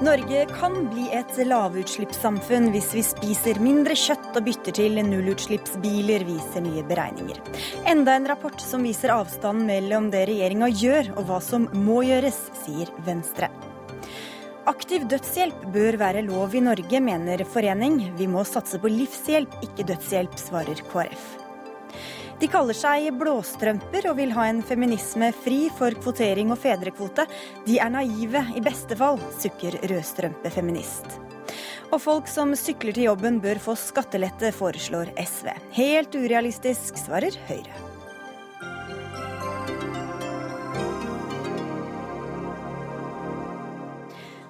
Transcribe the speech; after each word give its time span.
Norge 0.00 0.46
kan 0.56 0.86
bli 0.88 1.10
et 1.12 1.34
lavutslippssamfunn 1.44 2.70
hvis 2.72 2.86
vi 2.96 3.02
spiser 3.04 3.58
mindre 3.60 3.92
kjøtt 3.92 4.30
og 4.32 4.46
bytter 4.46 4.72
til 4.78 4.96
nullutslippsbiler, 5.04 6.24
viser 6.24 6.64
nye 6.64 6.84
beregninger. 6.88 7.36
Enda 7.90 8.14
en 8.16 8.28
rapport 8.30 8.64
som 8.64 8.86
viser 8.88 9.12
avstanden 9.12 9.68
mellom 9.68 10.08
det 10.14 10.22
regjeringa 10.30 10.70
gjør 10.72 11.10
og 11.18 11.28
hva 11.28 11.42
som 11.44 11.68
må 11.76 11.98
gjøres, 12.08 12.38
sier 12.62 12.88
Venstre. 13.04 13.50
Aktiv 14.72 15.04
dødshjelp 15.10 15.68
bør 15.76 16.00
være 16.00 16.24
lov 16.24 16.56
i 16.56 16.64
Norge, 16.64 17.04
mener 17.04 17.44
forening. 17.52 18.00
Vi 18.16 18.30
må 18.30 18.46
satse 18.48 18.80
på 18.80 18.88
livshjelp, 18.88 19.60
ikke 19.68 19.84
dødshjelp, 19.92 20.40
svarer 20.40 20.80
KrF. 20.88 21.49
De 22.40 22.48
kaller 22.48 22.72
seg 22.76 23.10
blåstrømper 23.20 24.06
og 24.08 24.16
vil 24.16 24.30
ha 24.32 24.46
en 24.48 24.62
feminisme 24.64 25.28
fri 25.44 25.66
for 25.76 25.92
kvotering 26.00 26.54
og 26.54 26.60
fedrekvote. 26.62 27.26
De 27.66 27.76
er 27.76 27.92
naive 27.92 28.40
i 28.56 28.62
beste 28.64 28.96
fall, 28.96 29.20
sukker 29.42 29.76
rødstrømpefeminist. 29.90 31.18
Og 31.90 32.00
folk 32.00 32.32
som 32.32 32.54
sykler 32.56 32.96
til 32.96 33.10
jobben 33.10 33.42
bør 33.44 33.60
få 33.60 33.76
skattelette, 33.76 34.54
foreslår 34.56 35.12
SV. 35.20 35.52
Helt 35.76 36.16
urealistisk, 36.16 36.96
svarer 37.04 37.36
Høyre. 37.50 37.89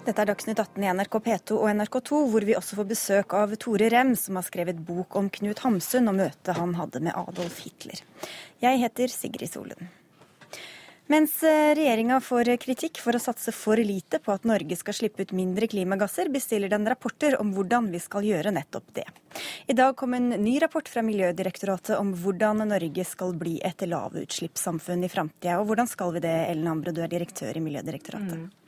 Dette 0.01 0.23
er 0.25 0.31
Dagsnytt 0.31 0.59
18 0.59 0.81
i 0.81 0.91
NRK 0.97 1.19
P2 1.27 1.57
og 1.61 1.69
NRK2, 1.77 2.19
hvor 2.33 2.45
vi 2.49 2.55
også 2.57 2.79
får 2.79 2.87
besøk 2.89 3.35
av 3.37 3.53
Tore 3.61 3.91
Rem, 3.93 4.15
som 4.17 4.39
har 4.41 4.47
skrevet 4.47 4.79
bok 4.81 5.17
om 5.21 5.29
Knut 5.29 5.61
Hamsun 5.61 6.09
og 6.09 6.17
møtet 6.23 6.57
han 6.57 6.73
hadde 6.79 7.03
med 7.05 7.17
Adolf 7.21 7.59
Hitler. 7.67 8.01
Jeg 8.65 8.81
heter 8.81 9.13
Sigrid 9.13 9.53
Solund. 9.53 9.91
Mens 11.11 11.35
eh, 11.43 11.73
regjeringa 11.75 12.21
får 12.23 12.53
kritikk 12.63 13.01
for 13.02 13.19
å 13.19 13.21
satse 13.21 13.52
for 13.52 13.80
lite 13.83 14.21
på 14.23 14.33
at 14.33 14.47
Norge 14.47 14.77
skal 14.79 14.95
slippe 14.95 15.27
ut 15.27 15.35
mindre 15.37 15.66
klimagasser, 15.69 16.30
bestiller 16.33 16.71
den 16.73 16.87
rapporter 16.89 17.35
om 17.43 17.51
hvordan 17.57 17.91
vi 17.91 18.01
skal 18.01 18.24
gjøre 18.24 18.55
nettopp 18.55 18.95
det. 18.96 19.05
I 19.67 19.77
dag 19.77 19.96
kom 20.01 20.15
en 20.17 20.30
ny 20.30 20.55
rapport 20.63 20.89
fra 20.89 21.02
Miljødirektoratet 21.05 21.99
om 21.99 22.15
hvordan 22.23 22.63
Norge 22.71 23.05
skal 23.05 23.35
bli 23.37 23.59
et 23.67 23.83
lavutslippssamfunn 23.91 25.05
i 25.05 25.13
framtida. 25.13 25.59
Og 25.59 25.69
hvordan 25.69 25.91
skal 25.91 26.15
vi 26.15 26.24
det, 26.24 26.37
Ellen 26.55 26.71
Ambro, 26.73 26.95
du 26.95 27.02
er 27.02 27.11
direktør 27.11 27.59
i 27.59 27.65
Miljødirektoratet? 27.67 28.39
Mm. 28.39 28.60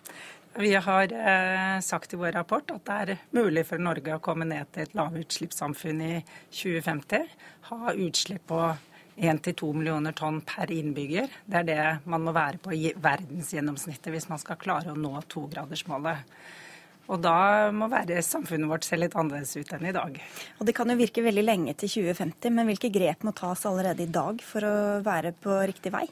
Vi 0.55 0.75
har 0.75 1.13
eh, 1.13 1.81
sagt 1.81 2.15
i 2.15 2.17
vår 2.17 2.33
rapport 2.33 2.71
at 2.75 2.85
det 2.85 2.97
er 3.03 3.21
mulig 3.33 3.65
for 3.65 3.81
Norge 3.81 4.19
å 4.19 4.21
komme 4.21 4.45
ned 4.45 4.69
til 4.75 4.85
et 4.85 4.97
lavutslippssamfunn 4.99 6.03
i 6.05 6.17
2050. 6.53 7.31
Ha 7.71 7.95
utslipp 7.95 8.45
på 8.53 8.59
1-2 9.17 9.71
millioner 9.73 10.13
tonn 10.17 10.43
per 10.45 10.73
innbygger. 10.73 11.33
Det 11.49 11.63
er 11.63 11.69
det 11.71 11.87
man 12.05 12.27
må 12.27 12.37
være 12.37 12.61
på 12.61 12.77
i 12.77 12.93
verdensgjennomsnittet 12.93 14.13
hvis 14.13 14.29
man 14.29 14.41
skal 14.43 14.61
klare 14.61 14.93
å 14.93 14.99
nå 14.99 15.15
togradersmålet. 15.33 16.29
Og 17.09 17.21
da 17.25 17.73
må 17.75 17.89
være 17.91 18.21
samfunnet 18.25 18.69
vårt 18.69 18.85
se 18.87 19.01
litt 19.01 19.17
annerledes 19.19 19.57
ut 19.57 19.73
enn 19.73 19.89
i 19.89 19.97
dag. 19.97 20.21
Og 20.61 20.69
Det 20.69 20.77
kan 20.77 20.93
jo 20.93 21.01
virke 21.01 21.25
veldig 21.25 21.49
lenge 21.49 21.75
til 21.81 21.97
2050, 21.97 22.53
men 22.53 22.69
hvilke 22.69 22.93
grep 22.93 23.25
må 23.25 23.33
tas 23.37 23.65
allerede 23.69 24.05
i 24.05 24.13
dag 24.13 24.45
for 24.45 24.69
å 24.69 24.77
være 25.05 25.33
på 25.33 25.63
riktig 25.73 25.97
vei? 25.97 26.07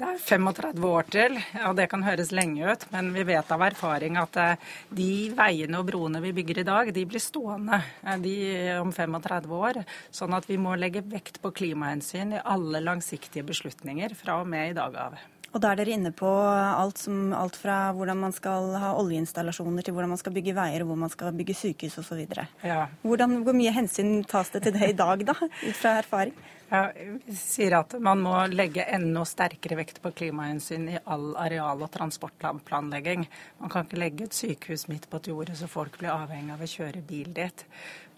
Det 0.00 0.08
er 0.08 0.20
35 0.40 0.84
år 0.88 1.08
til, 1.12 1.34
og 1.68 1.74
det 1.76 1.84
kan 1.92 2.00
høres 2.00 2.30
lenge 2.32 2.64
ut, 2.64 2.86
men 2.88 3.10
vi 3.12 3.20
vet 3.28 3.50
av 3.52 3.60
erfaring 3.66 4.14
at 4.16 4.36
eh, 4.40 4.68
de 4.96 5.08
veiene 5.36 5.76
og 5.76 5.90
broene 5.90 6.22
vi 6.24 6.30
bygger 6.38 6.62
i 6.62 6.64
dag, 6.64 6.90
de 6.96 7.02
blir 7.04 7.20
stående 7.20 7.82
eh, 8.00 8.16
de 8.22 8.36
om 8.80 8.94
35 8.96 9.52
år. 9.58 9.82
Sånn 10.08 10.32
at 10.32 10.48
vi 10.48 10.56
må 10.56 10.72
legge 10.80 11.02
vekt 11.04 11.36
på 11.42 11.52
klimahensyn 11.52 12.32
i 12.32 12.40
alle 12.40 12.80
langsiktige 12.80 13.44
beslutninger 13.50 14.14
fra 14.16 14.38
og 14.40 14.48
med 14.48 14.70
i 14.70 14.78
dag 14.78 14.96
av. 15.02 15.18
Og 15.50 15.60
da 15.60 15.74
er 15.74 15.82
dere 15.82 15.92
inne 15.98 16.14
på 16.16 16.30
alt, 16.30 17.02
som, 17.02 17.34
alt 17.36 17.58
fra 17.60 17.90
hvordan 17.92 18.22
man 18.22 18.32
skal 18.32 18.70
ha 18.80 18.94
oljeinstallasjoner 19.02 19.84
til 19.84 19.98
hvordan 19.98 20.14
man 20.14 20.22
skal 20.22 20.32
bygge 20.32 20.54
veier 20.56 20.86
og 20.86 20.94
hvor 20.94 21.00
man 21.02 21.12
skal 21.12 21.36
bygge 21.36 21.58
sykehus 21.58 21.98
osv. 22.00 22.24
Ja. 22.64 22.86
Hvor 23.04 23.52
mye 23.52 23.76
hensyn 23.76 24.22
tas 24.30 24.48
det 24.54 24.64
til 24.64 24.78
det 24.78 24.94
i 24.94 24.96
dag, 24.96 25.26
da, 25.28 25.36
ut 25.44 25.76
fra 25.76 25.98
erfaring? 26.00 26.40
Ja, 26.72 26.92
vi 27.26 27.34
sier 27.34 27.74
at 27.80 27.96
man 27.98 28.20
må 28.22 28.32
legge 28.52 28.84
enda 28.94 29.24
sterkere 29.26 29.74
vekt 29.80 29.96
på 30.04 30.12
klimahensyn 30.20 30.84
i 30.92 31.00
all 31.02 31.32
areal- 31.42 31.82
og 31.82 31.90
transportplanlegging. 31.96 33.24
Man 33.58 33.72
kan 33.72 33.88
ikke 33.88 33.98
legge 33.98 34.28
et 34.28 34.36
sykehus 34.38 34.86
midt 34.86 35.08
på 35.10 35.18
et 35.18 35.32
jorde 35.32 35.56
så 35.58 35.66
folk 35.66 35.98
blir 35.98 36.12
avhengig 36.14 36.54
av 36.54 36.62
å 36.62 36.70
kjøre 36.70 37.02
bil 37.08 37.32
dit. 37.34 37.64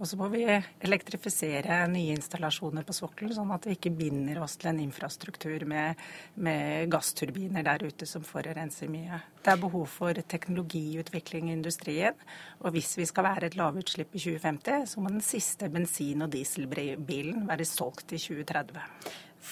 Og 0.02 0.08
så 0.10 0.16
må 0.18 0.26
vi 0.32 0.40
elektrifisere 0.82 1.76
nye 1.86 2.16
installasjoner 2.16 2.82
på 2.82 2.94
sokkelen, 2.96 3.36
sånn 3.36 3.52
at 3.54 3.68
vi 3.68 3.76
ikke 3.76 3.92
binder 3.94 4.40
oss 4.42 4.56
til 4.58 4.72
en 4.72 4.80
infrastruktur 4.82 5.62
med, 5.70 6.00
med 6.42 6.90
gassturbiner 6.90 7.62
der 7.68 7.84
ute 7.86 8.08
som 8.10 8.24
forurenser 8.26 8.90
mye. 8.90 9.20
Det 9.38 9.52
er 9.54 9.62
behov 9.62 9.86
for 9.92 10.18
teknologiutvikling 10.34 11.52
i 11.52 11.54
industrien. 11.54 12.18
Og 12.66 12.74
hvis 12.74 12.96
vi 12.98 13.06
skal 13.06 13.28
være 13.28 13.52
et 13.52 13.60
lavutslipp 13.60 14.18
i 14.18 14.24
2050, 14.26 14.90
så 14.90 15.06
må 15.06 15.14
den 15.14 15.22
siste 15.22 15.70
bensin- 15.70 16.26
og 16.26 16.34
dieselbilen 16.34 17.46
være 17.46 17.70
solgt 17.70 18.18
i 18.18 18.18
2030. 18.26 18.82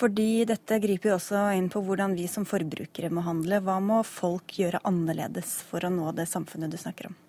Fordi 0.02 0.30
dette 0.50 0.82
griper 0.82 1.12
jo 1.12 1.18
også 1.20 1.46
inn 1.54 1.70
på 1.70 1.86
hvordan 1.86 2.18
vi 2.18 2.26
som 2.30 2.42
forbrukere 2.42 3.14
må 3.14 3.22
handle. 3.22 3.62
Hva 3.62 3.78
må 3.78 4.02
folk 4.02 4.58
gjøre 4.58 4.82
annerledes 4.82 5.60
for 5.70 5.86
å 5.86 5.94
nå 5.94 6.10
det 6.18 6.26
samfunnet 6.30 6.74
du 6.74 6.78
snakker 6.78 7.14
om? 7.14 7.20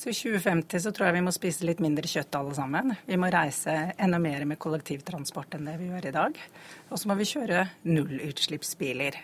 Så 0.00 0.08
i 0.08 0.14
2050 0.16 0.80
så 0.80 0.90
tror 0.96 1.10
jeg 1.10 1.18
vi 1.18 1.20
må 1.26 1.32
spise 1.36 1.66
litt 1.68 1.80
mindre 1.84 2.08
kjøtt 2.08 2.36
alle 2.38 2.54
sammen. 2.56 2.94
Vi 3.04 3.18
må 3.20 3.28
reise 3.28 3.74
enda 4.00 4.16
mer 4.16 4.46
med 4.48 4.56
kollektivtransport 4.56 5.58
enn 5.58 5.66
det 5.68 5.74
vi 5.76 5.90
gjør 5.90 6.06
i 6.08 6.12
dag. 6.14 6.38
Og 6.88 7.00
så 7.02 7.10
må 7.10 7.16
vi 7.18 7.26
kjøre 7.28 7.66
nullutslippsbiler. 7.84 9.18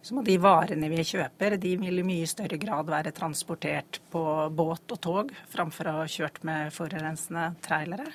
Så 0.00 0.16
må 0.16 0.22
de 0.24 0.38
varene 0.40 0.88
vi 0.88 1.04
kjøper, 1.04 1.58
de 1.60 1.74
vil 1.82 2.00
i 2.00 2.06
mye 2.08 2.30
større 2.30 2.56
grad 2.62 2.88
være 2.88 3.12
transportert 3.12 3.98
på 4.14 4.22
båt 4.56 4.94
og 4.96 5.02
tog, 5.04 5.34
framfor 5.52 5.90
å 5.90 5.94
ha 5.98 6.06
kjørt 6.08 6.40
med 6.48 6.72
forurensende 6.72 7.50
trailere. 7.66 8.06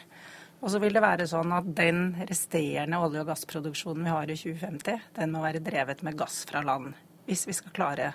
Og 0.64 0.74
så 0.74 0.82
vil 0.82 0.98
det 0.98 1.06
være 1.06 1.28
sånn 1.30 1.54
at 1.60 1.70
den 1.78 2.08
resterende 2.24 3.04
olje- 3.06 3.22
og 3.22 3.30
gassproduksjonen 3.30 4.10
vi 4.10 4.16
har 4.16 4.34
i 4.34 4.40
2050, 4.48 5.06
den 5.22 5.38
må 5.38 5.46
være 5.46 5.62
drevet 5.62 6.02
med 6.02 6.18
gass 6.18 6.42
fra 6.50 6.66
land 6.66 6.98
hvis 7.30 7.46
vi 7.46 7.54
skal 7.54 7.74
klare 7.76 8.14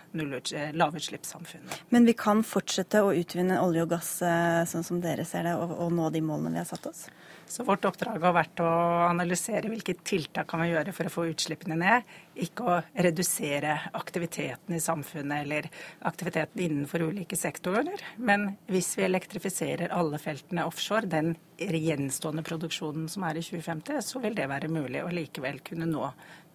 lavutslippssamfunnet. 0.75 1.85
Men 1.95 2.07
vi 2.09 2.17
kan 2.19 2.43
fortsette 2.47 3.03
å 3.05 3.13
utvinne 3.15 3.61
olje 3.63 3.85
og 3.85 3.93
gass 3.95 4.17
eh, 4.27 4.65
sånn 4.67 4.87
som 4.87 4.99
dere 5.03 5.27
ser 5.29 5.47
det, 5.47 5.55
og, 5.55 5.77
og 5.85 5.95
nå 5.95 6.11
de 6.11 6.23
målene 6.25 6.57
vi 6.57 6.63
har 6.63 6.67
satt 6.69 6.89
oss? 6.91 7.07
Så 7.47 7.63
vårt 7.67 7.85
oppdrag 7.87 8.23
har 8.25 8.35
vært 8.35 8.63
å 8.65 8.71
analysere 9.07 9.71
hvilke 9.71 9.95
tiltak 10.03 10.49
kan 10.51 10.65
vi 10.65 10.73
gjøre 10.73 10.95
for 10.97 11.07
å 11.07 11.13
få 11.13 11.29
utslippene 11.31 11.77
ned. 11.79 12.15
Ikke 12.35 12.67
å 12.67 12.77
redusere 13.07 13.77
aktiviteten 13.95 14.75
i 14.75 14.83
samfunnet 14.83 15.45
eller 15.45 15.69
aktiviteten 16.09 16.63
innenfor 16.65 17.07
ulike 17.07 17.39
sektorer. 17.39 18.01
Men 18.17 18.55
hvis 18.67 18.95
vi 18.99 19.07
elektrifiserer 19.07 19.95
alle 19.95 20.19
feltene 20.23 20.67
offshore, 20.67 21.07
den 21.11 21.35
gjenstående 21.59 22.43
produksjonen 22.47 23.07
som 23.11 23.27
er 23.29 23.39
i 23.39 23.45
2050, 23.45 24.01
så 24.03 24.23
vil 24.23 24.35
det 24.35 24.49
være 24.51 24.73
mulig 24.73 25.05
å 25.05 25.13
likevel 25.15 25.61
kunne 25.65 25.87
nå 25.87 26.09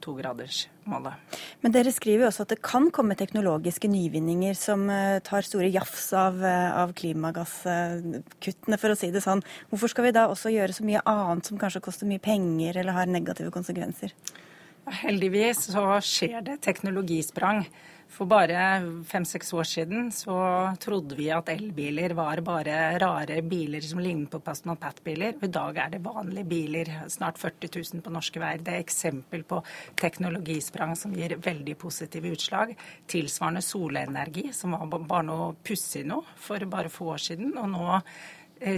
togradersmålet. 0.04 1.40
Men 1.64 1.74
dere 1.76 1.92
skriver 1.92 2.26
jo 2.26 2.30
også 2.30 2.46
at 2.46 2.54
det 2.54 2.62
kan 2.64 2.88
komme 2.96 3.18
teknologiske 3.20 3.90
nyvinninger 3.92 4.56
som 4.58 4.86
eh, 4.94 5.20
tar 5.26 5.48
store 5.48 5.70
jafs 5.74 6.10
av, 6.18 6.40
eh, 6.44 6.68
av 6.82 6.94
klimagasskuttene, 7.00 8.80
for 8.80 8.94
å 8.94 9.00
si 9.00 9.12
det 9.16 9.24
sånn. 9.26 9.44
Hvorfor 9.72 9.92
skal 9.92 10.08
vi 10.08 10.16
da 10.16 10.28
også 10.32 10.54
gjøre 10.54 10.76
så 10.76 10.88
mye 10.88 11.04
annet 11.10 11.50
som 11.50 11.60
kanskje 11.60 11.84
koster 11.84 12.10
mye 12.10 12.24
penger 12.24 12.80
eller 12.80 12.96
har 12.96 13.12
negative 13.12 13.52
konsekvenser? 13.56 14.16
Heldigvis 14.90 15.70
så 15.74 15.86
skjer 16.02 16.42
det 16.46 16.60
teknologisprang. 16.66 17.66
For 18.10 18.26
bare 18.26 18.58
fem-seks 19.06 19.52
år 19.54 19.68
siden 19.70 20.08
så 20.14 20.36
trodde 20.82 21.14
vi 21.14 21.28
at 21.30 21.52
elbiler 21.54 22.16
var 22.18 22.42
bare 22.42 22.98
rare 23.02 23.38
biler 23.46 23.86
som 23.86 24.02
lignet 24.02 24.32
på 24.34 24.40
Paston 24.42 24.80
Pat-biler. 24.82 25.38
I 25.46 25.52
dag 25.54 25.78
er 25.78 25.92
det 25.94 26.02
vanlige 26.02 26.50
biler, 26.50 26.90
snart 27.08 27.38
40 27.38 27.70
000 27.76 28.02
på 28.02 28.14
norske 28.16 28.42
veier. 28.42 28.64
Det 28.66 28.74
er 28.74 28.82
eksempel 28.82 29.46
på 29.46 29.62
teknologisprang 30.02 30.96
som 30.98 31.14
gir 31.14 31.38
veldig 31.38 31.78
positive 31.78 32.34
utslag. 32.34 32.74
Tilsvarende 33.14 33.62
solenergi, 33.62 34.50
som 34.58 34.74
var 34.74 34.90
bare 34.98 35.28
noe 35.30 35.54
pussig 35.62 36.02
nå 36.10 36.24
for 36.42 36.66
bare 36.66 36.90
få 36.90 37.14
år 37.14 37.26
siden. 37.30 37.54
Og 37.62 37.70
nå 37.78 38.02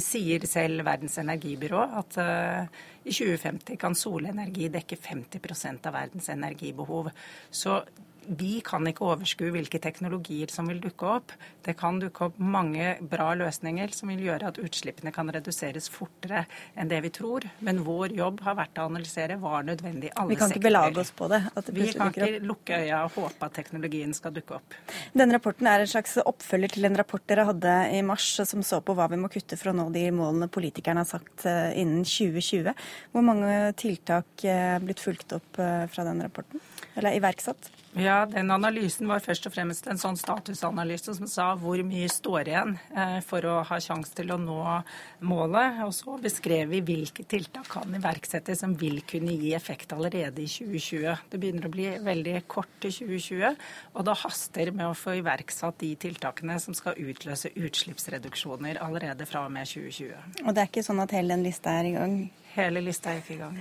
sier 0.03 0.45
selv 0.49 0.85
Verdens 0.85 1.17
energibyrå 1.21 1.81
at 2.01 2.17
uh, 2.21 2.81
i 3.03 3.13
2050 3.13 3.79
kan 3.81 3.97
solenergi 3.97 4.69
dekke 4.73 4.97
50% 5.01 5.89
av 5.89 5.95
verdens 5.97 6.29
energibehov. 6.29 7.09
Så 7.49 7.79
vi 8.25 8.59
kan 8.65 8.85
ikke 8.87 9.05
overskue 9.07 9.51
hvilke 9.53 9.79
teknologier 9.81 10.51
som 10.53 10.67
vil 10.69 10.81
dukke 10.83 11.07
opp. 11.17 11.33
Det 11.65 11.73
kan 11.79 11.99
dukke 12.01 12.27
opp 12.27 12.37
mange 12.37 12.95
bra 13.09 13.31
løsninger 13.37 13.93
som 13.95 14.11
vil 14.13 14.21
gjøre 14.27 14.51
at 14.51 14.59
utslippene 14.61 15.13
kan 15.15 15.29
reduseres 15.33 15.89
fortere 15.91 16.45
enn 16.75 16.91
det 16.91 17.01
vi 17.05 17.11
tror. 17.13 17.47
Men 17.65 17.81
vår 17.85 18.15
jobb 18.17 18.43
har 18.45 18.57
vært 18.59 18.81
å 18.81 18.87
analysere 18.91 19.39
hva 19.41 19.57
er 19.59 19.69
nødvendig 19.71 20.11
i 20.11 20.13
alle 20.13 20.35
sektorer. 20.35 20.35
Vi 20.35 20.39
kan 20.41 20.55
ikke 20.55 20.65
belage 20.67 21.01
oss 21.03 21.13
på 21.17 21.29
det? 21.31 21.41
det 21.55 21.75
vi 21.77 21.89
kan 21.97 22.13
ikke 22.13 22.45
lukke 22.45 22.81
øya 22.85 23.01
og 23.07 23.17
håpe 23.17 23.49
at 23.49 23.57
teknologien 23.57 24.15
skal 24.17 24.35
dukke 24.37 24.59
opp. 24.59 24.77
Denne 25.17 25.37
rapporten 25.37 25.69
er 25.71 25.83
en 25.83 25.91
slags 25.91 26.17
oppfølger 26.21 26.77
til 26.77 26.89
en 26.89 27.01
rapport 27.01 27.25
dere 27.27 27.47
hadde 27.49 27.75
i 27.97 28.01
mars 28.05 28.29
som 28.37 28.65
så 28.65 28.81
på 28.85 28.95
hva 28.97 29.09
vi 29.11 29.19
må 29.21 29.31
kutte 29.33 29.57
for 29.59 29.73
å 29.73 29.77
nå 29.77 29.89
de 29.95 30.07
målene 30.15 30.49
politikerne 30.51 31.03
har 31.03 31.09
sagt 31.09 31.47
eh, 31.49 31.73
innen 31.81 32.05
2020. 32.07 32.73
Hvor 33.13 33.25
mange 33.25 33.59
tiltak 33.81 34.45
er 34.45 34.81
blitt 34.83 35.01
fulgt 35.03 35.33
opp 35.37 35.61
eh, 35.61 35.85
fra 35.91 36.05
den 36.07 36.21
rapporten? 36.23 36.61
Eller 36.95 37.17
iverksatt? 37.17 37.71
Ja, 37.99 38.25
den 38.25 38.47
analysen 38.53 39.09
var 39.09 39.19
først 39.19 39.49
og 39.49 39.51
fremst 39.51 39.87
en 39.91 39.99
sånn 39.99 40.15
statusanalyse 40.15 41.11
som 41.17 41.27
sa 41.27 41.49
hvor 41.59 41.81
mye 41.83 42.07
står 42.11 42.47
igjen 42.47 42.77
eh, 42.95 43.17
for 43.25 43.43
å 43.43 43.57
ha 43.67 43.79
sjanse 43.83 44.15
til 44.15 44.31
å 44.31 44.37
nå 44.39 44.59
målet. 45.27 45.81
Og 45.83 45.91
så 45.95 46.15
beskrev 46.23 46.71
vi 46.71 46.79
hvilke 46.87 47.25
tiltak 47.27 47.67
kan 47.73 47.91
iverksettes 47.99 48.63
som 48.63 48.77
vil 48.79 49.01
kunne 49.07 49.35
gi 49.35 49.51
effekt 49.57 49.91
allerede 49.91 50.39
i 50.39 50.47
2020. 50.47 51.27
Det 51.33 51.41
begynner 51.41 51.67
å 51.67 51.73
bli 51.73 51.89
veldig 52.05 52.37
kort 52.51 52.71
til 52.79 52.95
2020, 53.01 53.59
og 53.91 54.07
det 54.07 54.19
haster 54.23 54.71
med 54.71 54.87
å 54.87 54.97
få 54.97 55.17
iverksatt 55.19 55.81
de 55.83 55.91
tiltakene 55.99 56.55
som 56.63 56.77
skal 56.77 56.95
utløse 56.95 57.51
utslippsreduksjoner 57.59 58.79
allerede 58.85 59.27
fra 59.27 59.43
og 59.49 59.51
med 59.51 59.67
2020. 59.67 60.45
Og 60.45 60.55
det 60.55 60.63
er 60.63 60.71
ikke 60.71 60.87
sånn 60.87 61.03
at 61.03 61.17
hele 61.17 61.35
den 61.35 61.43
lista 61.43 61.75
er 61.75 61.91
i 61.91 61.97
gang? 61.99 62.21
Hele 62.51 62.81
lista 62.83 63.13
er 63.13 63.21
ikke 63.21 63.35
i 63.37 63.39
gang. 63.39 63.57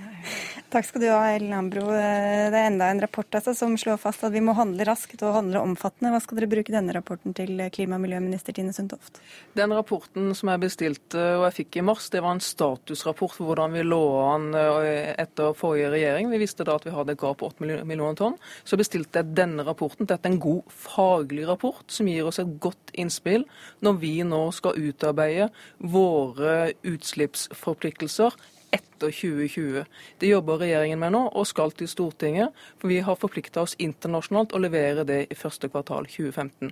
Takk 0.71 0.87
skal 0.87 1.03
du 1.03 1.05
ha, 1.07 1.19
Ellen 1.31 1.53
Ambro. 1.55 1.85
Det 1.91 2.57
er 2.59 2.67
enda 2.67 2.89
en 2.91 2.99
rapport 2.99 3.37
altså, 3.37 3.53
som 3.55 3.77
slår 3.79 3.99
fast 4.01 4.25
at 4.27 4.33
vi 4.33 4.41
må 4.43 4.55
handle 4.57 4.83
raskt 4.87 5.23
og 5.23 5.37
handle 5.37 5.61
omfattende. 5.63 6.11
Hva 6.11 6.19
skal 6.23 6.41
dere 6.41 6.49
bruke 6.51 6.73
denne 6.73 6.95
rapporten 6.97 7.35
til, 7.37 7.55
klima- 7.71 7.95
og 7.95 8.03
miljøminister 8.03 8.55
Tine 8.57 8.75
Sundtoft? 8.75 9.21
Den 9.55 9.71
rapporten 9.75 10.33
som 10.35 10.51
jeg 10.51 10.63
bestilte 10.65 11.23
og 11.37 11.45
jeg 11.47 11.57
fikk 11.61 11.79
i 11.79 11.85
mars, 11.87 12.09
det 12.11 12.23
var 12.25 12.35
en 12.35 12.43
statusrapport 12.43 13.35
for 13.37 13.51
hvordan 13.51 13.79
vi 13.79 13.87
lå 13.87 14.01
an 14.25 14.51
eh, 14.59 15.11
etter 15.23 15.55
forrige 15.55 15.93
regjering. 15.95 16.31
Vi 16.33 16.43
visste 16.43 16.67
da 16.67 16.75
at 16.75 16.87
vi 16.87 16.95
hadde 16.95 17.15
et 17.15 17.23
gap 17.23 17.39
på 17.39 17.51
8 17.51 17.63
millioner 17.87 18.19
tonn. 18.19 18.39
Så 18.67 18.79
bestilte 18.79 19.23
jeg 19.23 19.35
denne 19.39 19.67
rapporten. 19.67 20.09
Dette 20.09 20.27
er 20.27 20.35
en 20.35 20.41
god 20.43 20.67
faglig 20.67 21.47
rapport 21.47 21.87
som 21.87 22.11
gir 22.11 22.27
oss 22.27 22.43
et 22.43 22.57
godt 22.59 22.91
innspill 22.99 23.47
når 23.79 24.01
vi 24.03 24.17
nå 24.27 24.49
skal 24.55 24.79
utarbeide 24.79 25.47
våre 25.79 26.73
utslippsforpliktelser 26.87 28.35
etter 28.71 29.11
2020. 29.11 29.85
Det 30.19 30.29
jobber 30.29 30.61
regjeringen 30.61 30.99
med 30.99 31.13
nå, 31.15 31.21
og 31.35 31.47
skal 31.47 31.73
til 31.75 31.89
Stortinget. 31.91 32.55
For 32.79 32.91
vi 32.91 33.01
har 33.05 33.19
forplikta 33.19 33.63
oss 33.65 33.75
internasjonalt 33.79 34.55
å 34.55 34.61
levere 34.61 35.05
det 35.07 35.21
i 35.31 35.37
første 35.37 35.69
kvartal 35.71 36.07
2015. 36.09 36.71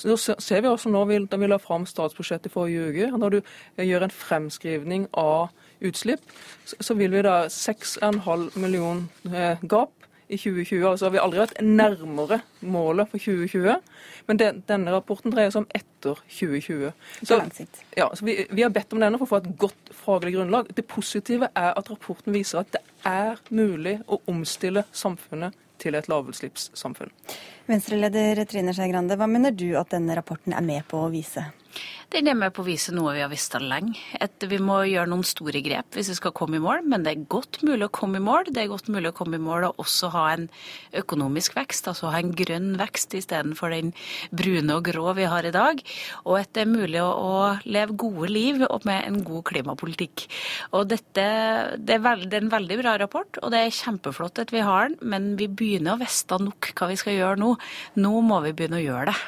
Så 0.00 0.16
ser 0.38 0.64
vi 0.64 0.68
også 0.68 0.92
nå, 0.92 1.04
Da 1.30 1.36
vi 1.36 1.46
la 1.46 1.58
fram 1.58 1.86
statsbudsjettet 1.86 2.52
forrige 2.52 2.90
uke, 2.90 3.10
når 3.18 3.30
du 3.30 3.40
gjør 3.76 4.04
en 4.04 4.10
fremskrivning 4.10 5.08
av 5.12 5.50
utslipp, 5.80 6.20
så 6.64 6.94
vil 6.94 7.10
vi 7.10 7.22
da 7.22 7.46
6,5 7.48 8.58
million 8.58 9.08
eh, 9.32 9.56
gap 9.62 9.90
i 10.30 10.38
2020. 10.38 10.86
Altså 10.86 11.08
har 11.08 11.14
vi 11.14 11.20
aldri 11.22 11.42
vært 11.42 11.60
nærmere 11.64 12.40
målet 12.62 13.10
for 13.10 13.22
2020. 13.22 13.76
Men 14.28 14.40
den, 14.40 14.60
denne 14.68 14.94
rapporten 14.94 15.34
dreier 15.34 15.52
seg 15.52 15.64
om 15.64 15.70
etter 15.76 16.20
2020. 16.30 16.92
Så, 17.20 17.40
ja, 17.98 18.08
så 18.14 18.26
vi, 18.26 18.36
vi, 18.48 18.64
har 18.64 18.72
bedt 18.74 18.94
om 18.94 19.02
denne 19.02 19.20
for 19.20 19.28
å 19.28 19.32
få 19.34 19.40
et 19.42 19.50
godt 19.60 19.94
faglig 20.04 20.36
grunnlag. 20.36 20.70
Det 20.76 20.86
positive 20.88 21.50
er 21.50 21.72
at 21.74 21.90
rapporten 21.92 22.36
viser 22.36 22.62
at 22.62 22.72
det 22.76 22.84
er 23.08 23.40
mulig 23.50 23.98
å 24.06 24.20
omstille 24.30 24.86
samfunnet 24.92 25.56
til 25.80 25.96
et 25.96 26.10
lavutslippssamfunn. 26.12 27.10
Venstreleder 27.70 28.44
Trine 28.48 28.74
Skei 28.76 28.90
Grande, 28.92 29.16
hva 29.16 29.28
mener 29.30 29.54
du 29.56 29.70
at 29.80 29.92
denne 29.94 30.16
rapporten 30.18 30.54
er 30.56 30.64
med 30.64 30.84
på 30.90 31.00
å 31.00 31.10
vise? 31.12 31.46
Den 32.10 32.26
er 32.26 32.34
med 32.34 32.50
på 32.50 32.64
å 32.64 32.66
vise 32.66 32.90
noe 32.90 33.12
vi 33.14 33.22
har 33.22 33.30
visst 33.30 33.54
lenge. 33.62 33.94
At 34.18 34.42
vi 34.50 34.58
må 34.58 34.80
gjøre 34.88 35.10
noen 35.12 35.26
store 35.26 35.60
grep 35.62 35.94
hvis 35.94 36.08
vi 36.10 36.16
skal 36.18 36.34
komme 36.34 36.58
i 36.58 36.62
mål. 36.62 36.82
Men 36.90 37.04
det 37.06 37.12
er 37.12 37.28
godt 37.30 37.60
mulig 37.66 37.86
å 37.86 37.92
komme 37.94 38.18
i 38.18 38.24
mål. 38.24 38.50
Det 38.50 38.64
er 38.64 38.72
godt 38.72 38.90
mulig 38.90 39.12
å 39.12 39.16
komme 39.16 39.38
i 39.38 39.42
mål 39.42 39.68
og 39.68 39.82
også 39.84 40.10
ha 40.14 40.24
en 40.32 40.48
økonomisk 40.98 41.54
vekst, 41.58 41.86
altså 41.86 42.10
ha 42.10 42.18
en 42.18 42.32
grønn 42.34 42.72
vekst 42.80 43.14
istedenfor 43.14 43.70
den 43.74 43.92
brune 44.34 44.78
og 44.78 44.88
grå 44.90 45.14
vi 45.18 45.28
har 45.30 45.46
i 45.46 45.54
dag. 45.54 45.82
Og 46.24 46.40
at 46.40 46.50
det 46.56 46.64
er 46.64 46.72
mulig 46.72 47.02
å, 47.04 47.32
leve 47.64 47.94
gode 47.98 48.30
liv 48.30 48.58
med 48.88 48.98
en 48.98 49.20
god 49.26 49.44
klimapolitikk. 49.52 50.26
Og 50.74 50.88
dette 50.90 51.26
det 51.78 51.96
er, 51.96 52.02
veld, 52.02 52.26
det 52.30 52.40
er 52.40 52.46
en 52.46 52.52
veldig 52.52 52.78
bra 52.80 52.96
rapport, 53.00 53.38
og 53.42 53.52
det 53.54 53.62
er 53.62 53.76
kjempeflott 53.76 54.42
at 54.42 54.54
vi 54.54 54.64
har 54.66 54.90
den, 54.90 54.98
men 55.12 55.30
vi 55.38 55.46
begynner 55.46 55.94
å 55.94 56.02
vite 56.02 56.40
nok 56.42 56.72
hva 56.74 56.90
vi 56.90 56.98
skal 57.00 57.16
gjøre 57.16 57.40
nå. 57.40 57.54
Nå 58.02 58.16
må 58.26 58.40
vi 58.46 58.56
begynne 58.56 58.80
å 58.80 58.84
gjøre 58.84 59.12
det. 59.12 59.20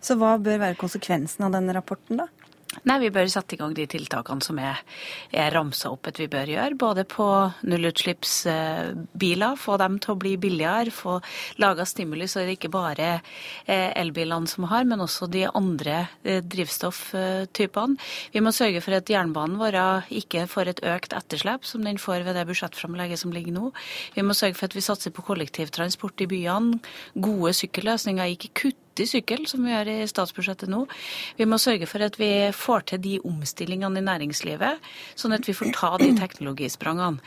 Så 0.00 0.16
hva 0.20 0.36
bør 0.40 0.62
være 0.62 0.80
konsekvensen 0.80 1.46
av 1.46 1.56
denne 1.56 1.76
rapporten, 1.76 2.22
da? 2.22 2.30
Nei, 2.86 3.00
Vi 3.02 3.08
bør 3.10 3.26
sette 3.26 3.56
i 3.56 3.58
gang 3.58 3.72
de 3.74 3.82
tiltakene 3.90 4.44
som 4.46 4.58
er, 4.62 4.78
er 5.34 5.50
ramsa 5.50 5.90
opp 5.90 6.06
at 6.06 6.20
vi 6.20 6.28
bør 6.30 6.52
gjøre. 6.52 6.76
Både 6.78 7.02
på 7.02 7.24
nullutslippsbiler, 7.66 9.56
få 9.58 9.78
dem 9.82 9.96
til 9.98 10.12
å 10.14 10.18
bli 10.22 10.36
billigere, 10.38 10.92
få 10.94 11.16
laga 11.58 11.82
stimuli 11.88 12.28
så 12.30 12.44
det 12.46 12.54
ikke 12.60 12.70
bare 12.70 13.08
er 13.66 13.96
elbilene 13.98 14.46
som 14.48 14.68
har, 14.70 14.86
men 14.86 15.02
også 15.02 15.26
de 15.34 15.48
andre 15.50 16.04
eh, 16.22 16.44
drivstofftypene. 16.46 17.98
Vi 18.36 18.44
må 18.44 18.54
sørge 18.54 18.84
for 18.84 18.94
at 19.00 19.10
jernbanen 19.10 19.58
vår 19.58 19.80
ikke 20.22 20.46
får 20.50 20.70
et 20.70 20.84
økt 20.92 21.16
etterslep, 21.18 21.66
som 21.66 21.82
den 21.82 21.98
får 21.98 22.22
ved 22.28 22.38
det 22.38 22.46
budsjettframlegget 22.52 23.24
som 23.24 23.34
ligger 23.34 23.56
nå. 23.56 23.72
Vi 24.14 24.22
må 24.22 24.36
sørge 24.38 24.54
for 24.60 24.70
at 24.70 24.78
vi 24.78 24.86
satser 24.86 25.10
på 25.10 25.26
kollektivtransport 25.26 26.22
i 26.22 26.30
byene, 26.30 26.78
gode 27.18 27.50
sykkelløsninger, 27.58 28.38
ikke 28.38 28.54
kutt 28.62 28.78
kraftig 29.00 29.08
sykkel, 29.08 29.46
som 29.48 29.64
vi 29.64 29.72
gjør 29.72 29.88
i 29.88 30.08
statsbudsjettet 30.08 30.68
nå. 30.68 30.84
Vi 31.38 31.46
må 31.48 31.58
sørge 31.58 31.86
for 31.88 32.02
at 32.04 32.18
vi 32.18 32.50
får 32.52 32.90
til 32.90 33.00
de 33.00 33.20
omstillingene 33.24 34.00
i 34.00 34.04
næringslivet, 34.04 34.78
sånn 35.16 35.32
at 35.32 35.46
vi 35.46 35.54
får 35.56 35.72
ta 35.72 35.96
de 35.98 36.12
teknologisprangene. 36.18 37.20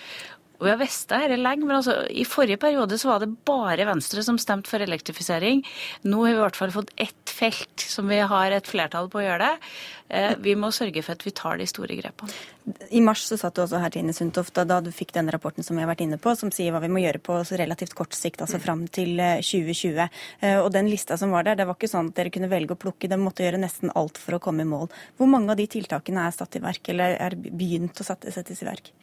Og 0.59 0.67
vi 0.67 0.71
har 0.71 0.79
visst 0.79 1.09
det 1.09 1.17
dette 1.25 1.41
lenge, 1.41 1.65
men 1.65 1.75
altså, 1.75 2.05
i 2.07 2.23
forrige 2.23 2.61
periode 2.61 2.95
så 2.97 3.09
var 3.09 3.19
det 3.19 3.33
bare 3.43 3.83
Venstre 3.89 4.21
som 4.23 4.37
stemte 4.39 4.69
for 4.69 4.79
elektrifisering. 4.79 5.63
Nå 6.05 6.21
har 6.23 6.29
vi 6.29 6.37
i 6.37 6.43
hvert 6.43 6.59
fall 6.59 6.71
fått 6.71 6.93
ett 6.95 7.33
felt 7.33 7.83
som 7.83 8.07
vi 8.07 8.21
har 8.21 8.53
et 8.53 8.69
flertall 8.69 9.09
på 9.11 9.19
å 9.19 9.25
gjøre 9.25 9.49
det. 9.49 9.71
Eh, 10.13 10.37
vi 10.39 10.55
må 10.55 10.69
sørge 10.71 11.03
for 11.03 11.17
at 11.17 11.25
vi 11.25 11.33
tar 11.35 11.59
de 11.59 11.67
store 11.67 11.97
grepene. 11.99 12.31
I 12.89 13.01
mars 13.01 13.25
så 13.27 13.37
satt 13.37 13.55
du 13.57 13.63
også 13.63 13.79
her, 13.81 13.91
Trine 13.91 14.13
Sundtoft, 14.15 14.55
da 14.55 14.77
du 14.83 14.89
fikk 14.93 15.11
den 15.15 15.27
rapporten 15.33 15.65
som 15.65 15.75
vi 15.75 15.83
har 15.83 15.89
vært 15.89 16.03
inne 16.05 16.19
på, 16.21 16.31
som 16.39 16.51
sier 16.53 16.71
hva 16.71 16.79
vi 16.83 16.91
må 16.91 17.01
gjøre 17.03 17.19
på 17.23 17.39
relativt 17.59 17.95
kort 17.97 18.15
sikt, 18.15 18.43
altså 18.45 18.59
fram 18.63 18.85
til 18.87 19.19
2020. 19.19 19.99
Eh, 19.99 20.23
eh, 20.39 20.59
og 20.61 20.71
den 20.75 20.87
lista 20.91 21.17
som 21.19 21.33
var 21.35 21.47
der, 21.47 21.59
det 21.59 21.67
var 21.67 21.75
ikke 21.75 21.91
sånn 21.91 22.13
at 22.13 22.19
dere 22.19 22.31
kunne 22.33 22.51
velge 22.51 22.77
å 22.77 22.79
plukke, 22.79 23.09
dere 23.09 23.19
måtte 23.19 23.43
gjøre 23.43 23.59
nesten 23.61 23.91
alt 23.99 24.21
for 24.21 24.37
å 24.37 24.41
komme 24.43 24.63
i 24.63 24.69
mål. 24.69 24.87
Hvor 25.19 25.31
mange 25.31 25.51
av 25.51 25.59
de 25.59 25.67
tiltakene 25.75 26.27
er 26.27 26.35
satt 26.35 26.55
i 26.55 26.63
verk, 26.63 26.87
eller 26.93 27.17
er 27.19 27.35
begynt 27.35 27.99
å 27.99 28.07
settes 28.07 28.63
i 28.63 28.69
verk? 28.69 28.93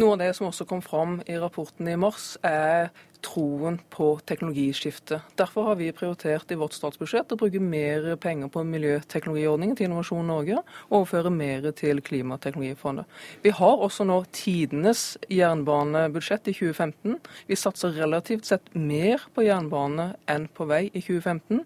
Noe 0.00 0.16
av 0.16 0.24
det 0.24 0.32
som 0.36 0.50
også 0.50 0.66
kom 0.68 0.82
fram 0.84 1.20
i 1.30 1.38
rapporten 1.38 1.88
i 1.90 1.98
mars, 2.00 2.34
er 2.42 2.90
troen 3.24 3.78
på 3.90 4.10
teknologiskiftet. 4.28 5.22
Derfor 5.38 5.70
har 5.70 5.78
vi 5.80 5.90
prioritert 5.96 6.52
i 6.52 6.58
vårt 6.60 6.76
statsbudsjett 6.76 7.32
å 7.32 7.38
bruke 7.40 7.60
mer 7.62 8.14
penger 8.20 8.50
på 8.52 8.64
miljøteknologiordningen 8.68 9.78
til 9.78 9.88
Innovasjon 9.88 10.28
Norge, 10.28 10.60
og 10.90 10.98
overføre 11.00 11.32
mer 11.34 11.70
til 11.76 12.02
Klimateknologifondet. 12.04 13.08
Vi 13.44 13.54
har 13.56 13.84
også 13.86 14.06
nå 14.08 14.20
tidenes 14.34 15.04
jernbanebudsjett 15.32 16.52
i 16.52 16.56
2015. 16.56 17.18
Vi 17.48 17.58
satser 17.58 17.96
relativt 17.96 18.48
sett 18.50 18.72
mer 18.76 19.24
på 19.34 19.46
jernbane 19.46 20.12
enn 20.30 20.48
på 20.52 20.68
vei 20.70 20.86
i 20.92 21.00
2015. 21.00 21.64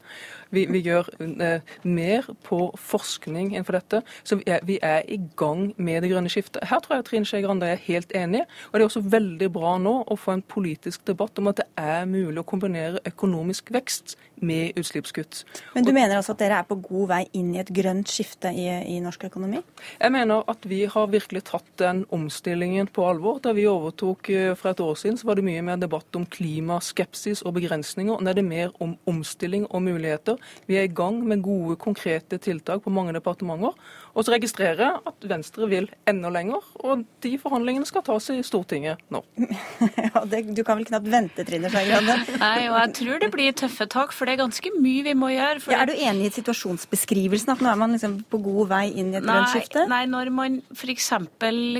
Vi, 0.54 0.64
vi 0.70 0.80
gjør 0.84 1.08
eh, 1.20 1.74
mer 1.84 2.28
på 2.46 2.60
forskning 2.80 3.52
innenfor 3.52 3.78
dette. 3.78 4.02
Så 4.24 4.40
vi 4.40 4.48
er, 4.48 4.64
vi 4.66 4.78
er, 4.82 5.02
i 5.08 5.20
gang 5.38 5.72
med 5.76 6.02
det 6.04 6.12
grønne 6.12 6.32
skiftet. 6.32 6.64
Her 6.70 6.80
tror 6.84 6.98
jeg 6.98 7.08
Trine 7.08 7.28
Skei 7.28 7.42
Grande 7.44 7.68
er 7.68 7.82
helt 7.88 8.14
enig. 8.16 8.44
Og 8.70 8.78
det 8.78 8.84
er 8.84 8.88
også 8.90 9.04
veldig 9.04 9.50
bra 9.54 9.76
nå 9.82 9.94
å 10.08 10.18
få 10.18 10.36
en 10.36 10.44
politisk 10.44 11.04
debatt 11.08 11.38
om 11.40 11.50
at 11.52 11.62
det 11.62 11.68
er 11.80 12.08
mulig 12.08 12.42
å 12.42 12.48
kombinere 12.48 13.02
økonomisk 13.08 13.72
vekst 13.74 14.16
med 14.40 14.78
utslippskutt. 14.78 15.42
Men 15.74 15.86
du 15.86 15.92
mener 15.92 16.16
altså 16.18 16.34
at 16.34 16.42
dere 16.42 16.60
er 16.60 16.66
på 16.68 16.78
god 16.82 17.08
vei 17.10 17.20
inn 17.36 17.50
i 17.54 17.60
et 17.62 17.72
grønt 17.74 18.10
skifte 18.10 18.52
i, 18.54 18.66
i 18.94 18.98
norsk 19.02 19.28
økonomi? 19.28 19.60
Jeg 19.98 20.14
mener 20.14 20.46
at 20.50 20.66
vi 20.68 20.84
har 20.90 21.10
virkelig 21.10 21.44
tatt 21.50 21.68
den 21.80 22.04
omstillingen 22.14 22.90
på 22.94 23.06
alvor. 23.08 23.40
Da 23.44 23.54
vi 23.56 23.66
overtok 23.68 24.30
eh, 24.34 24.52
for 24.58 24.72
et 24.72 24.82
år 24.84 24.98
siden, 25.00 25.18
så 25.18 25.28
var 25.28 25.38
det 25.38 25.46
mye 25.48 25.64
mer 25.66 25.80
debatt 25.82 26.18
om 26.18 26.26
klimaskepsis 26.26 27.42
og 27.44 27.56
begrensninger. 27.58 28.22
Nå 28.22 28.30
er 28.32 28.38
det 28.38 28.46
mer 28.46 28.74
om 28.84 28.96
omstilling 29.10 29.66
og 29.68 29.84
muligheter. 29.88 30.37
Vi 30.66 30.78
er 30.78 30.86
i 30.86 30.92
gang 30.92 31.20
med 31.28 31.42
gode, 31.44 31.76
konkrete 31.80 32.38
tiltak 32.42 32.82
på 32.84 32.92
mange 32.94 33.14
departementer. 33.16 33.76
Og 34.18 34.26
så 34.26 34.34
registrerer 34.34 34.80
jeg 34.82 35.02
at 35.06 35.26
Venstre 35.30 35.68
vil 35.70 35.86
enda 36.10 36.30
lenger, 36.34 36.64
og 36.82 37.04
de 37.22 37.30
forhandlingene 37.38 37.86
skal 37.86 38.02
tas 38.06 38.26
i 38.34 38.40
Stortinget 38.46 38.98
nå. 39.14 39.20
ja, 40.08 40.24
det, 40.26 40.42
Du 40.56 40.64
kan 40.66 40.80
vel 40.80 40.88
knapt 40.88 41.06
vente, 41.12 41.46
Trine 41.46 41.70
Skei 41.70 41.84
Grande? 41.86 42.16
Nei, 42.42 42.66
og 42.66 42.80
jeg 42.80 42.94
tror 42.98 43.22
det 43.22 43.30
blir 43.34 43.54
tøffe 43.54 43.86
tak. 43.86 44.14
for 44.16 44.26
det 44.26 44.34
er 44.34 44.42
ganske 44.42 44.72
mye 44.74 45.06
vi 45.06 45.14
må 45.18 45.30
gjøre. 45.30 45.62
Ja, 45.70 45.84
er 45.84 45.92
du 45.92 45.94
enig 45.94 46.32
i 46.32 46.34
situasjonsbeskrivelsen, 46.40 47.54
at 47.54 47.62
nå 47.62 47.70
er 47.70 47.78
man 47.78 47.94
liksom 47.94 48.18
på 48.26 48.42
god 48.42 48.72
vei 48.74 48.84
inn 48.90 49.14
i 49.14 49.20
et 49.20 49.26
grønt 49.26 49.54
skifte? 49.54 49.86
Nei, 49.90 50.02
når 50.10 50.32
man 50.34 50.60
f.eks. 50.74 51.12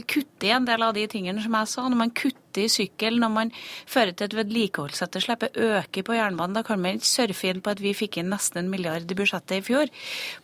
kutter 0.07 0.53
i 0.53 0.55
en 0.55 0.69
del 0.69 0.87
av 0.87 0.95
de 0.95 1.09
tingene 1.11 1.43
som 1.43 1.59
jeg 1.59 1.73
sa, 1.75 1.89
når 1.91 2.03
man 2.07 2.15
kutter 2.15 2.39
i 2.59 2.69
sykkel, 2.71 3.19
når 3.21 3.33
man 3.33 3.51
fører 3.87 4.15
til 4.17 4.29
at 4.29 4.37
vedlikeholdsetterslepet 4.39 5.59
øker 5.59 6.07
på 6.07 6.17
jernbanen, 6.17 6.57
da 6.57 6.65
kan 6.67 6.81
man 6.83 6.99
ikke 6.99 7.11
surfe 7.11 7.51
inn 7.51 7.63
på 7.65 7.75
at 7.75 7.83
vi 7.83 7.95
fikk 7.97 8.21
inn 8.21 8.31
nesten 8.33 8.63
en 8.63 8.71
milliard 8.73 9.11
i 9.11 9.19
budsjettet 9.19 9.61
i 9.61 9.67
fjor 9.67 9.93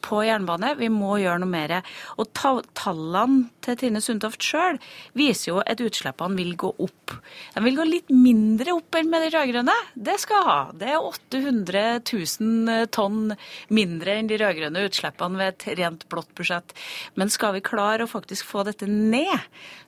på 0.04 0.22
jernbane. 0.26 0.74
Vi 0.78 0.90
må 0.92 1.16
gjøre 1.22 1.40
noe 1.42 1.50
mer. 1.50 1.78
Og 2.20 2.30
tallene 2.34 3.48
til 3.64 3.78
Tine 3.80 4.02
Sundtoft 4.04 4.44
sjøl 4.44 4.78
viser 5.18 5.50
jo 5.52 5.60
at 5.62 5.82
utslippene 5.82 6.38
vil 6.38 6.54
gå 6.60 6.70
opp. 6.84 7.14
De 7.54 7.62
vil 7.64 7.78
gå 7.78 7.86
litt 7.88 8.12
mindre 8.14 8.74
opp 8.76 8.98
enn 8.98 9.10
med 9.12 9.26
de 9.26 9.30
rød-grønne. 9.34 9.76
Det 9.94 10.16
skal 10.22 10.46
ha. 10.48 10.58
Det 10.76 10.90
er 10.94 11.08
800 11.10 11.84
000 12.04 12.88
tonn 12.94 13.34
mindre 13.74 14.18
enn 14.18 14.30
de 14.30 14.38
rød-grønne 14.40 14.86
utslippene 14.88 15.40
ved 15.40 15.52
et 15.54 15.80
rent 15.80 16.06
blått 16.12 16.32
budsjett. 16.38 16.74
Men 17.18 17.32
skal 17.32 17.56
vi 17.56 17.64
klare 17.64 18.06
å 18.06 18.10
faktisk 18.10 18.48
få 18.50 18.64
dette 18.68 18.88
ned, 18.90 19.36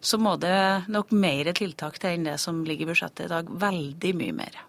så 0.01 0.21
må 0.21 0.37
det 0.41 0.89
nok 0.93 1.15
mer 1.17 1.53
tiltak 1.57 2.01
til 2.01 2.17
enn 2.17 2.29
det 2.29 2.39
som 2.43 2.65
ligger 2.67 2.87
i 2.87 2.93
budsjettet 2.93 3.27
i 3.27 3.33
dag. 3.33 3.51
Veldig 3.67 4.15
mye 4.21 4.39
mer. 4.45 4.63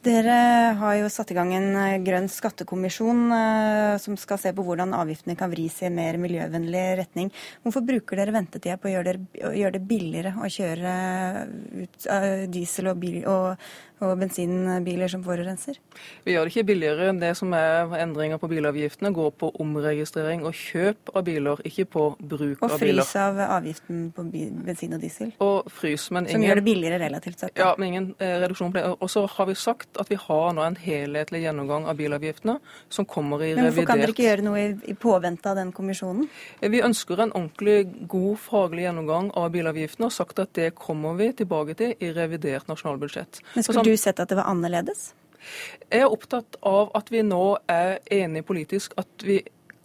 Dere 0.00 0.34
har 0.80 0.94
jo 0.96 1.08
satt 1.12 1.28
i 1.28 1.34
gang 1.36 1.50
en 1.52 1.74
eh, 1.76 1.98
grønn 2.00 2.24
skattekommisjon 2.32 3.18
eh, 3.36 3.96
som 4.00 4.14
skal 4.16 4.38
se 4.40 4.52
på 4.56 4.64
hvordan 4.64 4.94
avgiftene 4.96 5.36
kan 5.36 5.50
vris 5.52 5.76
i 5.84 5.90
mer 5.92 6.16
miljøvennlig 6.22 6.84
retning. 7.02 7.28
Hvorfor 7.60 7.84
bruker 7.84 8.16
dere 8.16 8.32
ventetida 8.32 8.78
på 8.80 8.88
å 8.88 8.94
gjøre, 8.94 9.18
det 9.76 9.82
billigere 9.90 10.32
å 10.40 10.48
kjøre 10.48 10.94
ut 11.82 12.08
diesel 12.48 12.88
og, 12.94 13.02
bil, 13.02 13.20
og, 13.28 13.68
og 14.04 14.16
bensinbiler 14.20 15.10
som 15.12 15.22
forurenser? 15.24 15.78
Vi 16.24 16.34
gjør 16.34 16.48
det 16.48 16.54
ikke 16.54 16.66
billigere. 16.70 17.10
Det 17.20 17.32
som 17.38 17.52
er 17.56 17.92
endringer 18.00 18.40
på 18.40 18.48
bilavgiftene, 18.50 19.12
går 19.14 19.32
på 19.40 19.50
omregistrering 19.60 20.44
og 20.48 20.56
kjøp 20.56 21.12
av 21.14 21.24
biler, 21.26 21.60
ikke 21.68 21.86
på 21.90 22.04
bruk 22.18 22.62
av 22.64 22.76
biler. 22.80 23.02
Og 23.02 23.04
frys 23.04 23.14
av 23.20 23.40
avgiften 23.46 24.06
på 24.16 24.24
bensin 24.30 24.96
og 24.96 25.04
diesel? 25.04 25.32
Og 25.44 25.70
frys, 25.72 26.08
men 26.10 26.26
ingen, 26.26 26.32
som 26.36 26.46
gjør 26.48 26.60
det 26.60 26.66
billigere 26.68 27.00
relativt 27.02 27.44
sett? 27.44 27.54
Da. 27.54 27.62
Ja, 27.62 27.70
men 27.78 27.90
ingen 27.90 28.08
eh, 28.18 28.36
reduksjon. 28.44 28.76
Og 28.96 29.10
så 29.12 29.24
har 29.36 29.50
vi 29.50 29.56
sagt 29.58 30.00
at 30.00 30.10
vi 30.12 30.18
har 30.20 30.56
nå 30.56 30.64
en 30.64 30.78
helhetlig 30.80 31.44
gjennomgang 31.44 31.88
av 31.90 31.98
bilavgiftene 32.00 32.58
som 32.88 33.08
kommer 33.08 33.42
i 33.44 33.52
revidert 33.52 33.60
Men 33.60 33.74
Hvorfor 33.74 33.90
kan 33.92 34.04
dere 34.04 34.14
ikke 34.16 34.26
gjøre 34.28 34.46
noe 34.46 34.62
i, 34.62 34.70
i 34.92 34.96
påvente 34.98 35.50
av 35.50 35.60
den 35.60 35.74
kommisjonen? 35.76 36.28
Vi 36.60 36.82
ønsker 36.84 37.24
en 37.24 37.34
ordentlig 37.34 38.08
god 38.10 38.40
faglig 38.40 38.86
gjennomgang 38.86 39.30
av 39.38 39.50
bilavgiftene 39.54 40.08
og 40.08 40.14
sagt 40.14 40.40
at 40.42 40.54
det 40.58 40.72
kommer 40.78 41.16
vi 41.18 41.30
tilbake 41.36 41.76
til 41.78 41.94
i 41.98 42.12
revidert 42.16 42.68
nasjonalbudsjett. 42.70 43.42
Men 43.54 43.66
Skulle 43.66 43.89
du 43.90 43.96
sett 44.00 44.20
at 44.22 44.30
det 44.30 44.38
var 44.38 44.50
annerledes? 44.50 45.10
Jeg 45.90 46.04
er 46.04 46.12
opptatt 46.12 46.58
av 46.66 46.92
at 46.96 47.10
vi 47.12 47.22
nå 47.26 47.44
er 47.70 47.98
enige 48.12 48.46
politisk 48.46 48.94
at 49.00 49.24
vi 49.26 49.40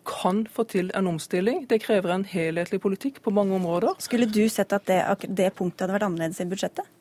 kan 0.06 0.44
få 0.52 0.68
til 0.70 0.92
en 0.94 1.08
omstilling. 1.10 1.64
Det 1.70 1.82
krever 1.82 2.14
en 2.14 2.28
helhetlig 2.30 2.80
politikk 2.84 3.24
på 3.26 3.34
mange 3.34 3.56
områder. 3.58 3.98
Skulle 4.04 4.30
du 4.30 4.44
sett 4.54 4.76
at 4.76 4.86
det, 4.86 5.02
det 5.26 5.54
punktet 5.58 5.86
hadde 5.88 5.98
vært 5.98 6.08
annerledes 6.10 6.44
i 6.44 6.50
budsjettet? 6.52 6.95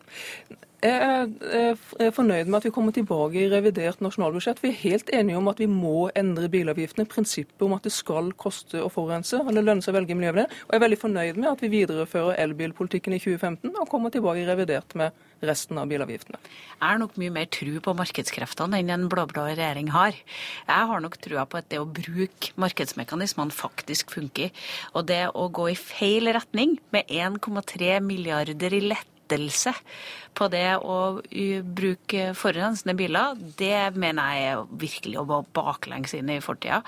Jeg 0.85 1.31
er 1.41 2.11
fornøyd 2.13 2.51
med 2.51 2.59
at 2.59 2.67
vi 2.67 2.71
kommer 2.75 2.93
tilbake 2.93 3.39
i 3.41 3.47
revidert 3.49 4.03
nasjonalbudsjett. 4.05 4.59
Vi 4.61 4.69
er 4.69 4.81
helt 4.83 5.09
enige 5.17 5.39
om 5.39 5.47
at 5.49 5.61
vi 5.63 5.69
må 5.71 6.11
endre 6.13 6.51
bilavgiftene. 6.53 7.07
Prinsippet 7.09 7.63
om 7.65 7.73
at 7.73 7.87
det 7.87 7.93
skal 7.95 8.29
koste 8.37 8.83
å 8.85 8.91
forurense, 8.93 9.41
eller 9.41 9.65
lønne 9.65 9.85
seg 9.85 9.95
å 9.95 9.97
velge 9.97 10.17
miljøvennlig. 10.19 10.59
Og 10.67 10.75
jeg 10.75 10.77
er 10.77 10.83
veldig 10.85 10.99
fornøyd 11.01 11.39
med 11.41 11.49
at 11.55 11.65
vi 11.65 11.71
viderefører 11.73 12.37
elbilpolitikken 12.43 13.17
i 13.17 13.21
2015 13.23 13.71
og 13.73 13.89
kommer 13.89 14.13
tilbake 14.13 14.43
i 14.43 14.49
revidert 14.51 14.93
med 15.01 15.17
resten 15.45 15.81
av 15.81 15.89
bilavgiftene. 15.89 16.43
Jeg 16.75 16.85
har 16.85 17.01
nok 17.01 17.17
mye 17.21 17.33
mer 17.33 17.49
tro 17.57 17.81
på 17.89 17.97
markedskreftene 18.03 18.83
enn 18.83 18.93
en 18.93 19.09
blå-blå 19.13 19.47
regjering 19.55 19.89
har. 19.97 20.21
Jeg 20.69 20.91
har 20.93 21.05
nok 21.05 21.17
trua 21.25 21.47
på 21.49 21.63
at 21.63 21.71
det 21.73 21.81
å 21.81 21.89
bruke 21.89 22.53
markedsmekanismene 22.61 23.57
faktisk 23.57 24.13
funker. 24.19 24.53
Og 24.93 25.09
det 25.09 25.23
å 25.33 25.49
gå 25.49 25.71
i 25.73 25.81
feil 25.81 26.29
retning 26.37 26.77
med 26.93 27.09
1,3 27.09 27.97
milliarder 28.05 28.77
i 28.77 28.85
lett 28.93 29.14
lettelse 29.25 29.73
på 30.35 30.49
det 30.51 30.77
å 30.83 31.21
bruke 31.63 32.33
forurensende 32.35 32.97
biler, 32.99 33.37
det 33.59 33.95
mener 33.95 34.35
jeg 34.35 34.49
er 34.51 34.65
virkelig 34.81 35.19
å 35.21 35.27
gå 35.29 35.41
baklengs 35.55 36.15
inn 36.15 36.31
i 36.31 36.41
fortida. 36.43 36.83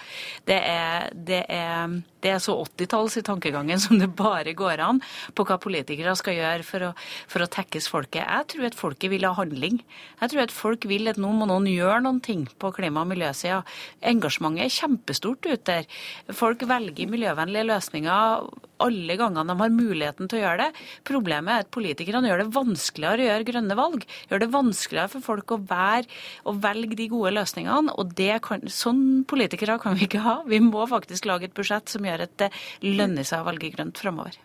Det 0.47 0.59
er, 0.59 1.11
det 1.14 1.45
er, 1.49 2.00
det 2.26 2.33
er 2.35 2.42
så 2.42 2.56
80-talls 2.59 3.21
i 3.21 3.25
tankegangen 3.26 3.80
som 3.83 4.00
det 4.00 4.11
bare 4.18 4.54
går 4.59 4.83
an 4.83 5.00
på 5.38 5.47
hva 5.47 5.61
politikere 5.62 6.16
skal 6.18 6.38
gjøre 6.40 6.66
for 6.66 6.88
å, 6.88 6.92
for 7.30 7.45
å 7.45 7.50
tekkes 7.56 7.87
folket. 7.92 8.25
Jeg 8.25 8.50
tror 8.52 8.68
at 8.68 8.78
folket 8.78 9.12
vil 9.12 9.26
ha 9.28 9.35
handling. 9.38 9.78
Jeg 10.21 10.33
tror 10.33 10.45
at 10.47 10.54
folk 10.54 10.88
vil 10.90 11.12
at 11.12 11.21
nå 11.23 11.30
må 11.37 11.47
noen 11.49 11.68
gjøre 11.71 12.02
noen 12.02 12.23
ting 12.25 12.47
på 12.59 12.73
klima- 12.75 13.04
og 13.04 13.12
miljøsida. 13.12 13.62
Engasjementet 14.11 14.66
er 14.66 14.76
kjempestort 14.80 15.47
ute 15.47 15.62
der. 15.66 15.87
Folk 16.35 16.66
velger 16.66 17.11
miljøvennlige 17.11 17.68
løsninger 17.71 18.49
alle 18.83 19.16
gangene 19.16 19.49
de 19.49 19.56
har 19.61 19.73
muligheten 19.73 20.28
til 20.28 20.40
å 20.40 20.42
gjøre 20.42 20.66
det. 20.66 20.85
Problemet 21.09 21.52
er 21.52 21.64
at 21.64 21.73
politikerne 21.75 22.30
gjør 22.30 22.42
det 22.42 22.49
vanskeligere 22.56 23.25
å 23.25 23.28
gjøre 23.30 23.49
grønne 23.50 23.78
valg. 23.78 24.06
Gjør 24.30 24.42
det 24.42 24.50
vanskeligere 24.52 25.12
for 25.14 25.26
folk 25.30 25.54
å, 25.54 25.61
være, 25.71 26.09
å 26.45 26.56
velge 26.61 26.99
de 26.99 27.09
gode 27.12 27.33
løsningene. 27.37 27.95
Og 27.97 28.12
kan, 28.45 28.66
sånn 28.73 29.25
politikere 29.28 29.78
kan 29.83 29.97
vi 29.97 30.06
ikke 30.09 30.25
ha. 30.26 30.37
Vi 30.49 30.61
må 30.64 30.85
faktisk 30.90 31.28
lage 31.28 31.49
et 31.49 31.56
budsjett 31.56 31.92
som 31.92 32.06
gjør 32.06 32.15
at 32.25 32.37
det 32.40 32.50
lønner 32.87 33.26
seg 33.26 33.42
å 33.42 33.49
velge 33.50 33.73
grønt 33.75 34.00
framover. 34.00 34.38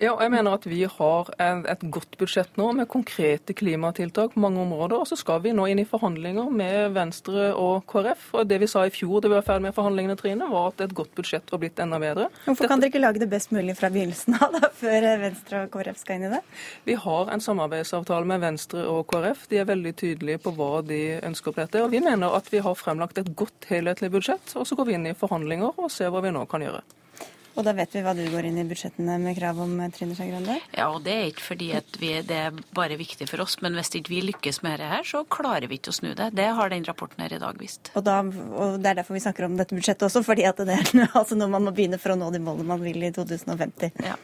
Ja, 0.00 0.14
jeg 0.22 0.32
mener 0.32 0.54
at 0.56 0.64
vi 0.64 0.80
har 0.88 1.28
et 1.42 1.82
godt 1.92 2.16
budsjett 2.20 2.56
nå 2.56 2.70
med 2.72 2.88
konkrete 2.88 3.52
klimatiltak 3.52 4.32
på 4.32 4.40
mange 4.40 4.62
områder. 4.62 5.02
Og 5.02 5.08
så 5.10 5.18
skal 5.20 5.42
vi 5.44 5.52
nå 5.52 5.66
inn 5.68 5.82
i 5.82 5.86
forhandlinger 5.88 6.48
med 6.48 6.94
Venstre 6.96 7.50
og 7.52 7.84
KrF. 7.90 8.30
Og 8.40 8.48
det 8.48 8.62
vi 8.62 8.70
sa 8.72 8.86
i 8.88 8.92
fjor 8.94 9.20
da 9.20 9.28
vi 9.28 9.36
var 9.36 9.44
ferdig 9.44 9.66
med 9.66 9.76
forhandlingene, 9.76 10.16
Trine, 10.16 10.48
var 10.48 10.70
at 10.70 10.80
et 10.86 10.94
godt 10.96 11.12
budsjett 11.18 11.52
var 11.52 11.60
blitt 11.60 11.82
enda 11.82 12.00
bedre. 12.00 12.30
Hvorfor 12.46 12.70
kan 12.70 12.80
dere 12.80 12.92
ikke 12.92 13.02
lage 13.02 13.20
det 13.20 13.28
best 13.32 13.52
mulig 13.52 13.76
fra 13.76 13.92
begynnelsen 13.92 14.38
av, 14.38 14.56
da, 14.56 14.72
før 14.80 15.08
Venstre 15.26 15.66
og 15.66 15.76
KrF 15.76 16.00
skal 16.00 16.18
inn 16.18 16.26
i 16.30 16.32
det? 16.38 16.40
Vi 16.88 16.96
har 17.04 17.34
en 17.34 17.44
samarbeidsavtale 17.44 18.32
med 18.32 18.42
Venstre 18.46 18.86
og 18.88 19.04
KrF. 19.12 19.44
De 19.52 19.60
er 19.60 19.68
veldig 19.68 19.94
tydelige 20.00 20.40
på 20.46 20.54
hva 20.56 20.70
de 20.88 21.02
ønsker 21.20 21.52
på 21.52 21.64
dette. 21.66 21.84
Og 21.84 21.92
vi 21.92 22.00
mener 22.00 22.32
at 22.40 22.48
vi 22.54 22.64
har 22.64 22.80
fremlagt 22.80 23.20
et 23.20 23.30
godt 23.36 23.68
helhetlig 23.68 24.14
budsjett. 24.16 24.56
Og 24.56 24.64
så 24.66 24.78
går 24.78 24.88
vi 24.88 24.96
inn 24.96 25.12
i 25.12 25.16
forhandlinger 25.18 25.76
og 25.76 25.92
ser 25.92 26.14
hva 26.14 26.24
vi 26.24 26.32
nå 26.32 26.48
kan 26.48 26.64
gjøre. 26.64 26.82
Og 27.52 27.66
da 27.66 27.74
vet 27.76 27.92
vi 27.92 28.02
hva 28.04 28.14
du 28.16 28.22
går 28.32 28.48
inn 28.48 28.60
i 28.62 28.64
budsjettene 28.68 29.18
med 29.20 29.36
krav 29.36 29.60
om, 29.60 29.74
eh, 29.80 29.90
Trine 29.92 30.16
Skei 30.16 30.30
Grande? 30.30 30.58
Ja, 30.72 30.88
og 30.88 31.02
det 31.04 31.12
er 31.12 31.26
ikke 31.28 31.44
fordi 31.44 31.68
vi, 32.00 32.12
det 32.24 32.38
er 32.46 32.62
bare 32.74 32.96
viktig 33.00 33.28
for 33.28 33.44
oss, 33.44 33.58
men 33.60 33.76
hvis 33.76 33.92
ikke 33.98 34.14
vi 34.14 34.22
lykkes 34.30 34.62
med 34.64 34.78
dette 34.78 34.90
her, 34.94 35.04
så 35.04 35.24
klarer 35.28 35.68
vi 35.68 35.76
ikke 35.80 35.92
å 35.92 35.98
snu 36.00 36.12
det. 36.16 36.32
Det 36.38 36.48
har 36.56 36.72
den 36.72 36.88
rapporten 36.88 37.24
her 37.24 37.36
i 37.36 37.42
dag 37.42 37.60
vist. 37.60 37.92
Og, 37.94 38.04
da, 38.08 38.20
og 38.22 38.80
det 38.80 38.92
er 38.92 39.00
derfor 39.02 39.18
vi 39.18 39.24
snakker 39.24 39.48
om 39.48 39.58
dette 39.60 39.76
budsjettet 39.76 40.08
også, 40.08 40.24
fordi 40.24 40.48
at 40.48 40.64
det 40.64 40.78
er 40.78 41.08
altså 41.20 41.36
noe 41.36 41.52
man 41.52 41.68
må 41.68 41.76
begynne 41.76 42.00
for 42.00 42.14
å 42.14 42.20
nå 42.20 42.32
de 42.32 42.40
målene 42.40 42.68
man 42.72 42.80
vil 42.80 43.04
i 43.04 43.12
2050. 43.12 44.00
Ja. 44.06 44.16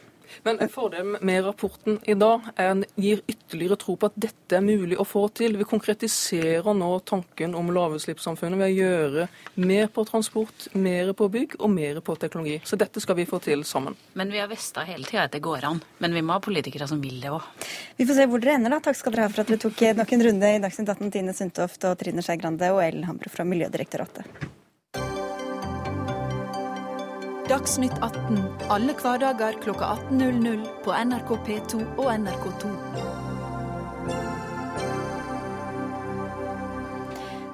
Men 0.43 0.59
en 0.59 0.69
fordel 0.71 1.17
med 1.21 1.45
rapporten 1.45 1.99
i 2.09 2.15
dag 2.17 2.49
er 2.55 2.71
en 2.73 2.83
gir 2.95 3.21
ytterligere 3.27 3.77
tro 3.79 3.95
på 3.99 4.09
at 4.09 4.17
dette 4.19 4.57
er 4.57 4.65
mulig 4.65 4.97
å 4.99 5.05
få 5.07 5.25
til. 5.35 5.57
Vi 5.59 5.67
konkretiserer 5.67 6.73
nå 6.77 6.89
tanken 7.07 7.55
om 7.57 7.71
lavutslippssamfunnet 7.75 8.59
ved 8.59 8.71
å 8.71 8.77
gjøre 8.77 9.27
mer 9.61 9.89
på 9.93 10.05
transport, 10.09 10.69
mer 10.73 11.13
på 11.17 11.29
bygg 11.31 11.57
og 11.59 11.73
mer 11.73 12.01
på 12.05 12.15
teknologi. 12.21 12.59
Så 12.65 12.79
dette 12.79 13.01
skal 13.03 13.19
vi 13.19 13.27
få 13.29 13.41
til 13.43 13.65
sammen. 13.67 13.97
Men 14.13 14.31
vi 14.33 14.41
har 14.41 14.51
visst 14.51 14.77
hele 14.79 15.07
tida 15.07 15.27
at 15.27 15.35
det 15.35 15.43
går 15.45 15.67
an. 15.71 15.81
Men 15.99 16.15
vi 16.15 16.23
må 16.25 16.37
ha 16.37 16.43
politikere 16.43 16.87
som 16.89 17.01
vil 17.03 17.19
det 17.23 17.33
òg. 17.33 17.43
Vi 17.97 18.07
får 18.07 18.21
se 18.21 18.29
hvor 18.29 18.43
dere 18.43 18.59
ender, 18.59 18.75
da. 18.75 18.83
Takk 18.83 18.99
skal 18.99 19.15
dere 19.15 19.27
ha 19.27 19.33
for 19.33 19.43
at 19.43 19.51
dere 19.51 19.63
tok 19.65 19.83
nok 19.99 20.15
en 20.15 20.25
runde 20.29 20.53
i 20.55 20.61
Dagsnytt 20.63 20.93
18, 20.95 21.11
Tine 21.15 21.35
Sundtoft 21.35 21.89
og 21.89 21.99
Trine 21.99 22.25
Skei 22.25 22.39
Grande 22.39 22.71
og 22.75 22.83
Ellen 22.85 23.09
Hambro 23.09 23.31
fra 23.33 23.47
Miljødirektoratet. 23.47 24.49
Dagsnytt 27.49 27.95
18 28.05 28.43
alle 28.69 28.93
hverdager 28.93 29.55
kl 29.63 29.71
18.00 29.73 30.67
på 30.85 30.93
NRK 30.93 31.31
P2 31.47 31.79
og 31.97 32.09
NRK2. 32.13 32.73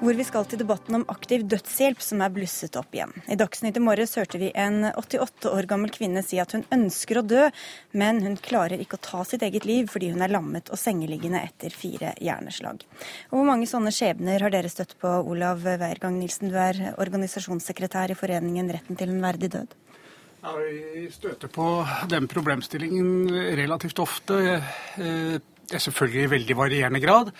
Hvor 0.02 0.18
vi 0.20 0.26
skal 0.28 0.50
til 0.52 0.60
debatten 0.60 0.98
om 1.00 1.06
aktiv 1.08 1.46
dødshjelp, 1.48 2.04
som 2.04 2.20
er 2.22 2.34
blusset 2.36 2.76
opp 2.76 2.92
igjen. 2.92 3.16
I 3.32 3.38
Dagsnytt 3.40 3.80
i 3.80 3.86
morges 3.86 4.18
hørte 4.20 4.42
vi 4.42 4.50
en 4.52 4.84
88 4.90 5.48
år 5.54 5.70
gammel 5.72 5.96
kvinne 5.96 6.26
si 6.28 6.42
at 6.44 6.58
hun 6.58 6.68
ønsker 6.76 7.22
å 7.22 7.24
dø, 7.24 7.48
men 7.96 8.20
hun 8.28 8.36
klarer 8.36 8.84
ikke 8.84 9.00
å 9.00 9.06
ta 9.08 9.24
sitt 9.24 9.48
eget 9.48 9.64
liv 9.64 9.88
fordi 9.94 10.12
hun 10.12 10.28
er 10.28 10.36
lammet 10.36 10.74
og 10.76 10.82
sengeliggende 10.82 11.40
etter 11.48 11.72
fire 11.72 12.12
hjerneslag. 12.20 12.84
Og 13.32 13.40
Hvor 13.40 13.48
mange 13.48 13.72
sånne 13.72 13.96
skjebner 13.96 14.44
har 14.44 14.52
dere 14.52 14.76
støtt 14.76 15.00
på, 15.00 15.16
Olav 15.24 15.64
Weirgang 15.64 16.20
Nilsen, 16.20 16.52
du 16.52 16.60
er 16.60 16.92
organisasjonssekretær 17.00 18.12
i 18.12 18.20
Foreningen 18.20 18.76
Retten 18.76 19.00
til 19.00 19.16
en 19.16 19.24
verdig 19.24 19.54
død? 19.56 19.80
Ja, 20.46 20.52
vi 20.62 21.08
støter 21.10 21.50
på 21.50 21.66
den 22.06 22.28
problemstillingen 22.30 23.32
relativt 23.58 23.98
ofte. 24.00 24.36
Eh, 24.54 25.40
det 25.66 25.74
er 25.74 25.82
selvfølgelig 25.82 26.22
i 26.22 26.32
veldig 26.36 26.58
varierende 26.60 27.02
grad. 27.02 27.32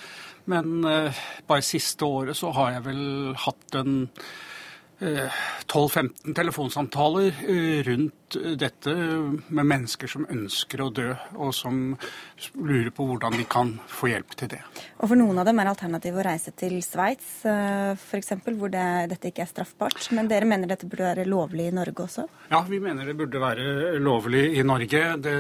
Men 0.50 0.82
eh, 0.90 1.20
bare 1.46 1.62
siste 1.62 2.06
året 2.06 2.38
så 2.38 2.50
har 2.58 2.72
jeg 2.74 2.86
vel 2.88 3.04
hatt 3.44 3.78
en 3.78 3.94
12-15 4.98 6.02
eh, 6.02 6.34
telefonsamtaler 6.34 7.46
rundt 7.86 8.40
dette 8.58 8.98
med 8.98 9.70
mennesker 9.76 10.10
som 10.10 10.26
ønsker 10.26 10.82
å 10.82 10.90
dø, 10.90 11.12
og 11.38 11.54
som 11.54 11.92
lurer 12.58 12.90
på 12.90 13.06
hvordan 13.06 13.38
de 13.38 13.46
kan 13.46 13.76
få 13.86 14.16
hjelp 14.16 14.34
til 14.40 14.56
det. 14.56 14.64
Og 15.06 15.12
For 15.12 15.20
noen 15.20 15.38
av 15.38 15.46
dem 15.46 15.60
er 15.62 15.68
alternativet 15.70 16.18
å 16.18 16.24
reise 16.26 16.52
til 16.58 16.80
Sveits, 16.82 17.44
eh, 17.46 17.92
f.eks., 17.94 18.32
hvor 18.58 18.72
det, 18.74 18.86
dette 19.12 19.30
ikke 19.30 19.44
er 19.44 19.50
straffbart. 19.52 20.00
Men 20.18 20.26
dere 20.26 20.48
mener 20.50 20.72
dette 20.72 20.88
burde 20.90 21.06
være 21.06 21.28
lovlig 21.30 21.68
i 21.70 21.76
Norge 21.78 22.08
også? 22.08 22.24
Ja, 22.50 22.64
vi 22.66 22.80
mener 22.82 23.06
det 23.06 23.14
burde 23.20 23.38
være 23.44 24.00
lovlig 24.02 24.42
i 24.58 24.64
Norge. 24.66 25.04
Det, 25.22 25.36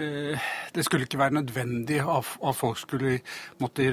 eh, 0.00 0.46
det 0.72 0.86
skulle 0.88 1.04
ikke 1.04 1.20
være 1.20 1.36
nødvendig 1.36 1.98
at 2.00 2.56
folk 2.56 2.80
skulle 2.80 3.18
måtte 3.60 3.90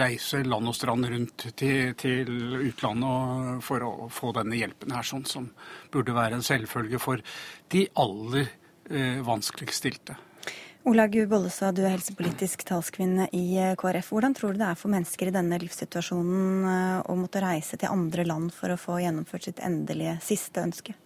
reise 0.00 0.40
land 0.48 0.72
og 0.72 0.78
strand 0.78 1.10
rundt 1.12 1.46
til, 1.60 1.92
til 2.00 2.32
utlandet 2.70 3.60
for 3.68 3.84
å 3.84 4.08
få 4.08 4.32
denne 4.40 4.56
hjelpen 4.56 4.96
her, 4.96 5.04
sånn 5.04 5.28
som 5.28 5.52
burde 5.92 6.16
være 6.16 6.40
en 6.40 6.48
selvfølge 6.48 7.04
for 7.04 7.20
de 7.76 7.84
aller 7.92 8.48
eh, 8.88 9.20
vanskeligst 9.20 9.84
stilte. 9.84 10.16
Olaug 10.90 11.14
Bollestad, 11.30 11.76
du 11.78 11.84
er 11.84 11.92
helsepolitisk 11.92 12.64
talskvinne 12.66 13.28
i 13.36 13.44
eh, 13.62 13.76
KrF. 13.78 14.08
Hvordan 14.10 14.32
tror 14.34 14.56
du 14.56 14.58
det 14.58 14.66
er 14.66 14.78
for 14.78 14.90
mennesker 14.90 15.28
i 15.30 15.32
denne 15.36 15.58
livssituasjonen 15.62 16.64
eh, 16.66 16.96
å 17.06 17.14
måtte 17.14 17.42
reise 17.44 17.78
til 17.78 17.92
andre 17.92 18.24
land 18.26 18.48
for 18.50 18.74
å 18.74 18.78
få 18.80 18.96
gjennomført 18.98 19.46
sitt 19.46 19.60
endelige 19.62 20.16
siste 20.26 20.64
ønske? 20.66 20.96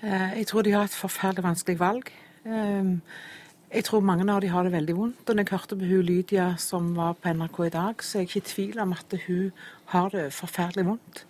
Jeg 0.00 0.46
tror 0.48 0.64
de 0.64 0.72
har 0.72 0.88
et 0.88 0.96
forferdelig 0.96 1.44
vanskelig 1.44 1.76
valg. 1.80 2.08
Jeg 2.46 3.84
tror 3.84 4.06
mange 4.06 4.24
av 4.32 4.40
de 4.40 4.48
har 4.54 4.64
det 4.64 4.72
veldig 4.72 4.96
vondt. 4.96 5.22
Og 5.26 5.36
når 5.36 5.44
jeg 5.44 5.52
hørte 5.52 5.76
på 5.76 5.88
hun 5.90 6.06
Lydia 6.08 6.46
som 6.62 6.88
var 6.96 7.18
på 7.20 7.34
NRK 7.36 7.62
i 7.66 7.72
dag, 7.76 8.04
så 8.04 8.16
er 8.16 8.24
jeg 8.24 8.30
ikke 8.30 8.42
i 8.44 8.50
tvil 8.54 8.84
om 8.86 8.94
at 8.96 9.16
hun 9.26 9.64
har 9.92 10.12
det 10.14 10.30
forferdelig 10.36 10.86
vondt. 10.88 11.26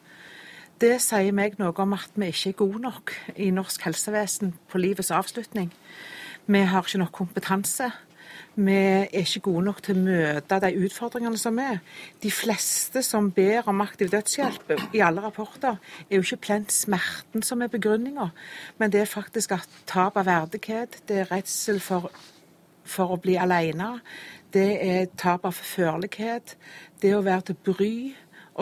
Det 0.78 1.00
sier 1.02 1.34
meg 1.34 1.58
noe 1.58 1.74
om 1.82 1.98
at 1.98 2.14
vi 2.14 2.30
ikke 2.30 2.52
er 2.52 2.60
gode 2.62 2.84
nok 2.86 3.16
i 3.34 3.50
norsk 3.54 3.88
helsevesen 3.88 4.54
på 4.70 4.82
livets 4.82 5.10
avslutning. 5.10 5.72
Vi 6.46 6.58
har 6.58 6.82
ikke 6.82 6.98
nok 6.98 7.12
kompetanse. 7.12 7.90
Vi 8.54 8.72
er 8.72 9.08
ikke 9.12 9.40
gode 9.50 9.64
nok 9.66 9.82
til 9.84 9.98
å 9.98 10.04
møte 10.06 10.58
de 10.62 10.70
utfordringene 10.86 11.38
som 11.40 11.58
er. 11.60 11.80
De 12.22 12.30
fleste 12.32 13.02
som 13.04 13.28
ber 13.34 13.66
om 13.68 13.82
aktiv 13.84 14.08
dødshjelp 14.12 14.70
i 14.96 15.02
alle 15.04 15.24
rapporter, 15.24 15.76
er 16.08 16.16
jo 16.16 16.24
ikke 16.24 16.44
plent 16.46 16.72
smerten 16.72 17.44
som 17.44 17.60
er 17.62 17.72
begrunninga, 17.72 18.30
men 18.78 18.94
det 18.94 19.02
er 19.02 19.10
faktisk 19.10 19.52
at 19.58 19.76
tap 19.90 20.16
av 20.16 20.28
verdighet, 20.30 21.02
det 21.08 21.20
er 21.24 21.30
redsel 21.34 21.82
for, 21.84 22.08
for 22.86 23.12
å 23.12 23.20
bli 23.20 23.36
alene, 23.36 23.98
det 24.56 24.70
er 24.86 25.10
tap 25.20 25.44
av 25.44 25.58
førlighet, 25.58 26.56
det 27.02 27.12
å 27.12 27.24
være 27.26 27.50
til 27.50 27.60
bry 27.66 27.94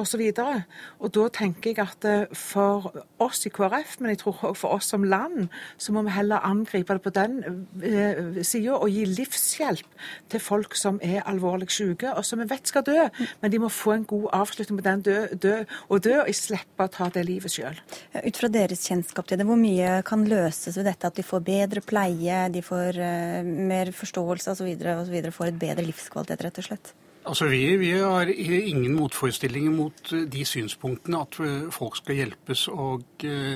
osv. 0.01 0.23
Og, 0.43 0.63
og 1.01 1.13
da 1.15 1.27
tenker 1.39 1.73
jeg 1.73 1.83
at 1.83 2.07
eh, 2.09 2.37
for 2.37 2.91
oss 3.23 3.45
i 3.47 3.53
KrF, 3.55 3.99
men 4.01 4.15
jeg 4.15 4.23
tror 4.23 4.41
også 4.51 4.61
for 4.61 4.77
oss 4.77 4.91
som 4.93 5.05
land, 5.07 5.49
så 5.79 5.95
må 5.95 6.05
vi 6.07 6.15
heller 6.15 6.45
angripe 6.45 6.97
det 6.97 7.05
på 7.05 7.15
den 7.15 7.39
eh, 7.83 8.41
sida 8.47 8.79
og 8.79 8.91
gi 8.93 9.05
livshjelp 9.09 10.05
til 10.33 10.43
folk 10.43 10.77
som 10.79 11.01
er 11.05 11.25
alvorlig 11.31 11.71
syke, 11.73 12.13
og 12.15 12.25
som 12.27 12.43
vi 12.43 12.49
vet 12.51 12.71
skal 12.71 12.87
dø. 12.87 13.09
Men 13.43 13.55
de 13.55 13.63
må 13.63 13.71
få 13.73 13.97
en 13.97 14.09
god 14.09 14.29
avslutning 14.41 14.81
på 14.81 14.89
den 14.89 15.05
dø, 15.07 15.19
dø 15.33 15.57
og 15.89 16.05
dø, 16.05 16.17
og 16.23 16.35
slippe 16.35 16.87
å 16.87 16.93
ta 16.93 17.09
det 17.15 17.25
livet 17.29 17.53
sjøl. 17.53 17.79
Ut 18.25 18.41
fra 18.41 18.51
deres 18.53 18.85
kjennskap 18.89 19.29
til 19.29 19.41
det, 19.41 19.49
hvor 19.49 19.61
mye 19.61 20.01
kan 20.07 20.27
løses 20.29 20.79
ved 20.79 20.89
dette 20.91 21.11
at 21.11 21.19
de 21.19 21.27
får 21.27 21.45
bedre 21.47 21.85
pleie, 21.85 22.45
de 22.53 22.63
får 22.65 23.01
uh, 23.01 23.41
mer 23.45 23.93
forståelse 23.95 24.55
osv., 24.55 24.75
videre 25.15 25.35
får 25.35 25.53
et 25.53 25.61
bedre 25.61 25.87
livskvalitet, 25.87 26.45
rett 26.47 26.61
og 26.63 26.69
slett? 26.69 26.95
Altså 27.25 27.47
vi, 27.49 27.77
vi, 27.81 27.91
har 27.97 28.29
ingen 28.29 28.95
motforestillinger 28.99 29.73
mot 29.73 30.11
eh, 30.13 30.27
de 30.29 30.43
synspunktene 30.45 31.23
at 31.25 31.39
eh, 31.41 31.71
folk 31.73 31.97
skal 31.97 32.19
hjelpes. 32.19 32.67
og 32.69 33.25
uh, 33.25 33.55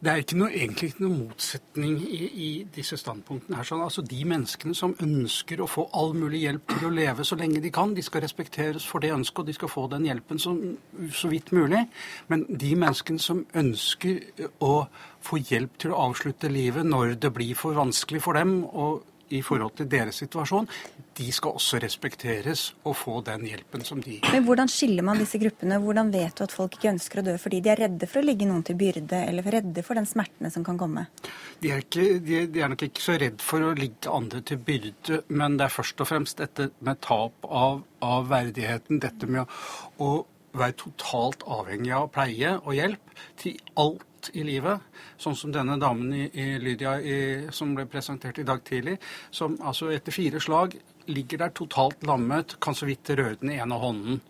Det 0.00 0.08
er 0.12 0.22
ikke 0.22 0.38
noe, 0.40 0.48
egentlig 0.48 0.88
ikke 0.90 1.04
noen 1.04 1.26
motsetning 1.26 1.98
i, 2.00 2.20
i 2.24 2.48
disse 2.76 2.96
standpunktene. 2.96 3.58
her. 3.58 3.68
Sånn, 3.68 3.84
altså 3.84 4.04
De 4.08 4.22
menneskene 4.24 4.76
som 4.76 4.96
ønsker 5.04 5.60
å 5.60 5.68
få 5.68 5.84
all 5.92 6.14
mulig 6.16 6.46
hjelp 6.46 6.72
til 6.72 6.88
å 6.88 6.94
leve 6.96 7.26
så 7.28 7.36
lenge 7.36 7.60
de 7.60 7.74
kan, 7.74 7.92
de 7.92 8.06
skal 8.06 8.24
respekteres 8.24 8.88
for 8.88 9.04
det 9.04 9.12
ønsket, 9.12 9.42
og 9.44 9.52
de 9.52 9.58
skal 9.58 9.74
få 9.74 9.86
den 9.92 10.08
hjelpen 10.08 10.40
så, 10.40 10.56
så 11.12 11.28
vidt 11.28 11.52
mulig. 11.52 11.84
Men 12.32 12.46
de 12.48 12.72
menneskene 12.72 13.20
som 13.20 13.44
ønsker 13.52 14.48
å 14.64 14.74
få 15.20 15.44
hjelp 15.44 15.76
til 15.82 15.92
å 15.92 16.00
avslutte 16.08 16.48
livet 16.48 16.88
når 16.88 17.18
det 17.20 17.34
blir 17.36 17.52
for 17.58 17.76
vanskelig 17.76 18.24
for 18.24 18.40
dem, 18.40 18.62
og 18.64 19.04
i 19.30 19.40
forhold 19.46 19.76
til 19.78 19.88
deres 19.90 20.20
situasjon, 20.22 20.68
de 21.18 21.26
skal 21.34 21.56
også 21.58 21.80
respekteres 21.82 22.64
og 22.88 22.96
få 22.98 23.18
den 23.26 23.44
hjelpen 23.48 23.84
som 23.86 24.00
de 24.02 24.18
Men 24.32 24.46
Hvordan 24.46 24.70
skiller 24.70 25.06
man 25.06 25.20
disse 25.20 25.38
gruppene? 25.40 25.78
Hvordan 25.82 26.12
vet 26.14 26.38
du 26.38 26.44
at 26.46 26.54
folk 26.54 26.78
ikke 26.78 26.92
ønsker 26.94 27.20
å 27.20 27.26
dø 27.30 27.36
fordi 27.40 27.60
de 27.64 27.72
er 27.72 27.82
redde 27.84 28.08
for 28.10 28.22
å 28.22 28.26
ligge 28.26 28.48
noen 28.48 28.64
til 28.66 28.78
byrde, 28.80 29.22
eller 29.28 29.50
redde 29.56 29.84
for 29.86 29.98
den 29.98 30.08
smertene 30.08 30.50
som 30.52 30.66
kan 30.66 30.80
komme? 30.80 31.06
De 31.60 31.72
er, 31.74 31.84
ikke, 31.84 32.18
de, 32.24 32.42
de 32.50 32.64
er 32.64 32.72
nok 32.72 32.86
ikke 32.88 33.04
så 33.04 33.18
redd 33.20 33.40
for 33.44 33.64
å 33.64 33.74
ligge 33.76 34.10
andre 34.10 34.42
til 34.46 34.60
byrde, 34.64 35.22
men 35.28 35.58
det 35.60 35.68
er 35.68 35.78
først 35.78 36.02
og 36.02 36.10
fremst 36.10 36.40
dette 36.40 36.70
med 36.80 37.00
tap 37.04 37.46
av, 37.46 37.82
av 38.04 38.28
verdigheten, 38.30 39.02
dette 39.02 39.28
med 39.30 39.44
å, 39.44 39.48
å 40.00 40.10
være 40.56 40.78
totalt 40.80 41.44
avhengig 41.46 41.92
av 41.94 42.08
pleie 42.14 42.56
og 42.58 42.72
hjelp 42.74 43.18
til 43.38 43.58
alt 43.78 44.06
i 44.36 44.44
livet, 44.44 44.84
sånn 45.20 45.36
som 45.38 45.52
denne 45.54 45.78
damen 45.80 46.12
i, 46.14 46.26
i 46.28 46.46
Lydia 46.60 46.98
i, 47.00 47.18
som 47.54 47.72
ble 47.76 47.86
presentert 47.90 48.38
i 48.38 48.46
dag 48.46 48.62
tidlig, 48.66 48.98
som 49.30 49.56
altså 49.64 49.90
etter 49.94 50.14
fire 50.14 50.42
slag 50.42 50.76
ligger 51.10 51.44
der 51.44 51.54
totalt 51.56 52.04
lammet, 52.06 52.58
kan 52.60 52.76
så 52.76 52.88
vidt 52.88 53.10
røre 53.16 53.38
den 53.40 53.54
ene 53.56 53.78
hånden. 53.80 54.20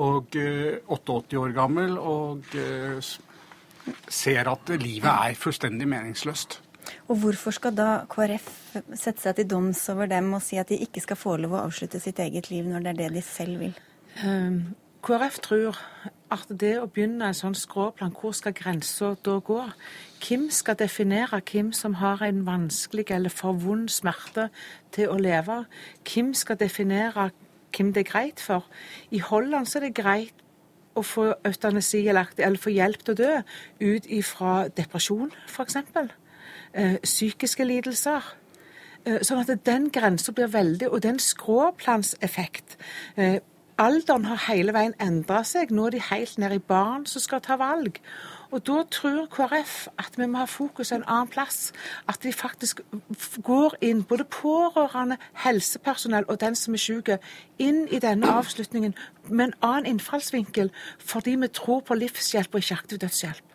Og 0.00 0.36
eh, 0.40 0.78
88 0.88 1.36
år 1.36 1.52
gammel 1.56 1.98
og 2.00 2.54
uh, 2.56 3.12
ser 4.08 4.48
at 4.48 4.70
livet 4.80 5.10
er 5.10 5.36
fullstendig 5.36 5.88
meningsløst. 5.90 6.60
Og 7.10 7.18
hvorfor 7.22 7.54
skal 7.54 7.74
da 7.76 7.88
KrF 8.10 8.48
sette 8.98 9.20
seg 9.22 9.36
til 9.38 9.48
doms 9.50 9.82
over 9.92 10.08
dem 10.10 10.32
og 10.34 10.42
si 10.44 10.58
at 10.60 10.70
de 10.72 10.80
ikke 10.82 11.02
skal 11.04 11.18
få 11.18 11.36
lov 11.40 11.54
å 11.56 11.64
avslutte 11.66 12.00
sitt 12.02 12.18
eget 12.22 12.50
liv 12.50 12.66
når 12.68 12.86
det 12.86 12.92
er 12.92 13.00
det 13.02 13.10
de 13.18 13.24
selv 13.26 13.62
vil? 13.62 13.76
Um, 14.24 14.74
KrF 15.04 15.38
tror 15.44 15.78
at 16.32 16.50
det 16.60 16.74
å 16.80 16.88
begynne 16.88 17.28
en 17.28 17.36
sånn 17.36 17.56
skråplan, 17.58 18.14
hvor 18.16 18.34
skal 18.36 18.54
grensa 18.56 19.12
da 19.24 19.38
gå? 19.44 19.60
Hvem 20.22 20.48
skal 20.54 20.78
definere 20.80 21.42
hvem 21.50 21.72
som 21.76 21.98
har 22.00 22.22
en 22.24 22.44
vanskelig 22.46 23.10
eller 23.10 23.32
for 23.32 23.58
vond 23.58 23.90
smerte 23.92 24.48
til 24.94 25.12
å 25.12 25.18
leve? 25.20 25.64
Hvem 26.08 26.32
skal 26.34 26.60
definere 26.60 27.30
hvem 27.72 27.92
det 27.92 28.06
er 28.06 28.10
greit 28.10 28.40
for? 28.40 28.66
I 29.10 29.20
Holland 29.24 29.68
så 29.68 29.80
er 29.80 29.88
det 29.88 30.00
greit 30.00 30.42
å 30.94 31.04
få 31.04 31.30
eutanasi 31.48 32.02
eller 32.08 32.60
få 32.60 32.72
hjelp 32.72 33.04
til 33.04 33.14
å 33.14 33.20
dø 33.20 33.32
ut 33.80 34.08
ifra 34.12 34.68
depresjon, 34.68 35.32
f.eks. 35.48 35.78
Eh, 36.72 36.98
psykiske 37.04 37.64
lidelser. 37.64 38.24
Eh, 39.04 39.20
sånn 39.24 39.40
at 39.42 39.64
den 39.66 39.88
grensa 39.90 40.30
blir 40.30 40.46
veldig 40.46 40.86
Og 40.92 41.00
den 41.02 41.16
skråplanseffekt 41.18 42.76
eh, 43.16 43.40
alderen 43.78 44.24
har 44.24 44.44
hele 44.48 44.74
veien 44.74 44.94
endra 45.00 45.42
seg. 45.46 45.72
Nå 45.72 45.86
er 45.86 45.96
de 45.96 46.00
helt 46.10 46.38
nede 46.38 46.58
i 46.58 46.64
barn 46.72 47.06
som 47.06 47.22
skal 47.22 47.42
ta 47.44 47.56
valg. 47.60 48.00
Og 48.52 48.60
da 48.66 48.82
tror 48.92 49.28
KrF 49.32 49.86
at 49.98 50.18
vi 50.20 50.26
må 50.28 50.42
ha 50.42 50.48
fokus 50.50 50.92
en 50.92 51.04
annen 51.06 51.30
plass. 51.32 51.72
At 52.08 52.20
de 52.22 52.32
faktisk 52.32 52.82
går 53.42 53.78
inn, 53.80 54.04
både 54.04 54.24
pårørende, 54.24 55.16
helsepersonell 55.44 56.28
og 56.28 56.40
den 56.40 56.58
som 56.58 56.76
er 56.76 56.84
syk, 56.84 57.14
inn 57.58 57.86
i 57.88 58.02
denne 58.02 58.28
avslutningen 58.28 58.94
med 59.28 59.46
en 59.46 59.56
annen 59.62 59.94
innfallsvinkel, 59.94 60.70
fordi 60.98 61.38
vi 61.40 61.48
tror 61.48 61.80
på 61.80 61.96
livshjelp 61.96 62.54
og 62.54 62.60
ikke 62.60 62.80
aktiv 62.82 62.98
dødshjelp. 62.98 63.51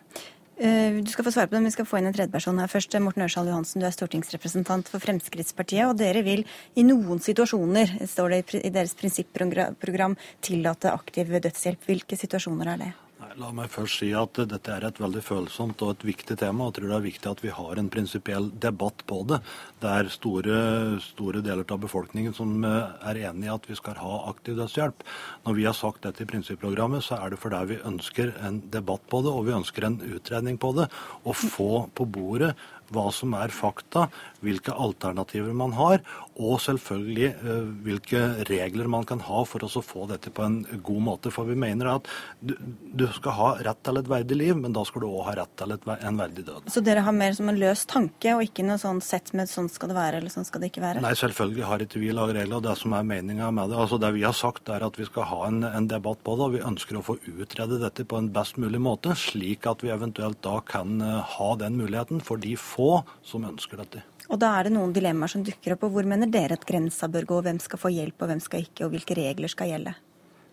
Eh, 0.58 0.98
du 1.02 1.10
skal 1.10 1.24
få 1.24 1.30
svare 1.30 1.46
på 1.46 1.54
det, 1.54 1.60
men 1.60 1.70
vi 1.70 1.76
skal 1.76 1.86
få 1.86 2.00
inn 2.00 2.08
en 2.10 2.14
tredjeperson 2.14 2.58
her 2.58 2.70
først. 2.70 2.96
Morten 2.98 3.22
Ørsal 3.22 3.46
Johansen, 3.46 3.78
du 3.78 3.86
er 3.86 3.94
stortingsrepresentant 3.94 4.90
for 4.90 4.98
Fremskrittspartiet. 4.98 5.86
Og 5.86 5.98
dere 6.00 6.24
vil 6.26 6.42
i 6.74 6.86
noen 6.86 7.22
situasjoner, 7.22 7.94
står 8.10 8.34
det 8.34 8.62
i 8.66 8.72
deres 8.74 8.96
prinsipprogram, 8.98 10.18
tillate 10.42 10.90
aktiv 10.90 11.30
dødshjelp. 11.38 11.86
Hvilke 11.86 12.18
situasjoner 12.18 12.74
er 12.74 12.82
det? 12.82 12.94
La 13.38 13.52
meg 13.54 13.68
først 13.70 14.00
si 14.00 14.08
at 14.18 14.34
dette 14.50 14.72
er 14.74 14.82
et 14.88 14.96
veldig 14.98 15.20
følsomt 15.22 15.82
og 15.86 15.92
et 15.92 16.04
viktig 16.08 16.34
tema. 16.40 16.64
og 16.64 16.72
Jeg 16.72 16.80
tror 16.80 16.88
det 16.90 16.96
er 16.96 17.04
viktig 17.04 17.28
at 17.30 17.42
vi 17.44 17.52
har 17.54 17.78
en 17.78 17.90
prinsipiell 17.94 18.48
debatt 18.58 19.04
på 19.06 19.20
det. 19.30 19.38
Det 19.78 19.92
er 19.94 20.10
store, 20.10 20.56
store, 21.04 21.42
deler 21.46 21.62
av 21.62 21.78
befolkningen 21.84 22.34
som 22.34 22.56
eh, 22.66 22.96
er 23.06 23.20
enig 23.28 23.46
i 23.46 23.52
at 23.52 23.68
vi 23.70 23.76
skal 23.78 24.00
ha 24.02 24.16
aktiv 24.32 24.58
dødshjelp. 24.58 25.06
Når 25.46 25.54
vi 25.54 25.68
har 25.68 25.76
sagt 25.78 26.02
dette 26.02 26.24
i 26.24 26.30
prinsipprogrammet, 26.32 27.06
så 27.06 27.20
er 27.20 27.30
det 27.30 27.38
fordi 27.38 27.62
vi 27.76 27.78
ønsker 27.86 28.34
en 28.42 28.58
debatt 28.74 29.06
på 29.06 29.22
det, 29.22 29.30
og 29.30 29.46
vi 29.46 29.54
ønsker 29.60 29.86
en 29.86 30.00
utredning 30.02 30.58
på 30.58 30.72
det. 30.80 30.88
Å 31.22 31.36
få 31.38 31.70
på 31.94 32.08
bordet 32.10 32.56
hva 32.94 33.08
som 33.14 33.34
er 33.38 33.52
fakta, 33.54 34.06
hvilke 34.44 34.72
alternativer 34.72 35.54
man 35.56 35.74
har, 35.76 36.02
og 36.38 36.60
selvfølgelig 36.62 37.28
eh, 37.28 37.70
hvilke 37.86 38.20
regler 38.48 38.90
man 38.90 39.06
kan 39.08 39.22
ha 39.26 39.42
for 39.48 39.64
å 39.64 39.82
få 39.82 40.06
dette 40.10 40.30
på 40.34 40.44
en 40.44 40.60
god 40.84 41.04
måte. 41.08 41.32
For 41.34 41.48
vi 41.48 41.56
mener 41.58 41.90
at 41.96 42.10
du, 42.40 43.06
skal 43.14 43.34
ha 43.34 43.48
rett 43.66 43.80
til 43.86 43.98
et 43.98 44.10
verdig 44.10 44.38
liv, 44.38 44.54
men 44.58 44.74
da 44.76 44.84
skal 44.86 45.02
du 45.02 45.08
òg 45.08 45.24
ha 45.30 45.34
rett 45.40 45.54
til 45.58 45.74
en 45.74 46.20
verdig 46.20 46.44
død. 46.46 46.68
Så 46.70 46.82
dere 46.84 47.02
har 47.06 47.16
mer 47.16 47.34
som 47.36 47.50
en 47.50 47.58
løs 47.58 47.84
tanke, 47.90 48.36
og 48.36 48.44
ikke 48.46 48.66
noe 48.66 48.78
sånn 48.80 49.02
sett 49.04 49.32
med 49.36 49.50
sånn 49.50 49.70
skal 49.72 49.92
det 49.92 49.98
være 49.98 50.22
eller 50.22 50.32
sånn 50.32 50.46
skal 50.46 50.62
det 50.62 50.70
ikke 50.72 50.84
være? 50.84 51.02
Nei, 51.04 51.14
selvfølgelig 51.18 51.66
har 51.66 51.84
ikke 51.84 52.02
vi 52.02 52.12
laget 52.14 52.40
regler, 52.40 52.60
og 52.60 52.66
det 52.68 52.76
som 52.78 52.94
er 52.94 53.08
meninga 53.10 53.50
med 53.54 53.72
det. 53.72 53.80
Altså 53.82 53.98
Det 53.98 54.12
vi 54.14 54.24
har 54.26 54.36
sagt, 54.36 54.70
er 54.70 54.86
at 54.86 54.98
vi 55.00 55.08
skal 55.08 55.26
ha 55.32 55.40
en, 55.48 55.62
en 55.66 55.90
debatt 55.90 56.22
på 56.22 56.36
det, 56.38 56.46
og 56.46 56.56
vi 56.56 56.64
ønsker 56.70 57.00
å 57.00 57.04
få 57.06 57.18
utrede 57.34 57.80
dette 57.82 58.06
på 58.06 58.20
en 58.20 58.30
best 58.34 58.60
mulig 58.62 58.80
måte, 58.82 59.16
slik 59.18 59.66
at 59.66 59.82
vi 59.82 59.90
eventuelt 59.94 60.40
da 60.46 60.58
kan 60.62 61.02
uh, 61.02 61.18
ha 61.34 61.50
den 61.58 61.78
muligheten 61.80 62.22
for 62.24 62.40
de 62.40 62.54
få 62.58 62.77
som 63.26 63.44
ønsker 63.48 63.80
dette. 63.82 64.04
Og 64.28 64.40
da 64.40 64.52
er 64.58 64.68
det 64.68 64.74
noen 64.74 64.92
dilemmaer 64.92 65.32
som 65.32 65.44
dukker 65.44 65.74
opp. 65.74 65.86
og 65.88 65.94
Hvor 65.96 66.08
mener 66.08 66.28
dere 66.30 66.58
at 66.58 66.66
grensa 66.68 67.08
bør 67.08 67.28
gå? 67.28 67.42
Hvem 67.46 67.60
skal 67.64 67.80
få 67.80 67.92
hjelp, 67.94 68.20
og 68.20 68.32
hvem 68.32 68.42
skal 68.44 68.66
ikke? 68.66 68.84
Og 68.86 68.92
hvilke 68.92 69.16
regler 69.16 69.52
skal 69.52 69.72
gjelde? 69.72 69.94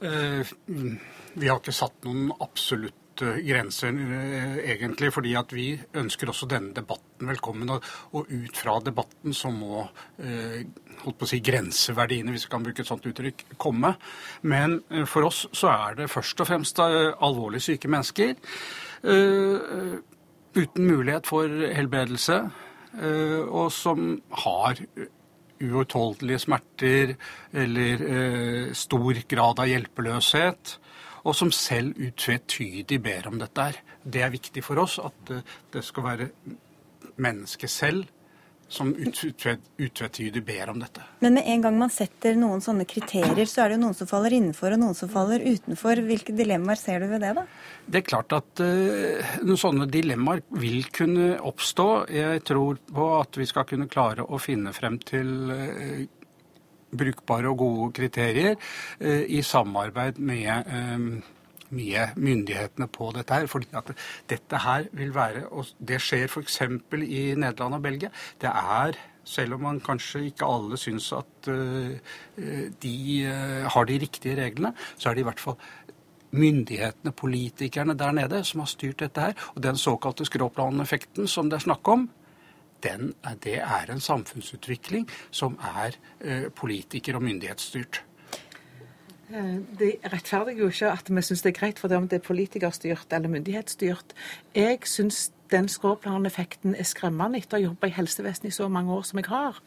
Eh, 0.05 0.53
vi 1.35 1.49
har 1.49 1.59
ikke 1.59 1.75
satt 1.75 2.05
noen 2.07 2.31
absolutte 2.39 3.33
grenser, 3.43 3.95
eh, 3.95 4.55
egentlig. 4.71 5.11
fordi 5.13 5.35
at 5.35 5.51
vi 5.53 5.79
ønsker 5.93 6.31
også 6.31 6.47
denne 6.47 6.73
debatten 6.73 7.27
velkommen. 7.27 7.69
Og, 7.69 7.83
og 8.13 8.31
ut 8.31 8.57
fra 8.57 8.79
debatten 8.79 9.33
så 9.33 9.51
må 9.51 9.83
eh, 10.19 10.63
holdt 11.03 11.19
på 11.19 11.27
å 11.27 11.31
si, 11.33 11.39
grenseverdiene, 11.43 12.31
hvis 12.31 12.47
vi 12.47 12.55
kan 12.55 12.63
bruke 12.63 12.81
et 12.81 12.87
sånt 12.87 13.05
uttrykk, 13.07 13.45
komme. 13.57 13.95
Men 14.43 14.81
eh, 14.89 15.03
for 15.03 15.27
oss 15.27 15.45
så 15.51 15.71
er 15.75 16.01
det 16.01 16.11
først 16.11 16.39
og 16.39 16.47
fremst 16.47 16.79
eh, 16.79 17.11
alvorlig 17.19 17.63
syke 17.63 17.91
mennesker. 17.91 18.35
Eh, 19.03 19.95
uten 20.55 20.87
mulighet 20.87 21.27
for 21.27 21.49
helbredelse. 21.49 22.39
Eh, 22.95 23.43
og 23.43 23.71
som 23.75 24.15
har 24.45 24.79
uutholdelige 25.61 26.39
smerter 26.45 27.15
eller 27.53 28.03
eh, 28.07 28.73
stor 28.75 29.19
grad 29.27 29.61
av 29.63 29.69
hjelpeløshet, 29.71 30.75
og 31.25 31.35
som 31.35 31.51
selv 31.55 31.97
utvetydig 31.97 32.99
ber 33.03 33.27
om 33.31 33.39
dette. 33.41 33.71
Det 34.03 34.21
er 34.23 34.33
viktig 34.33 34.63
for 34.63 34.83
oss 34.83 34.99
at 35.03 35.33
eh, 35.33 35.55
det 35.73 35.83
skal 35.83 36.07
være 36.07 36.29
mennesket 37.15 37.71
selv 37.71 38.14
som 38.67 38.89
utvetydig 39.77 40.41
ber 40.45 40.69
om 40.69 40.79
dette. 40.81 41.03
Men 41.19 41.37
med 41.37 41.43
en 41.45 41.61
gang 41.61 41.77
man 41.77 41.91
setter 41.93 42.37
noen 42.39 42.63
sånne 42.65 42.87
kriterier, 42.89 43.45
så 43.45 43.61
er 43.61 43.69
det 43.69 43.77
jo 43.77 43.83
noen 43.83 43.97
som 43.97 44.09
faller 44.09 44.33
innenfor 44.33 44.73
og 44.73 44.81
noen 44.81 44.97
som 44.97 45.11
faller 45.11 45.45
utenfor. 45.45 46.01
Hvilke 46.07 46.33
dilemmaer 46.35 46.81
ser 46.81 47.05
du 47.05 47.09
ved 47.11 47.21
det, 47.21 47.35
da? 47.37 47.45
Det 47.85 48.01
er 48.01 48.07
klart 48.07 48.33
at 48.35 48.63
uh, 48.65 49.53
sånne 49.61 49.87
dilemmaer 49.91 50.41
vil 50.57 50.81
kunne 50.95 51.35
oppstå. 51.45 51.87
Jeg 52.15 52.43
tror 52.49 52.81
på 52.89 53.09
at 53.19 53.37
vi 53.37 53.49
skal 53.49 53.69
kunne 53.69 53.89
klare 53.91 54.25
å 54.25 54.41
finne 54.41 54.73
frem 54.75 54.97
til 55.05 55.31
uh, 55.53 56.01
brukbare 56.95 57.51
og 57.51 57.61
gode 57.61 57.93
kriterier 58.01 58.57
uh, 58.57 59.23
i 59.29 59.43
samarbeid 59.45 60.17
med 60.17 61.23
mye 61.73 62.09
myndighetene 62.15 62.87
på 62.87 63.11
dette 63.15 63.33
her. 63.33 63.47
fordi 63.47 63.67
at 63.73 63.91
dette 64.29 64.57
her 64.57 64.87
vil 64.91 65.15
være, 65.15 65.47
og 65.51 65.65
det 65.79 66.01
skjer 66.01 66.27
f.eks. 66.27 66.61
i 66.61 67.33
Nederland 67.35 67.79
og 67.79 67.81
Belgia, 67.81 68.09
det 68.41 68.49
er 68.49 68.97
selv 69.25 69.57
om 69.57 69.65
man 69.65 69.79
kanskje 69.81 70.27
ikke 70.29 70.45
alle 70.45 70.77
syns 70.77 71.11
at 71.17 71.49
uh, 71.49 71.95
de 72.83 72.97
uh, 73.25 73.65
har 73.73 73.89
de 73.89 73.99
riktige 74.01 74.37
reglene, 74.37 74.73
så 74.97 75.09
er 75.09 75.17
det 75.17 75.25
i 75.25 75.29
hvert 75.29 75.41
fall 75.41 75.57
myndighetene, 76.35 77.11
politikerne 77.11 77.95
der 77.97 78.11
nede, 78.11 78.43
som 78.43 78.59
har 78.59 78.69
styrt 78.69 78.99
dette 78.99 79.21
her. 79.21 79.33
Og 79.55 79.63
den 79.63 79.77
såkalte 79.77 80.25
skråplaneffekten 80.27 81.27
som 81.31 81.49
det 81.49 81.61
er 81.61 81.67
snakk 81.69 81.87
om, 81.87 82.09
den, 82.83 83.13
det 83.43 83.59
er 83.63 83.89
en 83.89 84.03
samfunnsutvikling 84.03 85.07
som 85.31 85.57
er 85.63 85.97
uh, 86.21 86.51
politiker- 86.55 87.17
og 87.17 87.23
myndighetsstyrt. 87.23 88.03
Eh, 89.35 89.55
det 89.79 89.95
rettferdiger 90.13 90.63
jo 90.63 90.71
ikke 90.71 90.91
at 90.93 91.09
vi 91.11 91.23
syns 91.25 91.43
det 91.43 91.51
er 91.51 91.59
greit 91.59 91.79
for 91.81 91.91
det 91.91 91.97
om 91.97 92.07
det 92.07 92.21
er 92.21 92.27
politikerstyrt 92.27 93.13
eller 93.13 93.31
myndighetsstyrt. 93.31 94.13
Jeg 94.55 94.79
syns 94.87 95.29
den 95.51 95.67
skråplaneffekten 95.69 96.75
er 96.79 96.87
skremmende 96.87 97.37
etter 97.37 97.57
å 97.57 97.59
ha 97.59 97.65
jobba 97.67 97.89
i 97.89 97.95
helsevesenet 97.97 98.49
i 98.49 98.55
så 98.55 98.69
mange 98.71 98.93
år 98.95 99.03
som 99.05 99.19
jeg 99.19 99.29
har. 99.29 99.59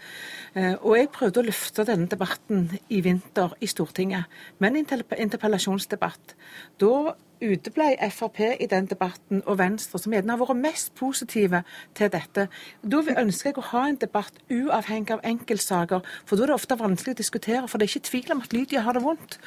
Eh, 0.55 0.75
og 0.81 0.97
jeg 0.97 1.13
prøvde 1.15 1.43
å 1.43 1.47
løfte 1.47 1.87
denne 1.89 2.09
debatten 2.11 2.67
i 2.89 3.03
vinter 3.05 3.55
i 3.61 3.69
Stortinget 3.71 4.41
med 4.59 4.73
en 4.73 5.05
interpellasjonsdebatt. 5.29 6.35
Da 6.81 7.15
uteble 7.41 7.91
Frp 8.11 8.41
i 8.61 8.69
den 8.71 8.89
debatten, 8.91 9.43
og 9.47 9.59
Venstre, 9.59 10.01
som 10.01 10.15
gjerne 10.15 10.35
har 10.35 10.41
vært 10.41 10.61
mest 10.61 10.93
positive 10.99 11.63
til 11.99 12.13
dette. 12.13 12.49
Da 12.83 13.03
ønsker 13.23 13.51
jeg 13.51 13.59
å 13.61 13.67
ha 13.73 13.85
en 13.89 13.99
debatt 14.01 14.41
uavhengig 14.51 15.15
av 15.17 15.25
enkeltsaker, 15.27 16.05
for 16.27 16.37
da 16.37 16.47
er 16.47 16.53
det 16.53 16.59
ofte 16.59 16.79
vanskelig 16.79 17.17
å 17.17 17.21
diskutere. 17.23 17.65
For 17.69 17.79
det 17.79 17.89
er 17.89 17.95
ikke 17.95 18.11
tvil 18.11 18.35
om 18.35 18.43
at 18.45 18.57
Lydia 18.57 18.85
har 18.87 18.99
det 18.99 19.05
vondt. 19.05 19.39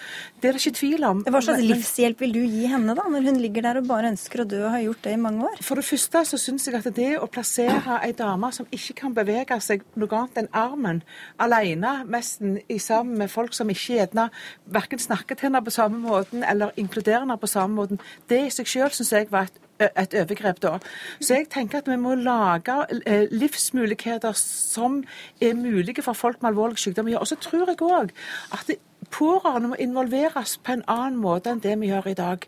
Det 0.41 0.49
er 0.49 0.57
det 0.57 0.63
ikke 0.63 0.79
tvil 0.79 1.07
om. 1.07 1.23
Hva 1.27 1.43
slags 1.45 1.65
livshjelp 1.65 2.23
vil 2.25 2.35
du 2.35 2.41
gi 2.43 2.67
henne 2.71 2.95
da, 2.97 3.07
når 3.11 3.29
hun 3.29 3.39
ligger 3.41 3.67
der 3.67 3.81
og 3.81 3.89
bare 3.89 4.11
ønsker 4.11 4.43
å 4.43 4.47
dø 4.49 4.61
og 4.65 4.73
har 4.75 4.85
gjort 4.85 5.05
det 5.07 5.15
i 5.15 5.21
mange 5.21 5.47
år? 5.49 5.61
For 5.65 5.79
det 5.79 5.87
første 5.87 6.23
så 6.31 6.39
syns 6.41 6.67
jeg 6.67 6.77
at 6.79 6.89
det 6.95 7.11
å 7.21 7.29
plassere 7.31 7.99
ei 8.01 8.13
dame 8.17 8.51
som 8.55 8.67
ikke 8.73 8.97
kan 9.03 9.15
bevege 9.17 9.57
seg 9.63 9.85
noe 9.99 10.17
annet 10.17 10.43
enn 10.43 10.51
armen, 10.57 11.01
alene 11.41 12.01
nesten 12.09 12.59
sammen 12.81 13.17
med 13.21 13.31
folk 13.31 13.53
som 13.55 13.69
ikke 13.71 13.97
gjerne 13.97 14.27
verken 14.71 15.01
snakker 15.01 15.37
til 15.37 15.49
henne 15.49 15.61
på 15.63 15.73
samme 15.73 15.99
måten 16.01 16.45
eller 16.47 16.73
inkluderer 16.79 17.23
henne 17.23 17.37
på 17.39 17.49
samme 17.49 17.75
måte, 17.75 17.80
måten. 17.81 18.01
Det 18.29 18.45
i 18.45 18.53
seg 18.53 18.69
selv 18.69 18.95
syns 18.95 19.13
jeg 19.17 19.29
var 19.33 19.49
et 19.49 19.59
et 19.81 20.13
overgrep 20.13 20.61
da. 20.61 20.75
Så 21.21 21.39
jeg 21.39 21.49
tenker 21.49 21.81
at 21.81 21.89
vi 21.89 21.97
må 21.97 22.15
lage 22.15 22.75
eh, 23.05 23.27
livsmuligheter 23.31 24.35
som 24.37 25.01
er 25.41 25.57
mulige 25.57 26.03
for 26.05 26.13
folk 26.13 26.41
med 26.41 26.51
alvorlig 26.51 26.77
sykdom. 26.77 27.09
Og 27.17 27.27
så 27.27 27.35
tror 27.41 27.71
jeg 27.71 27.81
òg 27.81 28.13
at 28.53 28.67
det 28.67 28.77
pårørende 29.11 29.71
må 29.71 29.77
involveres 29.81 30.55
på 30.63 30.75
en 30.75 30.83
annen 30.89 31.19
måte 31.21 31.51
enn 31.51 31.61
det 31.63 31.75
vi 31.81 31.91
gjør 31.91 32.11
i 32.11 32.17
dag. 32.17 32.45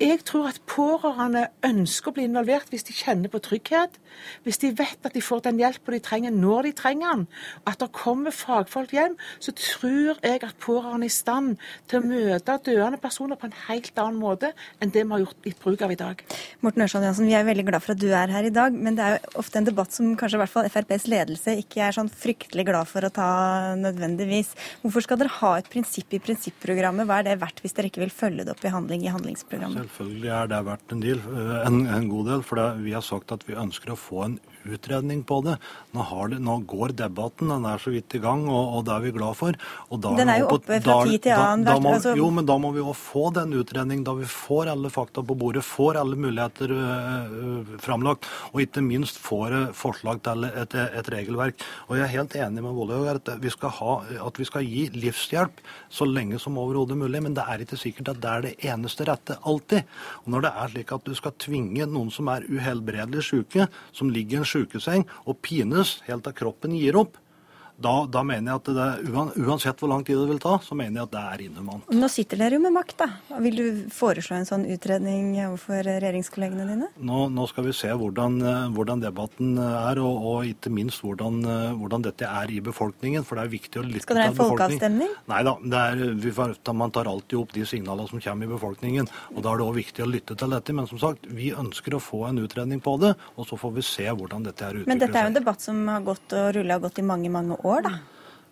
Jeg 0.00 0.22
tror 0.28 0.48
at 0.50 0.60
pårørende 0.68 1.46
ønsker 1.66 2.12
å 2.12 2.16
bli 2.16 2.26
involvert 2.28 2.70
hvis 2.72 2.86
de 2.88 2.96
kjenner 2.96 3.32
på 3.32 3.40
trygghet, 3.44 3.98
hvis 4.46 4.60
de 4.62 4.72
vet 4.78 5.06
at 5.06 5.16
de 5.16 5.22
får 5.24 5.42
den 5.46 5.60
hjelpen 5.60 5.96
de 5.96 6.00
trenger 6.04 6.34
når 6.34 6.68
de 6.68 6.72
trenger 6.78 7.12
den, 7.12 7.26
at 7.68 7.80
det 7.82 7.90
kommer 7.96 8.34
fagfolk 8.34 8.94
hjem, 8.96 9.16
så 9.42 9.54
tror 9.56 10.22
jeg 10.22 10.42
at 10.42 10.56
pårørende 10.62 11.08
er 11.08 11.12
i 11.12 11.16
stand 11.16 11.56
til 11.90 12.00
å 12.00 12.06
møte 12.06 12.58
døende 12.66 13.00
personer 13.02 13.40
på 13.40 13.50
en 13.50 13.58
helt 13.66 14.00
annen 14.00 14.20
måte 14.20 14.52
enn 14.80 14.92
det 14.94 15.04
vi 15.04 15.14
har 15.14 15.24
gjort 15.26 15.48
litt 15.48 15.60
bruk 15.62 15.84
av 15.84 15.92
i 15.92 15.98
dag. 16.00 16.22
Morten 16.64 16.86
Ørsal 16.86 17.04
Jansen, 17.06 17.28
vi 17.28 17.36
er 17.36 17.46
veldig 17.46 17.66
glad 17.68 17.84
for 17.84 17.96
at 17.96 18.02
du 18.02 18.08
er 18.08 18.32
her 18.32 18.48
i 18.48 18.54
dag, 18.54 18.74
men 18.74 18.96
det 18.98 19.04
er 19.04 19.16
jo 19.18 19.42
ofte 19.42 19.60
en 19.60 19.68
debatt 19.68 19.94
som 19.94 20.14
kanskje 20.18 20.38
i 20.38 20.42
hvert 20.44 20.54
fall 20.54 20.70
FrPs 20.70 21.08
ledelse 21.10 21.56
ikke 21.60 21.84
er 21.86 21.96
sånn 21.96 22.12
fryktelig 22.12 22.66
glad 22.68 22.88
for 22.90 23.06
å 23.06 23.12
ta 23.12 23.30
nødvendigvis. 23.78 24.54
Hvorfor 24.84 25.04
skal 25.04 25.20
dere 25.20 25.34
ha 25.40 25.56
et 25.60 25.70
prinsipp 25.72 25.95
prinsipp 25.96 26.12
i 26.12 26.20
prinsipprogrammet. 26.20 27.06
Hva 27.08 27.20
er 27.20 27.26
det 27.30 27.40
verdt 27.40 27.62
hvis 27.62 27.74
dere 27.76 27.88
ikke 27.88 28.02
vil 28.02 28.12
følge 28.12 28.44
det 28.44 28.52
opp 28.52 28.64
i 28.64 28.72
handling 28.72 29.04
i 29.04 29.12
handlingsprogrammet? 29.12 29.86
Selvfølgelig 29.86 30.30
er 30.30 30.50
det 30.50 30.60
verdt 30.66 30.92
en, 30.92 31.00
del, 31.00 31.22
en, 31.64 31.86
en 31.86 32.08
god 32.10 32.28
del. 32.30 32.42
For 32.44 32.60
det, 32.60 32.84
vi 32.84 32.92
har 32.92 33.04
sagt 33.04 33.32
at 33.32 33.46
vi 33.46 33.56
ønsker 33.56 33.92
å 33.92 33.98
få 33.98 34.24
en 34.26 34.38
utredning 34.74 35.22
på 35.26 35.40
det. 35.46 35.56
Nå, 35.96 36.04
det, 36.32 36.40
nå, 36.42 36.58
går 36.68 36.94
debatten, 36.98 37.50
den 37.52 37.66
er 37.68 37.82
så 37.82 37.92
vidt 37.94 38.16
i 38.18 38.20
gang, 38.22 38.46
og, 38.48 38.78
og 38.78 38.86
det 38.86 38.94
er 38.96 39.04
vi 39.04 39.12
glad 39.16 39.38
for. 39.38 39.58
den 40.02 40.32
er 40.32 40.42
jo 40.42 40.48
oppe 40.56 40.80
fra 40.84 40.98
tid 41.06 41.22
til 41.26 41.36
annen. 41.36 41.66
Da, 41.66 41.76
da, 41.78 41.94
altså... 41.96 42.14
Jo, 42.18 42.30
men 42.34 42.48
da 42.48 42.58
må 42.62 42.72
vi 42.74 42.82
jo 42.82 42.94
få 42.96 43.28
den 43.36 43.54
utredningen, 43.58 44.04
da 44.06 44.16
vi 44.18 44.28
får 44.30 44.72
alle 44.72 44.90
fakta 44.92 45.24
på 45.26 45.36
bordet, 45.38 45.64
får 45.66 46.00
alle 46.00 46.18
muligheter 46.18 46.72
uh, 46.72 47.74
framlagt, 47.82 48.28
og 48.52 48.62
ikke 48.64 48.84
minst 48.84 49.20
får 49.22 49.56
uh, 49.56 49.62
forslag 49.76 50.22
til 50.26 50.48
et, 50.48 50.76
et, 50.76 51.10
regelverk. 51.16 51.64
Og 51.88 51.98
jeg 51.98 52.06
er 52.06 52.14
helt 52.16 52.36
enig 52.38 52.64
med 52.64 52.76
Vollhaug 52.76 53.10
at, 53.12 53.32
vi 53.42 53.52
skal 53.52 53.74
ha, 53.78 53.96
at 54.26 54.40
vi 54.40 54.48
skal 54.48 54.66
gi 54.66 54.86
livshjelp 54.94 55.62
så 55.92 56.08
lenge 56.08 56.40
som 56.42 56.58
overhodet 56.60 56.98
mulig, 56.98 57.22
men 57.24 57.36
det 57.36 57.46
er 57.46 57.62
ikke 57.64 57.78
sikkert 57.80 58.14
at 58.14 58.22
det 58.22 58.32
er 58.32 58.46
det 58.46 58.54
eneste 58.72 59.06
rette 59.08 59.38
alltid. 59.46 59.86
Og 60.24 60.34
når 60.34 60.46
det 60.46 60.52
er 60.52 60.72
slik 60.74 60.94
at 60.96 61.06
du 61.06 61.14
skal 61.16 61.34
tvinge 61.42 61.86
noen 61.90 62.10
som 62.14 62.30
er 62.32 62.46
uhelbredelig 62.48 63.24
syke, 63.30 63.68
som 63.96 64.10
ligger 64.12 64.38
i 64.38 64.42
en 64.42 64.48
sjukeseng 64.56 65.06
og 65.26 65.40
pines 65.44 66.00
helt 66.08 66.24
til 66.26 66.36
kroppen 66.40 66.76
gir 66.76 66.96
opp, 66.98 67.20
da, 67.76 68.06
da, 68.08 68.22
mener 68.24 68.54
jeg 68.54 68.60
at 68.62 68.68
det, 68.72 68.86
uansett 69.44 69.82
hvor 69.82 69.90
lang 69.90 70.04
tid 70.06 70.16
det 70.16 70.26
vil 70.30 70.40
ta, 70.40 70.54
så 70.64 70.76
mener 70.78 71.02
jeg 71.02 71.08
at 71.10 71.12
det 71.12 71.22
er 71.22 71.42
inhumant. 71.44 71.90
Nå 71.92 72.08
sitter 72.08 72.40
dere 72.40 72.56
jo 72.56 72.62
med 72.64 72.72
makt, 72.72 72.96
da. 73.02 73.08
Vil 73.44 73.58
du 73.58 73.66
foreslå 73.92 74.38
en 74.38 74.48
sånn 74.48 74.64
utredning 74.72 75.34
overfor 75.44 75.82
regjeringskollegene 75.84 76.66
dine? 76.70 76.88
Nå, 76.96 77.26
nå 77.36 77.44
skal 77.50 77.66
vi 77.68 77.74
se 77.76 77.90
hvordan, 77.92 78.38
hvordan 78.76 79.04
debatten 79.04 79.58
er, 79.60 80.00
og, 80.00 80.24
og, 80.30 80.48
ikke 80.48 80.72
minst 80.72 81.04
hvordan, 81.04 81.42
hvordan, 81.76 82.06
dette 82.08 82.30
er 82.30 82.54
i 82.54 82.62
befolkningen. 82.64 83.26
For 83.28 83.36
det 83.36 83.44
er 83.44 83.52
viktig 83.52 83.82
å 83.82 83.84
lytte 83.84 84.08
til 84.08 84.08
befolkningen. 84.08 84.08
Skal 84.08 84.20
dere 84.22 84.30
ha 84.30 84.32
en 84.32 84.40
folkeavstemning? 84.40 85.12
Nei 85.34 85.42
da. 85.44 85.54
Er, 85.84 86.72
man 86.80 86.96
tar 86.96 87.12
alltid 87.12 87.38
opp 87.42 87.52
de 87.56 87.66
signalene 87.68 88.08
som 88.08 88.24
kommer 88.24 88.48
i 88.48 88.52
befolkningen. 88.54 89.12
Og 89.34 89.44
da 89.44 89.52
er 89.52 89.60
det 89.60 89.68
òg 89.68 89.76
viktig 89.82 90.06
å 90.06 90.08
lytte 90.08 90.38
til 90.38 90.56
dette. 90.56 90.76
Men 90.76 90.88
som 90.88 91.02
sagt, 91.02 91.28
vi 91.28 91.52
ønsker 91.52 91.98
å 91.98 92.02
få 92.02 92.24
en 92.30 92.40
utredning 92.40 92.80
på 92.80 92.96
det, 93.04 93.12
og 93.36 93.48
så 93.50 93.60
får 93.60 93.76
vi 93.76 93.84
se 93.84 94.08
hvordan 94.08 94.48
dette 94.48 94.64
er 94.64 94.80
utviklet. 94.80 94.92
Men 94.94 95.04
dette 95.04 95.20
er 95.20 95.28
jo 95.28 95.34
en 95.34 95.38
debatt 95.42 95.68
som 95.68 95.84
har 95.92 96.04
gått 96.08 96.36
og 96.40 96.50
rulla 96.56 96.80
og 96.80 96.88
gått 96.88 97.04
i 97.04 97.06
mange, 97.06 97.32
mange 97.32 97.60
år 97.60 97.65
år, 97.66 97.88
da? 97.88 97.96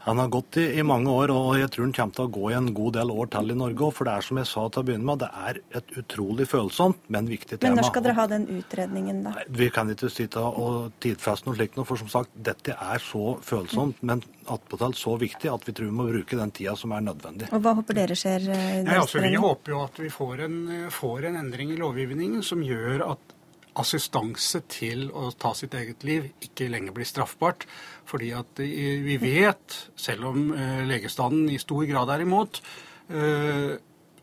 Han 0.04 0.18
har 0.18 0.28
gått 0.28 0.56
i, 0.56 0.64
i, 0.78 0.82
mange 0.84 1.08
år, 1.08 1.30
og 1.32 1.54
jeg 1.56 1.70
tror 1.72 1.86
han 1.86 1.92
kommer 1.96 2.16
til 2.16 2.26
å 2.26 2.32
gå 2.34 2.48
i 2.50 2.56
en 2.58 2.66
god 2.76 2.96
del 2.98 3.10
år 3.12 3.28
til 3.32 3.54
i 3.54 3.56
Norge 3.56 3.86
òg. 3.86 3.92
For 3.96 4.04
det 4.04 4.12
er 4.18 4.26
som 4.26 4.40
jeg 4.40 4.48
sa 4.50 4.64
til 4.68 4.82
å 4.82 4.86
begynne 4.90 5.08
med, 5.08 5.22
det 5.22 5.28
er 5.48 5.60
et 5.80 5.94
utrolig 6.02 6.46
følsomt, 6.50 6.98
men 7.14 7.30
viktig 7.30 7.56
tema. 7.56 7.70
Men 7.70 7.80
når 7.80 7.88
skal 7.88 8.04
dere 8.04 8.16
ha 8.18 8.26
den 8.28 8.44
utredningen, 8.52 9.22
da? 9.24 9.32
Nei, 9.38 9.44
vi 9.62 9.70
kan 9.72 9.92
ikke 9.94 10.10
sitte 10.12 10.42
og 10.44 10.98
tidfeste 11.00 11.48
noe 11.48 11.56
slikt 11.56 11.78
nå, 11.80 11.86
for 11.88 12.02
som 12.02 12.10
sagt, 12.12 12.36
dette 12.36 12.76
er 12.76 13.00
så 13.00 13.38
følsomt. 13.40 14.02
Mm. 14.04 14.10
men 14.10 14.24
attpåtil 14.44 14.92
så 14.98 15.14
viktig 15.16 15.48
at 15.48 15.62
vi 15.64 15.72
tror 15.72 15.88
vi 15.88 15.96
må 15.96 16.04
bruke 16.10 16.36
den 16.36 16.52
tida 16.52 16.74
som 16.76 16.92
er 16.92 17.06
nødvendig. 17.06 17.48
Og 17.56 17.64
Hva 17.64 17.72
håper 17.78 17.96
dere 17.96 18.18
skjer? 18.18 18.44
Ja, 18.50 18.98
altså, 18.98 19.22
vi 19.24 19.32
håper 19.40 19.72
jo 19.72 19.80
at 19.86 20.02
vi 20.04 20.12
får 20.12 20.44
en, 20.50 20.58
får 20.92 21.30
en 21.30 21.40
endring 21.40 21.72
i 21.72 21.80
lovgivningen 21.80 22.44
som 22.44 22.60
gjør 22.60 23.06
at 23.14 23.32
assistanse 23.80 24.60
til 24.70 25.08
å 25.10 25.30
ta 25.38 25.52
sitt 25.56 25.74
eget 25.74 26.04
liv 26.06 26.28
ikke 26.44 26.68
lenger 26.70 26.94
blir 26.94 27.08
straffbart. 27.08 27.66
Fordi 28.08 28.30
at 28.36 28.60
vi 28.60 29.16
vet, 29.20 29.78
selv 29.96 30.30
om 30.32 30.46
eh, 30.52 30.82
legestanden 30.88 31.48
i 31.52 31.58
stor 31.60 31.84
grad 31.88 32.12
er 32.14 32.24
imot, 32.24 32.60
eh, 33.08 33.74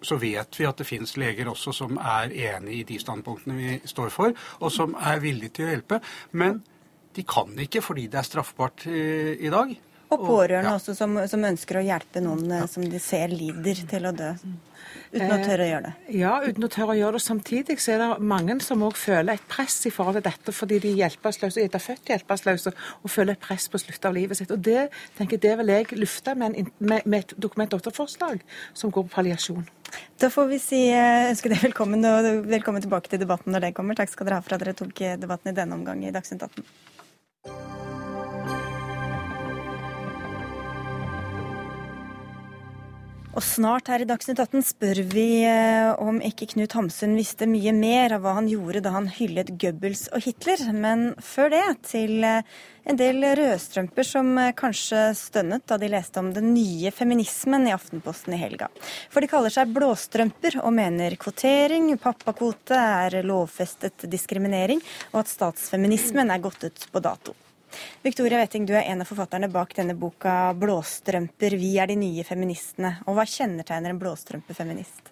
så 0.02 0.18
vet 0.18 0.58
vi 0.58 0.66
at 0.66 0.82
det 0.82 0.88
finnes 0.90 1.14
leger 1.22 1.50
også 1.52 1.74
som 1.76 1.98
er 1.98 2.34
enig 2.34 2.80
i 2.80 2.88
de 2.90 2.98
standpunktene 3.02 3.58
vi 3.58 3.78
står 3.90 4.10
for, 4.14 4.34
og 4.60 4.74
som 4.74 4.96
er 4.98 5.22
villige 5.22 5.58
til 5.58 5.68
å 5.68 5.74
hjelpe. 5.76 6.02
Men 6.38 6.62
de 7.16 7.26
kan 7.28 7.52
ikke 7.60 7.84
fordi 7.84 8.08
det 8.10 8.22
er 8.22 8.30
straffbart 8.30 8.88
eh, 8.90 9.34
i 9.38 9.52
dag. 9.54 9.74
Og 10.12 10.26
pårørende 10.26 10.74
og, 10.74 10.74
ja. 10.74 10.78
også, 10.80 10.96
som, 10.98 11.16
som, 11.32 11.46
ønsker 11.48 11.80
å 11.80 11.86
hjelpe 11.86 12.24
noen 12.24 12.68
som 12.68 12.84
de 12.84 13.00
ser 13.00 13.32
lider 13.32 13.86
til 13.88 14.10
å 14.10 14.12
dø. 14.16 14.34
Uten 15.12 15.34
å 15.36 15.40
tørre 15.44 15.66
å 15.66 15.68
gjøre 15.68 15.84
det? 15.90 15.92
Eh, 16.08 16.18
ja, 16.22 16.34
uten 16.46 16.66
å 16.66 16.70
tørre 16.72 16.94
å 16.94 17.00
gjøre 17.00 17.18
det. 17.18 17.24
Samtidig 17.26 17.76
så 17.84 17.94
er 17.96 18.02
det 18.02 18.28
mange 18.32 18.56
som 18.64 18.84
òg 18.88 18.96
føler 19.00 19.36
et 19.36 19.48
press 19.52 19.76
i 19.90 19.92
forhold 19.92 20.20
til 20.20 20.26
dette, 20.30 20.54
fordi 20.56 20.80
de 20.84 20.94
er 20.94 21.02
hjelpeløse, 21.04 21.66
er 21.66 21.84
født 21.84 22.14
hjelpeløse 22.14 22.72
og 22.72 23.12
føler 23.12 23.36
et 23.36 23.44
press 23.44 23.68
på 23.72 23.82
slutt 23.82 24.08
av 24.08 24.16
livet 24.16 24.40
sitt. 24.40 24.54
Og 24.56 24.64
Det 24.64 24.88
tenker 25.18 25.36
jeg, 25.36 25.44
det 25.44 25.58
vil 25.60 25.74
jeg 25.74 26.00
lufte 26.00 26.36
med, 26.40 26.56
en, 26.56 26.72
med, 26.80 27.04
med 27.06 27.26
et 27.26 27.36
Dokument 27.36 27.76
8-forslag 27.76 28.40
som 28.74 28.94
går 28.94 29.10
på 29.10 29.16
palliasjon. 29.18 29.68
Da 30.22 30.30
får 30.32 30.48
vi 30.48 30.62
si 30.64 30.82
eh, 30.94 31.28
ønske 31.32 31.52
deg 31.52 31.66
velkommen, 31.66 32.06
og 32.08 32.48
velkommen 32.48 32.84
tilbake 32.84 33.12
til 33.12 33.20
debatten 33.20 33.52
når 33.52 33.68
det 33.68 33.76
kommer. 33.76 34.00
Takk 34.00 34.14
skal 34.14 34.30
dere 34.30 34.40
ha 34.40 34.46
for 34.46 34.56
at 34.56 34.64
dere 34.64 34.78
tok 34.78 35.04
eh, 35.04 35.20
debatten 35.20 35.52
i 35.52 35.58
denne 35.58 35.76
omgang 35.76 36.06
i 36.08 36.14
Dagsnytt 36.16 36.48
18. 36.48 36.64
Og 43.32 43.44
snart 43.48 43.88
her 43.88 44.04
i 44.04 44.06
Dagsnytt 44.08 44.42
18 44.44 44.64
spør 44.68 45.00
vi 45.14 45.46
eh, 45.48 45.94
om 46.04 46.18
ikke 46.20 46.50
Knut 46.52 46.74
Hamsun 46.76 47.14
visste 47.16 47.48
mye 47.48 47.72
mer 47.72 48.18
av 48.18 48.26
hva 48.26 48.34
han 48.36 48.50
gjorde 48.52 48.82
da 48.84 48.92
han 48.92 49.06
hyllet 49.08 49.54
Goebbels 49.56 50.10
og 50.12 50.26
Hitler. 50.26 50.60
Men 50.76 51.14
før 51.24 51.54
det 51.54 51.62
til 51.88 52.26
eh, 52.28 52.44
en 52.92 53.00
del 53.00 53.24
rødstrømper 53.40 54.08
som 54.10 54.34
eh, 54.36 54.52
kanskje 54.58 55.06
stønnet 55.16 55.64
da 55.64 55.78
de 55.80 55.88
leste 55.94 56.20
om 56.20 56.34
den 56.36 56.50
nye 56.52 56.92
feminismen 56.92 57.70
i 57.70 57.76
Aftenposten 57.76 58.36
i 58.36 58.42
helga. 58.42 58.68
For 59.14 59.24
de 59.24 59.30
kaller 59.32 59.56
seg 59.56 59.72
blåstrømper 59.78 60.60
og 60.66 60.76
mener 60.76 61.16
kvotering, 61.22 61.88
pappakvote 62.04 62.76
er 63.06 63.22
lovfestet 63.24 64.10
diskriminering, 64.12 64.84
og 65.14 65.24
at 65.24 65.32
statsfeminismen 65.32 66.36
er 66.36 66.44
gått 66.44 66.68
ut 66.68 66.86
på 66.92 67.04
dato. 67.08 67.38
Victoria 68.04 68.42
Wetting, 68.42 68.66
du 68.66 68.74
er 68.76 68.88
en 68.92 69.04
av 69.04 69.10
forfatterne 69.10 69.50
bak 69.52 69.76
denne 69.78 69.96
boka 69.98 70.54
'Blåstrømper 70.58 71.58
vi 71.60 71.76
er 71.80 71.92
de 71.92 71.98
nye 72.00 72.26
feministene'. 72.28 72.98
Og 73.08 73.18
hva 73.18 73.26
kjennetegner 73.28 73.94
en 73.94 74.02
blåstrømpefeminist? 74.02 75.12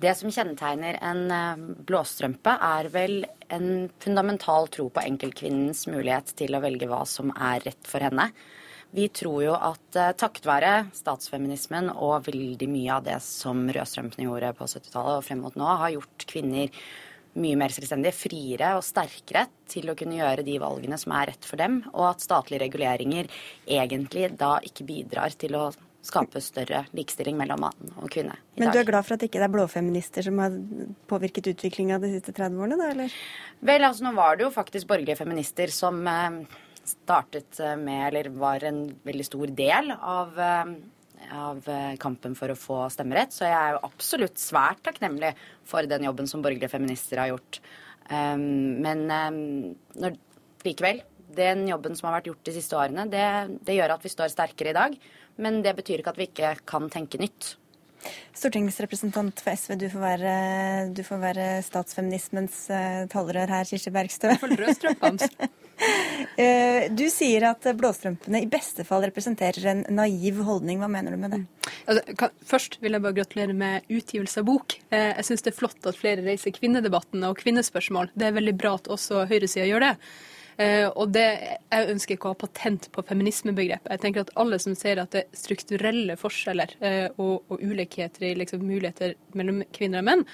Det 0.00 0.14
som 0.16 0.32
kjennetegner 0.32 0.96
en 1.04 1.26
eh, 1.34 1.66
blåstrømpe, 1.88 2.54
er 2.56 2.88
vel 2.88 3.26
en 3.52 3.90
fundamental 4.00 4.70
tro 4.72 4.88
på 4.88 5.02
enkeltkvinnens 5.04 5.84
mulighet 5.92 6.32
til 6.38 6.56
å 6.56 6.62
velge 6.64 6.88
hva 6.88 7.02
som 7.04 7.34
er 7.36 7.60
rett 7.66 7.90
for 7.90 8.00
henne. 8.00 8.30
Vi 8.90 9.06
tror 9.14 9.42
jo 9.44 9.52
at 9.54 9.98
uh, 10.00 10.10
takket 10.18 10.48
være 10.48 10.72
statsfeminismen 10.96 11.92
og 11.92 12.24
veldig 12.26 12.66
mye 12.72 12.96
av 12.96 13.04
det 13.06 13.20
som 13.22 13.62
rødstrømpene 13.70 14.26
gjorde 14.26 14.50
på 14.58 14.66
70-tallet 14.66 15.20
og 15.20 15.26
frem 15.28 15.44
mot 15.44 15.58
nå, 15.58 15.68
har 15.82 15.92
gjort 15.94 16.26
kvinner 16.32 16.72
mye 17.38 17.58
mer 17.58 17.74
selvstendige, 17.74 18.16
friere 18.16 18.72
og 18.78 18.86
sterkere 18.86 19.46
til 19.70 19.90
å 19.90 19.96
kunne 19.98 20.18
gjøre 20.18 20.46
de 20.46 20.56
valgene 20.62 20.98
som 20.98 21.14
er 21.14 21.30
rett 21.30 21.46
for 21.46 21.60
dem, 21.60 21.80
og 21.92 22.08
at 22.12 22.24
statlige 22.24 22.64
reguleringer 22.64 23.30
egentlig 23.70 24.32
da 24.40 24.56
ikke 24.66 24.86
bidrar 24.88 25.36
til 25.38 25.54
å 25.58 25.68
skape 26.02 26.40
større 26.40 26.86
likestilling 26.96 27.36
mellom 27.36 27.60
mann 27.66 27.90
og 28.00 28.08
kvinne. 28.12 28.38
Men 28.56 28.72
du 28.72 28.78
er 28.80 28.88
glad 28.88 29.04
for 29.04 29.14
at 29.14 29.22
det 29.22 29.28
ikke 29.28 29.42
er 29.44 29.52
blåfeminister 29.52 30.24
som 30.24 30.40
har 30.40 30.56
påvirket 31.10 31.52
utviklinga 31.52 32.00
de 32.00 32.14
siste 32.14 32.32
30 32.32 32.56
årene, 32.56 32.78
da, 32.80 32.88
eller? 32.94 33.18
Vel, 33.60 33.84
altså 33.84 34.06
nå 34.06 34.14
var 34.16 34.38
det 34.38 34.46
jo 34.46 34.54
faktisk 34.54 34.88
borgerlige 34.88 35.20
feminister 35.20 35.72
som 35.74 36.00
eh, 36.08 36.40
startet 36.88 37.60
med, 37.82 38.06
eller 38.08 38.32
var 38.40 38.64
en 38.64 38.86
veldig 39.06 39.28
stor 39.28 39.52
del 39.60 39.92
av 39.98 40.40
eh, 40.40 40.72
av 41.28 41.68
eh, 41.68 41.94
kampen 42.00 42.34
for 42.38 42.52
å 42.52 42.58
få 42.58 42.80
stemmerett. 42.92 43.34
Så 43.34 43.46
jeg 43.46 43.56
er 43.56 43.76
jo 43.76 43.84
absolutt 43.86 44.40
svært 44.40 44.82
takknemlig 44.86 45.34
for 45.68 45.86
den 45.88 46.06
jobben 46.08 46.28
som 46.30 46.42
borgerlige 46.44 46.72
feminister 46.72 47.22
har 47.22 47.32
gjort. 47.32 47.60
Um, 48.10 48.82
men 48.82 49.04
um, 49.06 49.40
når, 50.02 50.16
likevel, 50.66 51.02
den 51.36 51.66
jobben 51.70 51.94
som 51.98 52.08
har 52.08 52.18
vært 52.18 52.32
gjort 52.32 52.46
de 52.48 52.54
siste 52.56 52.78
årene, 52.78 53.06
det, 53.10 53.26
det 53.66 53.76
gjør 53.76 53.94
at 53.94 54.06
vi 54.06 54.12
står 54.12 54.32
sterkere 54.32 54.72
i 54.72 54.78
dag. 54.80 54.96
Men 55.40 55.60
det 55.64 55.76
betyr 55.78 56.02
ikke 56.02 56.14
at 56.14 56.20
vi 56.20 56.28
ikke 56.30 56.54
kan 56.68 56.90
tenke 56.92 57.20
nytt. 57.22 57.54
Stortingsrepresentant 58.36 59.42
for 59.44 59.56
SV, 59.56 59.76
du 59.80 59.88
får 59.92 60.04
være, 60.04 60.34
du 60.96 61.02
får 61.06 61.20
være 61.22 61.48
statsfeminismens 61.66 62.62
uh, 62.72 63.04
talerør 63.12 63.56
her, 63.58 63.68
Kirsti 63.68 63.92
Bergstø. 63.94 64.36
Eh, 66.36 66.90
du 66.92 67.06
sier 67.12 67.46
at 67.48 67.64
blåstrømpene 67.76 68.42
i 68.44 68.48
beste 68.50 68.84
fall 68.84 69.06
representerer 69.06 69.64
en 69.70 69.78
naiv 69.96 70.42
holdning. 70.44 70.80
Hva 70.80 70.90
mener 70.92 71.14
du 71.14 71.20
med 71.20 71.34
det? 71.34 71.40
Altså, 71.88 72.16
kan, 72.20 72.34
først 72.46 72.78
vil 72.82 72.96
jeg 72.96 73.04
bare 73.04 73.16
gratulere 73.16 73.56
med 73.56 73.88
utgivelse 73.88 74.42
av 74.42 74.48
bok. 74.48 74.76
Eh, 74.92 75.14
jeg 75.14 75.28
syns 75.28 75.46
det 75.46 75.54
er 75.54 75.58
flott 75.58 75.88
at 75.88 75.98
flere 75.98 76.24
reiser 76.26 76.54
kvinnedebatten 76.56 77.24
og 77.28 77.40
kvinnespørsmål. 77.40 78.12
Det 78.14 78.28
er 78.28 78.36
veldig 78.36 78.56
bra 78.60 78.74
at 78.78 78.92
også 78.92 79.24
høyresida 79.30 79.68
gjør 79.68 79.86
det. 79.88 79.94
Eh, 80.60 80.86
og 80.88 81.12
det, 81.14 81.26
Jeg 81.72 81.90
ønsker 81.94 82.16
ikke 82.16 82.30
å 82.30 82.34
ha 82.34 82.40
patent 82.42 82.90
på 82.92 83.04
feminismebegrepet. 83.08 83.90
Jeg 83.94 84.02
tenker 84.02 84.26
at 84.26 84.34
Alle 84.40 84.58
som 84.60 84.74
ser 84.76 85.00
at 85.00 85.14
det 85.14 85.24
er 85.24 85.38
strukturelle 85.40 86.18
forskjeller 86.20 86.76
og, 87.16 87.46
og 87.48 87.62
ulikheter 87.62 88.28
i 88.28 88.34
liksom, 88.36 88.66
muligheter 88.66 89.14
mellom 89.38 89.62
kvinner 89.72 90.02
og 90.02 90.10
menn, 90.10 90.26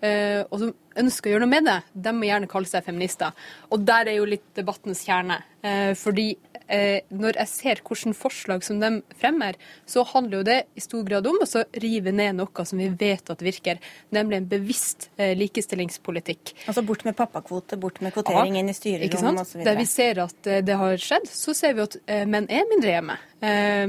Eh, 0.00 0.40
og 0.48 0.62
som 0.62 0.70
ønsker 1.00 1.28
å 1.28 1.32
gjøre 1.34 1.44
noe 1.44 1.52
med 1.52 1.66
det, 1.68 1.76
de 1.92 2.12
må 2.16 2.28
gjerne 2.28 2.48
kalle 2.50 2.68
seg 2.70 2.86
feminister. 2.86 3.36
Og 3.68 3.82
der 3.84 4.08
er 4.08 4.16
jo 4.16 4.28
litt 4.28 4.46
debattens 4.56 5.02
kjerne. 5.04 5.40
Eh, 5.60 5.92
fordi 5.98 6.30
eh, 6.32 6.49
når 6.70 7.38
jeg 7.40 7.50
ser 7.50 7.80
hvilke 7.82 8.14
forslag 8.14 8.64
som 8.66 8.80
de 8.82 8.90
fremmer, 9.20 9.56
så 9.88 10.04
handler 10.06 10.40
jo 10.40 10.46
det 10.46 10.58
i 10.78 10.82
stor 10.84 11.02
grad 11.06 11.26
om 11.26 11.40
å 11.42 11.64
rive 11.82 12.12
ned 12.14 12.38
noe 12.38 12.66
som 12.66 12.78
vi 12.78 12.88
vet 12.94 13.32
at 13.32 13.42
virker, 13.42 13.80
nemlig 14.14 14.38
en 14.38 14.48
bevisst 14.50 15.08
likestillingspolitikk. 15.18 16.54
Altså 16.70 16.84
bort 16.86 17.02
med 17.08 17.16
pappakvote, 17.18 17.78
bort 17.80 18.00
med 18.04 18.14
kvotering 18.14 18.60
inn 18.60 18.70
i 18.70 18.76
styrerom 18.76 19.40
osv. 19.42 19.64
Der 19.66 19.78
vi 19.78 19.88
ser 19.90 20.22
at 20.24 20.52
det 20.66 20.78
har 20.82 21.00
skjedd, 21.00 21.26
så 21.30 21.56
ser 21.56 21.74
vi 21.78 21.86
at 21.88 21.98
menn 22.30 22.46
er 22.50 22.68
mindre 22.70 22.94
hjemme. 22.94 23.18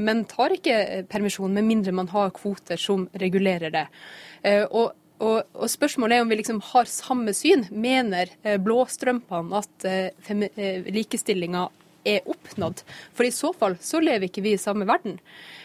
Men 0.02 0.24
tar 0.30 0.56
ikke 0.56 1.04
permisjon 1.12 1.54
med 1.54 1.68
mindre 1.68 1.94
man 1.94 2.10
har 2.12 2.34
kvoter 2.34 2.80
som 2.80 3.06
regulerer 3.22 3.72
det. 3.74 3.86
Og 4.72 4.90
og, 5.22 5.42
og, 5.54 5.68
spørsmålet 5.70 6.16
er 6.16 6.24
om 6.24 6.32
vi 6.32 6.40
liksom 6.40 6.58
har 6.72 6.90
samme 6.90 7.34
syn. 7.36 7.66
Mener 7.70 8.32
eh, 8.42 8.58
blåstrømpene 8.62 9.60
at 9.60 9.86
eh, 9.86 10.32
eh, 10.56 10.88
likestillinga 10.90 11.68
er 12.04 12.28
oppnådd? 12.28 12.82
For 13.16 13.26
i 13.26 13.32
så 13.34 13.52
fall 13.56 13.76
så 13.80 14.00
lever 14.02 14.28
ikke 14.28 14.44
vi 14.44 14.54
i 14.56 14.60
samme 14.60 14.86
verden. 14.88 15.18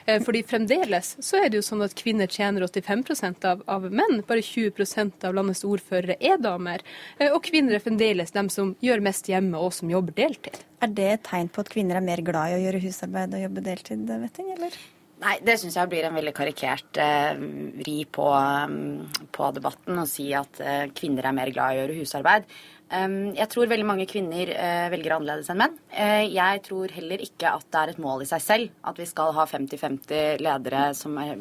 Eh, 0.05 0.21
fordi 0.23 0.43
fremdeles 0.47 1.15
så 1.23 1.41
er 1.41 1.51
det 1.51 1.59
jo 1.59 1.67
sånn 1.67 1.85
at 1.85 1.95
kvinner 1.97 2.31
tjener 2.31 2.65
85 2.67 3.45
av, 3.49 3.63
av 3.67 3.87
menn. 3.91 4.21
Bare 4.27 4.45
20% 4.45 5.27
av 5.27 5.37
landets 5.37 5.65
ordførere 5.67 6.19
er 6.19 6.41
damer. 6.41 6.85
Eh, 7.19 7.31
og 7.31 7.41
kvinner 7.47 7.77
er 7.77 7.83
fremdeles 7.83 8.35
dem 8.35 8.51
som 8.53 8.75
gjør 8.83 9.03
mest 9.07 9.29
hjemme 9.31 9.59
og 9.59 9.73
som 9.75 9.91
jobber 9.91 10.15
deltid. 10.17 10.61
Er 10.81 10.93
det 10.93 11.09
et 11.13 11.25
tegn 11.27 11.49
på 11.49 11.63
at 11.63 11.73
kvinner 11.73 11.97
er 11.97 12.05
mer 12.05 12.21
glad 12.25 12.53
i 12.53 12.59
å 12.59 12.61
gjøre 12.67 12.83
husarbeid 12.85 13.33
og 13.33 13.43
jobbe 13.47 13.65
deltid, 13.65 14.05
Vetting, 14.07 14.53
eller? 14.53 14.77
Nei, 15.17 15.39
det 15.41 15.55
syns 15.57 15.73
jeg 15.79 15.89
blir 15.89 16.05
en 16.05 16.13
veldig 16.13 16.33
karikert 16.37 16.97
eh, 17.01 17.39
vri 17.79 18.03
på, 18.13 18.25
um, 18.29 19.07
på, 19.33 19.47
debatten 19.55 19.97
å 19.97 20.05
si 20.09 20.27
at 20.37 20.59
eh, 20.61 20.83
kvinner 20.93 21.25
er 21.25 21.33
mer 21.33 21.49
glad 21.55 21.73
i 21.73 21.79
å 21.79 21.81
gjøre 21.81 21.95
husarbeid. 21.97 22.45
Jeg 22.87 23.49
tror 23.51 23.67
veldig 23.67 23.85
mange 23.87 24.05
kvinner 24.07 24.47
eh, 24.53 24.85
velger 24.93 25.17
annerledes 25.17 25.49
enn 25.51 25.59
menn. 25.59 25.75
Eh, 25.91 26.29
jeg 26.31 26.61
tror 26.63 26.93
heller 26.95 27.23
ikke 27.25 27.51
at 27.57 27.67
det 27.67 27.81
er 27.81 27.91
et 27.91 27.99
mål 27.99 28.23
i 28.23 28.29
seg 28.29 28.43
selv 28.43 28.87
at 28.87 29.01
vi 29.01 29.07
skal 29.09 29.33
ha 29.35 29.43
50-50 29.49 30.39
ledere 30.39 30.87
som 30.95 31.17
er 31.19 31.35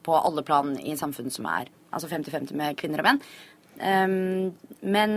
på 0.00 0.16
alle 0.16 0.44
plan 0.46 0.72
i 0.80 0.96
samfunnet 0.96 1.36
som 1.36 1.48
er 1.52 1.68
altså 1.92 2.08
50-50 2.08 2.56
med 2.56 2.78
kvinner 2.80 3.02
og 3.02 3.10
menn. 3.10 3.24
Men 4.80 5.12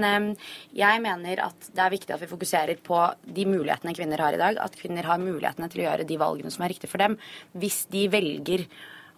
jeg 0.76 1.00
mener 1.04 1.40
at 1.44 1.66
det 1.76 1.82
er 1.84 1.92
viktig 1.92 2.14
at 2.16 2.22
vi 2.22 2.30
fokuserer 2.32 2.80
på 2.84 3.00
de 3.24 3.44
mulighetene 3.48 3.96
kvinner 3.96 4.24
har 4.24 4.36
i 4.36 4.40
dag. 4.40 4.60
At 4.64 4.78
kvinner 4.80 5.08
har 5.08 5.20
mulighetene 5.20 5.68
til 5.72 5.84
å 5.84 5.88
gjøre 5.88 6.08
de 6.08 6.20
valgene 6.20 6.52
som 6.54 6.64
er 6.64 6.72
riktige 6.72 6.92
for 6.92 7.04
dem. 7.04 7.18
Hvis 7.60 7.82
de 7.92 8.06
velger 8.12 8.64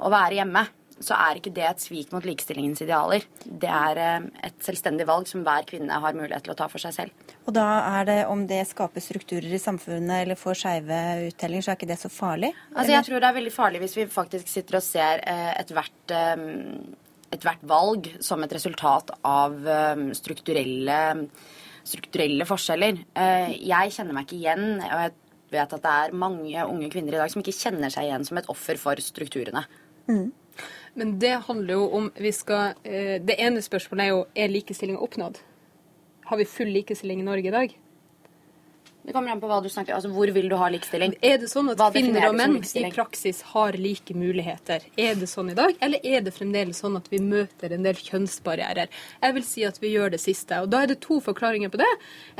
å 0.01 0.09
være 0.13 0.39
hjemme, 0.39 0.65
så 1.03 1.17
er 1.17 1.39
ikke 1.39 1.51
det 1.55 1.65
et 1.67 1.83
svik 1.83 2.11
mot 2.15 2.23
likestillingens 2.23 2.81
idealer. 2.85 3.25
Det 3.43 3.69
er 3.69 3.99
um, 4.21 4.27
et 4.47 4.55
selvstendig 4.63 5.07
valg 5.09 5.27
som 5.27 5.43
hver 5.43 5.67
kvinne 5.67 5.99
har 6.01 6.15
mulighet 6.15 6.45
til 6.47 6.53
å 6.53 6.57
ta 6.57 6.69
for 6.71 6.81
seg 6.81 6.95
selv. 6.95 7.33
Og 7.45 7.55
da 7.57 7.65
er 7.99 8.07
det, 8.07 8.19
om 8.31 8.45
det 8.47 8.61
skaper 8.69 9.03
strukturer 9.03 9.51
i 9.51 9.61
samfunnet 9.61 10.23
eller 10.23 10.39
får 10.39 10.61
skeive 10.61 11.01
uttellinger, 11.29 11.67
så 11.67 11.73
er 11.73 11.79
ikke 11.79 11.91
det 11.91 11.99
så 11.99 12.11
farlig? 12.13 12.53
Altså, 12.73 12.93
jeg 12.95 13.07
tror 13.09 13.19
det 13.19 13.29
er 13.29 13.39
veldig 13.41 13.55
farlig 13.55 13.83
hvis 13.83 13.97
vi 13.99 14.07
faktisk 14.13 14.51
sitter 14.51 14.79
og 14.79 14.87
ser 14.87 15.25
ethvert 15.25 16.15
um, 16.15 16.95
ethvert 17.35 17.67
valg 17.67 18.09
som 18.23 18.43
et 18.45 18.55
resultat 18.55 19.11
av 19.27 19.55
um, 19.65 20.07
strukturelle, 20.15 20.99
strukturelle 21.85 22.47
forskjeller. 22.49 23.01
Eh, 23.17 23.55
jeg 23.69 23.93
kjenner 23.95 24.17
meg 24.17 24.27
ikke 24.27 24.39
igjen, 24.39 24.65
og 24.79 25.03
jeg 25.03 25.13
vet 25.53 25.75
at 25.77 25.83
det 25.83 25.93
er 25.93 26.17
mange 26.17 26.65
unge 26.65 26.89
kvinner 26.93 27.15
i 27.17 27.21
dag 27.21 27.31
som 27.31 27.43
ikke 27.43 27.57
kjenner 27.57 27.93
seg 27.93 28.07
igjen 28.07 28.25
som 28.27 28.39
et 28.41 28.49
offer 28.51 28.79
for 28.81 29.01
strukturene. 29.03 29.65
Mm. 30.09 30.29
Men 30.95 31.17
det 31.19 31.33
handler 31.47 31.73
jo 31.75 31.87
om 31.97 32.05
vi 32.15 32.31
skal 32.31 32.77
eh, 32.87 33.17
Det 33.19 33.35
ene 33.41 33.63
spørsmålet 33.63 34.05
er 34.05 34.13
jo 34.13 34.21
er 34.35 34.53
likestillinga 34.53 35.01
oppnådd. 35.03 35.41
Har 36.25 36.39
vi 36.39 36.47
full 36.47 36.71
likestilling 36.71 37.19
i 37.19 37.27
Norge 37.27 37.51
i 37.51 37.53
dag? 37.53 37.73
Det 39.05 39.13
kommer 39.13 39.31
an 39.31 39.41
på 39.41 39.49
hva 39.49 39.59
du 39.61 39.67
snakker 39.69 39.93
altså 39.93 40.09
Hvor 40.09 40.29
vil 40.33 40.47
du 40.49 40.55
ha 40.57 40.67
likestilling? 40.73 41.13
Er 41.21 41.37
det 41.41 41.49
sånn 41.51 41.69
at 41.69 41.77
hva 41.77 41.91
kvinner 41.93 42.25
og 42.31 42.37
menn 42.39 42.55
i 42.57 42.85
praksis 42.93 43.43
har 43.51 43.77
like 43.77 44.15
muligheter? 44.17 44.81
Er 44.97 45.19
det 45.19 45.27
sånn 45.29 45.51
i 45.53 45.57
dag, 45.57 45.75
eller 45.85 46.01
er 46.01 46.23
det 46.25 46.33
fremdeles 46.33 46.79
sånn 46.81 46.97
at 46.97 47.11
vi 47.11 47.19
møter 47.21 47.75
en 47.75 47.85
del 47.85 47.99
kjønnsbarrierer? 48.01 48.89
Jeg 49.21 49.35
vil 49.37 49.45
si 49.45 49.65
at 49.67 49.77
vi 49.83 49.91
gjør 49.93 50.15
det 50.15 50.21
siste. 50.23 50.57
Og 50.63 50.71
da 50.73 50.81
er 50.81 50.89
det 50.89 50.97
to 51.05 51.19
forklaringer 51.21 51.69
på 51.69 51.81
det. 51.83 51.91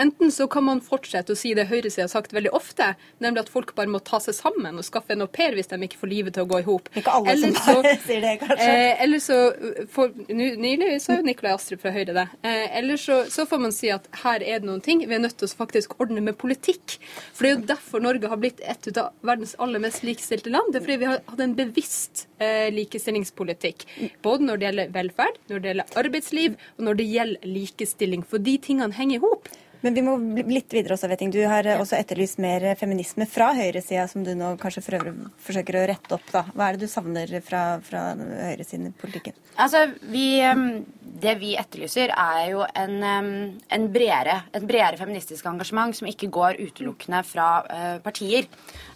Enten 0.01 0.33
så 0.33 0.47
kan 0.49 0.65
man 0.65 0.81
fortsette 0.81 1.35
å 1.35 1.37
si 1.37 1.53
det 1.57 1.67
høyresida 1.69 2.07
har 2.07 2.13
sagt 2.15 2.33
veldig 2.33 2.55
ofte, 2.57 2.95
nemlig 3.21 3.45
at 3.45 3.53
folk 3.53 3.75
bare 3.77 3.91
må 3.93 4.01
ta 4.01 4.17
seg 4.23 4.37
sammen 4.37 4.81
og 4.81 4.87
skaffe 4.87 5.13
en 5.13 5.27
au 5.27 5.29
pair 5.29 5.53
hvis 5.53 5.69
de 5.69 5.79
ikke 5.85 6.01
får 6.01 6.11
livet 6.15 6.37
til 6.37 6.47
å 6.47 6.49
gå 6.49 6.63
i 6.63 6.65
hop. 6.65 6.89
Ikke 6.97 7.13
alle 7.13 7.35
eller 7.35 7.53
som 7.53 7.77
så, 7.85 7.93
sier 8.07 8.25
det, 8.25 8.33
kanskje. 8.41 8.71
Eh, 8.71 9.05
eller 9.05 9.21
så 9.21 9.39
for, 9.93 10.17
Nylig 10.33 10.97
sa 11.03 11.19
jo 11.19 11.29
Nikolai 11.29 11.53
Astrup 11.53 11.85
fra 11.85 11.93
Høyre 11.93 12.17
det. 12.17 12.25
Eh, 12.41 12.65
eller 12.81 12.97
så, 13.01 13.21
så 13.29 13.45
får 13.45 13.63
man 13.67 13.75
si 13.75 13.93
at 13.93 14.09
her 14.23 14.41
er 14.41 14.65
det 14.65 14.71
noen 14.71 14.81
ting 14.81 15.05
vi 15.05 15.13
er 15.13 15.21
nødt 15.21 15.37
til 15.37 15.45
å 15.45 15.57
faktisk 15.61 15.99
ordne 16.01 16.25
med 16.25 16.33
politikk 16.41 16.54
politikk. 16.55 16.97
For 17.33 17.45
det 17.45 17.49
er 17.49 17.55
jo 17.55 17.67
derfor 17.73 18.03
Norge 18.03 18.31
har 18.31 18.39
blitt 18.41 18.61
et 18.63 18.89
av 18.97 19.11
verdens 19.25 19.55
aller 19.59 19.81
mest 19.83 20.05
likestilte 20.07 20.51
land. 20.53 20.71
Det 20.71 20.81
er 20.81 20.87
fordi 20.87 20.99
vi 21.01 21.09
har 21.09 21.21
hatt 21.27 21.43
en 21.43 21.55
bevisst 21.57 22.25
eh, 22.39 22.71
likestillingspolitikk. 22.73 23.85
Både 24.25 24.47
når 24.47 24.61
det 24.61 24.69
gjelder 24.69 24.95
velferd, 24.95 25.39
når 25.49 25.61
det 25.61 25.71
gjelder 25.71 25.99
arbeidsliv, 26.03 26.57
og 26.77 26.87
når 26.89 26.99
det 26.99 27.09
gjelder 27.11 27.53
likestilling. 27.57 28.25
For 28.25 28.43
de 28.43 28.57
tingene 28.69 28.95
henger 28.95 29.19
i 29.19 29.23
hop. 29.25 29.51
Men 29.85 29.93
vi 29.93 30.01
må 30.01 30.15
litt 30.49 30.73
videre 30.73 30.95
også, 30.95 31.05
Vetting. 31.11 31.29
Du 31.29 31.43
har 31.45 31.67
også 31.75 31.99
etterlyst 31.99 32.39
mer 32.41 32.63
feminisme 32.79 33.27
fra 33.29 33.51
høyresida, 33.53 34.07
som 34.09 34.23
du 34.25 34.31
nå 34.33 34.55
kanskje 34.57 34.81
forsøker 34.81 35.77
å 35.77 35.83
rette 35.91 36.17
opp. 36.17 36.25
da. 36.33 36.41
Hva 36.55 36.71
er 36.71 36.79
det 36.79 36.87
du 36.87 36.91
savner 36.91 37.29
fra, 37.45 37.61
fra 37.85 38.07
høyresiden 38.17 38.89
i 38.89 38.95
politikken? 38.97 39.37
Altså, 39.61 39.85
vi, 40.09 40.41
Det 41.21 41.35
vi 41.39 41.53
etterlyser, 41.55 42.11
er 42.11 42.49
jo 42.49 42.65
en, 42.65 42.97
en 43.77 43.85
bredere, 43.93 44.39
et 44.57 44.65
bredere 44.65 44.97
feministisk 44.99 45.45
engasjement 45.47 45.93
som 45.95 46.09
ikke 46.09 46.31
går 46.33 46.57
utelukkende 46.65 47.21
fra 47.23 47.47
uh, 47.69 48.01
partier. 48.03 48.49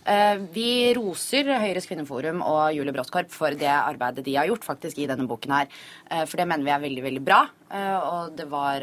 Uh, 0.05 0.41
vi 0.53 0.91
roser 0.97 1.49
Høyres 1.61 1.87
kvinneforum 1.89 2.43
og 2.45 2.75
Julie 2.75 2.93
Bråttkorp 2.95 3.31
for 3.33 3.55
det 3.57 3.71
arbeidet 3.71 4.25
de 4.25 4.37
har 4.39 4.49
gjort 4.49 4.67
faktisk 4.67 5.01
i 5.01 5.07
denne 5.09 5.27
boken 5.29 5.55
her. 5.57 5.71
Uh, 6.09 6.23
for 6.23 6.39
det 6.39 6.47
mener 6.49 6.67
vi 6.67 6.73
er 6.75 6.85
veldig, 6.85 7.05
veldig 7.09 7.25
bra. 7.25 7.41
og 7.69 8.31
det 8.33 8.47
var 8.49 8.81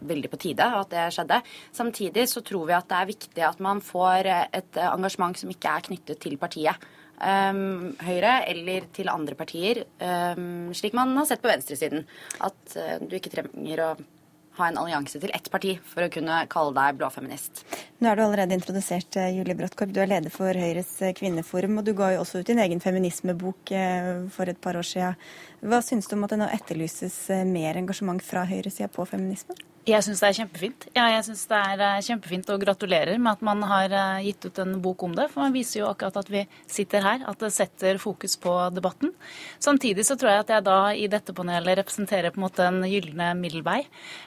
veldig 0.00 0.28
på 0.32 0.38
tide 0.40 0.64
at 0.64 0.88
det 0.88 1.02
skjedde. 1.12 1.36
Samtidig 1.76 2.24
så 2.30 2.40
tror 2.40 2.64
vi 2.66 2.72
at 2.72 2.88
det 2.88 2.96
er 2.96 3.10
viktig 3.10 3.42
at 3.44 3.60
man 3.60 3.82
får 3.84 4.30
et 4.56 4.78
engasjement 4.80 5.36
som 5.36 5.50
ikke 5.52 5.68
er 5.68 5.84
knyttet 5.84 6.22
til 6.24 6.38
partiet. 6.40 6.86
Um, 7.16 7.94
Høyre 8.04 8.42
eller 8.50 8.90
til 8.92 9.08
andre 9.08 9.36
partier, 9.38 9.84
um, 10.36 10.72
slik 10.76 10.92
man 10.96 11.14
har 11.16 11.24
sett 11.28 11.40
på 11.40 11.48
venstresiden. 11.48 12.04
At 12.44 12.76
uh, 12.76 12.98
du 13.00 13.16
ikke 13.16 13.32
trenger 13.32 13.82
å 13.84 13.88
ha 14.56 14.68
en 14.68 14.78
allianse 14.80 15.20
til 15.20 15.32
ett 15.36 15.50
parti 15.52 15.76
for 15.84 16.06
å 16.06 16.12
kunne 16.12 16.38
kalle 16.52 16.74
deg 16.76 16.98
blåfeminist. 17.00 17.64
Nå 18.00 18.10
er 18.10 18.18
du 18.18 18.22
allerede 18.24 18.56
introdusert, 18.56 19.16
eh, 19.16 19.34
Julie 19.36 19.56
Bråttkorp. 19.56 19.92
Du 19.92 20.00
er 20.00 20.10
leder 20.10 20.32
for 20.32 20.52
Høyres 20.52 20.90
eh, 21.02 21.14
kvinneforum, 21.16 21.78
og 21.78 21.84
du 21.84 21.92
ga 21.96 22.12
jo 22.14 22.22
også 22.24 22.40
ut 22.40 22.50
din 22.50 22.60
egen 22.64 22.80
feminismebok 22.80 23.72
eh, 23.72 24.10
for 24.32 24.48
et 24.48 24.60
par 24.60 24.76
år 24.76 24.88
siden. 24.88 25.16
Hva 25.60 25.80
syns 25.84 26.10
du 26.10 26.16
om 26.16 26.26
at 26.26 26.34
det 26.34 26.42
nå 26.42 26.50
etterlyses 26.52 27.16
mer 27.48 27.78
engasjement 27.80 28.22
fra 28.22 28.44
høyresida 28.48 28.90
på 28.92 29.06
feminisme? 29.08 29.56
Jeg 29.86 30.02
syns 30.02 30.18
det 30.18 30.26
er 30.26 30.34
kjempefint. 30.40 30.84
Ja, 30.96 31.02
jeg 31.12 31.22
synes 31.28 31.44
det 31.46 31.58
er 31.62 31.82
eh, 31.86 32.00
kjempefint 32.02 32.48
og 32.50 32.58
gratulerer 32.58 33.20
med 33.22 33.36
at 33.36 33.42
man 33.46 33.60
har 33.70 33.92
eh, 33.94 34.24
gitt 34.24 34.42
ut 34.48 34.56
en 34.58 34.72
bok 34.82 35.04
om 35.06 35.12
det. 35.14 35.28
For 35.30 35.44
man 35.44 35.54
viser 35.54 35.84
jo 35.84 35.90
akkurat 35.92 36.16
at 36.18 36.30
vi 36.32 36.40
sitter 36.66 37.04
her, 37.04 37.22
at 37.30 37.38
det 37.38 37.52
setter 37.54 38.00
fokus 38.02 38.34
på 38.42 38.50
debatten. 38.74 39.12
Samtidig 39.62 40.02
så 40.08 40.16
tror 40.18 40.32
jeg 40.32 40.42
at 40.42 40.50
jeg 40.50 40.64
da 40.66 40.78
i 40.90 41.06
dette 41.12 41.30
panelet 41.38 41.78
representerer 41.78 42.34
på 42.34 42.40
en 42.40 42.46
måte 42.48 42.66
en 42.66 42.80
gylne 42.82 43.28
middelvei. 43.38 43.76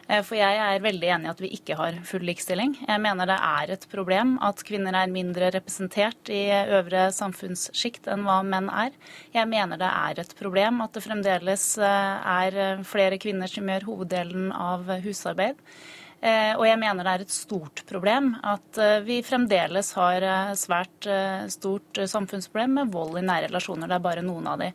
Eh, 0.08 0.22
for 0.24 0.40
jeg 0.40 0.62
er 0.64 0.86
veldig 0.86 1.12
enig 1.18 1.28
i 1.28 1.34
at 1.34 1.44
vi 1.44 1.52
ikke 1.60 1.76
har 1.82 2.00
full 2.08 2.24
likestilling. 2.24 2.78
Jeg 2.86 3.04
mener 3.04 3.28
det 3.28 3.40
er 3.50 3.76
et 3.76 3.86
problem 3.92 4.38
at 4.48 4.64
kvinner 4.64 4.96
er 4.96 5.12
mindre 5.12 5.52
representert 5.58 6.32
i 6.32 6.46
øvre 6.80 7.10
samfunnssjikt 7.20 8.08
enn 8.16 8.24
hva 8.30 8.40
menn 8.48 8.72
er. 8.72 8.96
Jeg 9.36 9.52
mener 9.52 9.84
det 9.84 9.92
er 9.92 10.24
et 10.24 10.34
problem 10.40 10.80
at 10.88 10.96
det 10.96 11.04
fremdeles 11.04 11.19
er 11.84 12.84
flere 12.88 13.20
kvinner 13.22 13.52
som 13.52 13.68
gjør 13.70 13.88
hoveddelen 13.90 14.52
av 14.56 14.88
husarbeid 15.04 15.40
arbeid. 15.40 15.58
Eh, 15.60 15.99
og 16.60 16.66
jeg 16.68 16.80
mener 16.82 17.06
det 17.06 17.12
er 17.14 17.24
et 17.24 17.34
stort 17.34 17.84
problem 17.88 18.34
at 18.44 18.80
eh, 18.82 18.98
vi 19.06 19.20
fremdeles 19.24 19.94
har 19.96 20.26
eh, 20.26 20.52
svært 20.60 21.08
stort 21.54 22.02
samfunnsproblem 22.12 22.76
med 22.80 22.92
vold 22.94 23.20
i 23.22 23.24
nære 23.26 23.48
relasjoner. 23.48 23.88
Det 23.88 23.98
er 24.00 24.04
bare 24.04 24.26
noen 24.26 24.50
av 24.52 24.60
de. 24.60 24.72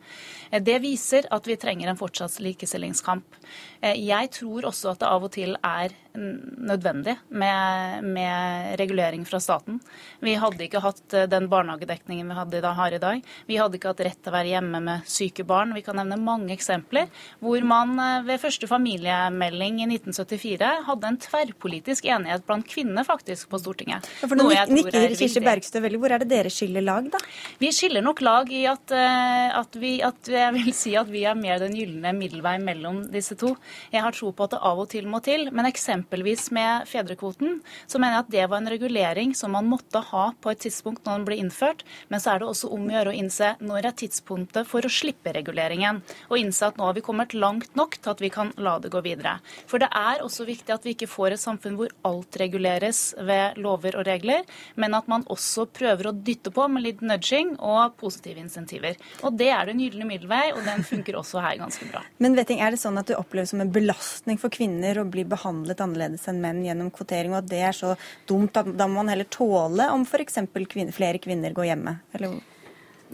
Det 0.65 0.79
viser 0.83 1.29
at 1.35 1.49
vi 1.49 1.59
trenger 1.61 1.91
en 1.91 2.01
fortsatt 2.01 2.41
likestillingskamp. 2.45 3.37
Jeg 3.85 4.31
tror 4.33 4.71
også 4.71 4.95
at 4.95 5.03
det 5.03 5.11
av 5.11 5.27
og 5.27 5.35
til 5.35 5.57
er 5.61 5.93
nødvendig 6.15 7.17
med, 7.29 8.05
med, 8.05 8.79
regulering 8.79 9.25
fra 9.27 9.41
staten. 9.41 9.81
Vi 10.23 10.37
hadde 10.39 10.63
ikke 10.67 10.83
hatt 10.85 11.15
eh, 11.15 11.27
den 11.31 11.49
barnehagedekningen 11.51 12.31
vi 12.31 12.37
hadde, 12.39 12.63
har 12.79 12.95
i 12.95 13.01
dag. 13.03 13.25
Vi 13.49 13.59
hadde 13.59 13.79
ikke 13.79 13.91
hatt 13.91 14.03
rett 14.07 14.21
til 14.23 14.31
å 14.31 14.37
være 14.37 14.53
hjemme 14.53 14.81
med 14.85 15.09
syke 15.11 15.47
barn. 15.47 15.75
Vi 15.75 15.83
kan 15.83 15.99
nevne 15.99 16.21
mange 16.23 16.55
eksempler 16.55 17.11
hvor 17.43 17.67
man 17.67 17.99
eh, 17.99 18.23
ved 18.29 18.43
første 18.45 18.71
familiemelding 18.71 19.83
i 19.83 19.89
1974 19.91 20.71
hadde 20.87 21.11
en 21.11 21.21
tverrpolitisk 21.35 22.07
enighet 22.07 22.45
blant 22.47 22.67
kvinner 22.69 23.05
faktisk 23.07 23.49
på 23.51 23.59
Stortinget. 23.61 24.07
Ja, 24.23 24.29
for 24.31 24.39
nå 24.39 24.49
nikker 24.71 25.15
Kirsti 25.19 25.43
Bergstø 25.45 25.83
veldig. 25.85 26.01
Hvor 26.03 26.15
er 26.15 26.23
det 26.23 26.31
dere 26.31 26.53
skiller 26.53 26.85
lag, 26.85 27.09
da? 27.13 27.21
Vi 27.61 27.71
skiller 27.75 28.05
nok 28.05 28.23
lag 28.25 28.51
i 28.53 28.65
at, 28.71 28.95
eh, 28.95 29.51
at, 29.59 29.79
vi, 29.81 29.97
at 30.05 30.31
jeg 30.31 30.55
vil 30.57 30.71
si 30.77 30.95
at 30.99 31.11
vi 31.11 31.25
er 31.29 31.39
mer 31.39 31.61
den 31.63 31.75
gylne 31.77 32.15
middelvei 32.17 32.57
mellom 32.63 33.05
disse 33.13 33.37
to. 33.41 33.55
Jeg 33.93 34.05
har 34.05 34.15
tro 34.15 34.33
på 34.33 34.47
at 34.47 34.55
det 34.55 34.63
av 34.63 34.83
og 34.85 34.91
til 34.93 35.09
må 35.11 35.21
til. 35.25 35.51
men 35.53 35.67
eksempelvis 35.67 36.51
med 36.55 36.89
fedrekvoten, 36.89 37.61
så 37.87 37.99
mener 37.99 38.19
jeg 38.19 38.25
at 38.25 38.33
det 38.35 38.49
var 38.51 38.63
en 38.63 38.71
regulering 38.71 39.35
som 39.35 39.55
man 39.57 39.69
måtte 39.69 40.03
ha 40.13 40.25
på 40.41 40.53
et 40.53 40.63
tidspunkt 40.65 41.05
når 41.05 41.19
den 41.19 41.27
ble 41.29 41.39
innført. 41.43 41.85
Men 42.09 42.23
så 42.23 42.35
er 42.35 42.43
det 42.43 42.49
også 42.49 42.71
om 42.75 42.87
å 42.89 42.95
gjøre 42.95 43.13
å 43.13 43.19
innse 43.19 43.55
når 43.61 43.91
er 43.91 43.99
tidspunktet 44.05 44.69
for 44.69 44.85
å 44.85 44.93
slippe 44.93 45.33
reguleringen. 45.35 46.03
Og 46.31 46.39
innse 46.41 46.69
at 46.69 46.79
nå 46.79 46.87
har 46.89 46.97
vi 46.97 47.05
kommet 47.05 47.35
langt 47.35 47.75
nok 47.79 47.99
til 47.99 48.15
at 48.15 48.23
vi 48.23 48.31
kan 48.33 48.53
la 48.57 48.79
det 48.79 48.93
gå 48.95 49.03
videre. 49.05 49.39
For 49.71 49.83
det 49.83 49.91
er 49.91 50.23
også 50.25 50.47
viktig 50.49 50.75
at 50.75 50.85
vi 50.87 50.95
ikke 50.95 51.11
får 51.11 51.24
et 51.33 51.41
samfunn 51.41 51.79
hvor 51.79 51.93
alt 52.05 52.37
reguleres 52.41 53.15
ved 53.17 53.57
lover 53.65 53.97
og 54.01 54.07
regler, 54.07 54.45
men 54.77 54.95
at 54.99 55.09
man 55.09 55.25
også 55.33 55.65
prøver 55.73 56.11
å 56.11 56.15
dytte 56.15 56.53
på 56.55 56.67
med 56.69 56.85
litt 56.85 57.01
nudging 57.01 57.55
og 57.57 57.97
positive 58.01 58.43
insentiver. 58.43 58.99
Og 59.25 59.39
det 59.39 59.49
er 59.55 59.71
den 59.71 59.81
gylne 59.81 60.09
middelvei, 60.09 60.51
og 60.53 60.65
den 60.67 60.85
funker 60.85 61.17
også 61.21 61.43
her 61.45 61.61
ganske 61.63 61.89
bra. 61.91 62.05
Men 62.19 62.37
vet 62.37 62.53
er 62.55 62.75
det 62.75 62.83
sånn 62.83 62.99
at 63.01 63.09
du 63.09 63.15
opplever 63.17 63.49
som 63.49 63.63
en 63.65 63.73
belastning 63.73 64.41
for 64.41 64.53
kvinner 64.53 65.01
å 65.01 65.07
bli 65.09 65.25
behandlet 65.29 65.81
annerledes 65.81 66.29
enn 66.31 66.43
menn 66.43 66.65
gjennom 66.67 66.93
kvotering, 66.95 67.33
og 67.33 67.43
at 67.43 67.51
det 67.51 67.63
er 67.71 67.77
så 67.77 67.95
dumt 68.29 68.57
at 68.61 68.69
da 68.77 68.89
må 68.91 69.01
man 69.01 69.15
heller 69.15 69.29
tåle 69.33 69.89
om 69.95 70.05
f.eks. 70.05 70.43
Kvinner, 70.53 70.93
flere 70.95 71.23
kvinner 71.23 71.55
går 71.57 71.73
hjemme? 71.73 71.99
Eller? 72.17 72.37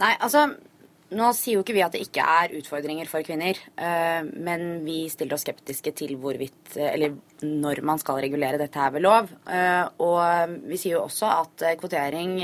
Nei, 0.01 0.13
altså 0.17 0.49
nå 1.17 1.27
sier 1.35 1.57
jo 1.57 1.63
ikke 1.65 1.75
vi 1.75 1.83
at 1.83 1.95
det 1.95 2.03
ikke 2.05 2.23
er 2.23 2.55
utfordringer 2.59 3.09
for 3.09 3.25
kvinner, 3.27 3.57
eh, 3.75 4.21
men 4.23 4.81
vi 4.85 5.03
stiller 5.11 5.35
oss 5.35 5.45
skeptiske 5.45 5.93
til 5.97 6.15
hvorvidt 6.21 6.77
Eller 6.79 7.17
når 7.43 7.81
man 7.83 7.99
skal 7.99 8.21
regulere 8.23 8.59
dette 8.61 8.79
her 8.79 8.93
ved 8.95 9.03
lov. 9.03 9.29
Eh, 9.49 9.85
og 9.99 10.57
vi 10.69 10.79
sier 10.79 10.97
jo 10.97 11.05
også 11.05 11.29
at 11.35 11.67
eh, 11.67 11.77
kvotering 11.79 12.39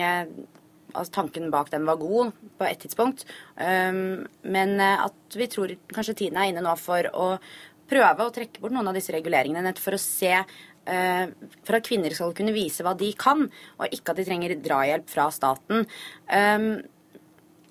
altså 0.97 1.13
Tanken 1.13 1.51
bak 1.53 1.69
den 1.69 1.85
var 1.85 1.99
god 2.01 2.31
på 2.57 2.65
et 2.65 2.79
tidspunkt, 2.81 3.25
men 3.59 4.71
at 4.81 5.35
vi 5.35 5.45
tror 5.51 5.73
kanskje 5.91 6.15
tiden 6.23 6.39
er 6.39 6.47
inne 6.49 6.63
nå 6.65 6.71
for 6.79 7.05
å 7.11 7.27
prøve 7.91 8.25
å 8.25 8.33
trekke 8.33 8.63
bort 8.63 8.75
noen 8.75 8.89
av 8.89 8.97
disse 8.97 9.13
reguleringene 9.15 9.63
nettopp 9.65 9.83
for 9.83 9.97
å 9.97 10.01
se 10.01 10.33
eh, 10.33 11.25
for 11.67 11.77
at 11.77 11.87
kvinner 11.87 12.15
skal 12.15 12.35
kunne 12.37 12.55
vise 12.55 12.85
hva 12.85 12.95
de 12.97 13.11
kan, 13.19 13.47
og 13.77 13.95
ikke 13.95 14.13
at 14.13 14.21
de 14.21 14.27
trenger 14.27 14.55
drahjelp 14.63 15.09
fra 15.11 15.29
staten. 15.33 15.87
Um, 16.31 16.69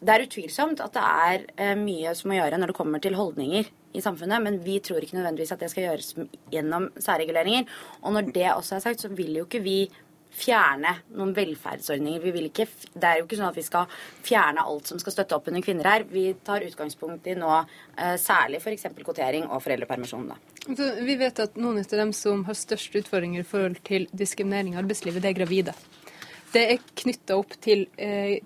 det 0.00 0.12
er 0.12 0.24
utvilsomt 0.26 0.82
at 0.84 0.96
det 0.96 1.02
er 1.02 1.44
uh, 1.60 1.74
mye 1.80 2.14
som 2.16 2.30
må 2.30 2.38
gjøre 2.38 2.60
når 2.60 2.72
det 2.72 2.78
kommer 2.78 3.02
til 3.02 3.16
holdninger 3.18 3.68
i 3.96 4.02
samfunnet, 4.04 4.42
men 4.44 4.58
vi 4.64 4.78
tror 4.84 5.00
ikke 5.00 5.16
nødvendigvis 5.16 5.54
at 5.54 5.62
det 5.62 5.70
skal 5.72 5.86
gjøres 5.86 6.10
gjennom 6.52 6.90
særreguleringer. 7.00 7.64
Og 8.02 8.12
når 8.12 8.32
det 8.34 8.50
også 8.52 8.76
er 8.76 8.84
sagt, 8.84 9.00
så 9.00 9.08
vil 9.08 9.38
jo 9.38 9.46
ikke 9.46 9.62
vi 9.64 9.78
fjerne 10.36 10.92
noen 11.16 11.32
velferdsordninger. 11.36 12.20
Vi 12.20 12.32
vil 12.34 12.48
ikke, 12.50 12.66
det 12.92 13.08
er 13.08 13.20
jo 13.20 13.26
ikke 13.26 13.38
sånn 13.38 13.48
at 13.48 13.58
vi 13.58 13.64
skal 13.64 13.92
fjerne 14.26 14.64
alt 14.68 14.90
som 14.90 15.00
skal 15.00 15.14
støtte 15.14 15.38
opp 15.38 15.48
under 15.50 15.64
kvinner 15.64 15.88
her. 15.88 16.04
Vi 16.10 16.26
tar 16.44 16.66
utgangspunkt 16.66 17.28
i 17.30 17.36
nå 17.38 17.52
eh, 17.56 18.16
særlig 18.20 18.60
f.eks. 18.60 18.88
kvotering 19.00 19.48
og 19.48 19.62
foreldrepermisjon. 19.64 20.28
Vi 20.66 21.16
vet 21.20 21.40
at 21.40 21.56
noen 21.60 21.80
av 21.80 21.96
dem 22.02 22.12
som 22.16 22.44
har 22.48 22.58
størst 22.58 22.98
utfordringer 23.00 23.44
i 23.44 23.48
forhold 23.48 23.80
til 23.86 24.08
diskriminering 24.12 24.74
i 24.74 24.82
arbeidslivet, 24.82 25.24
det 25.24 25.32
er 25.32 25.40
gravide. 25.40 25.76
Det 26.52 26.66
er 26.74 26.84
knytta 27.00 27.40
opp 27.40 27.56
til 27.64 27.86
eh, 27.96 28.42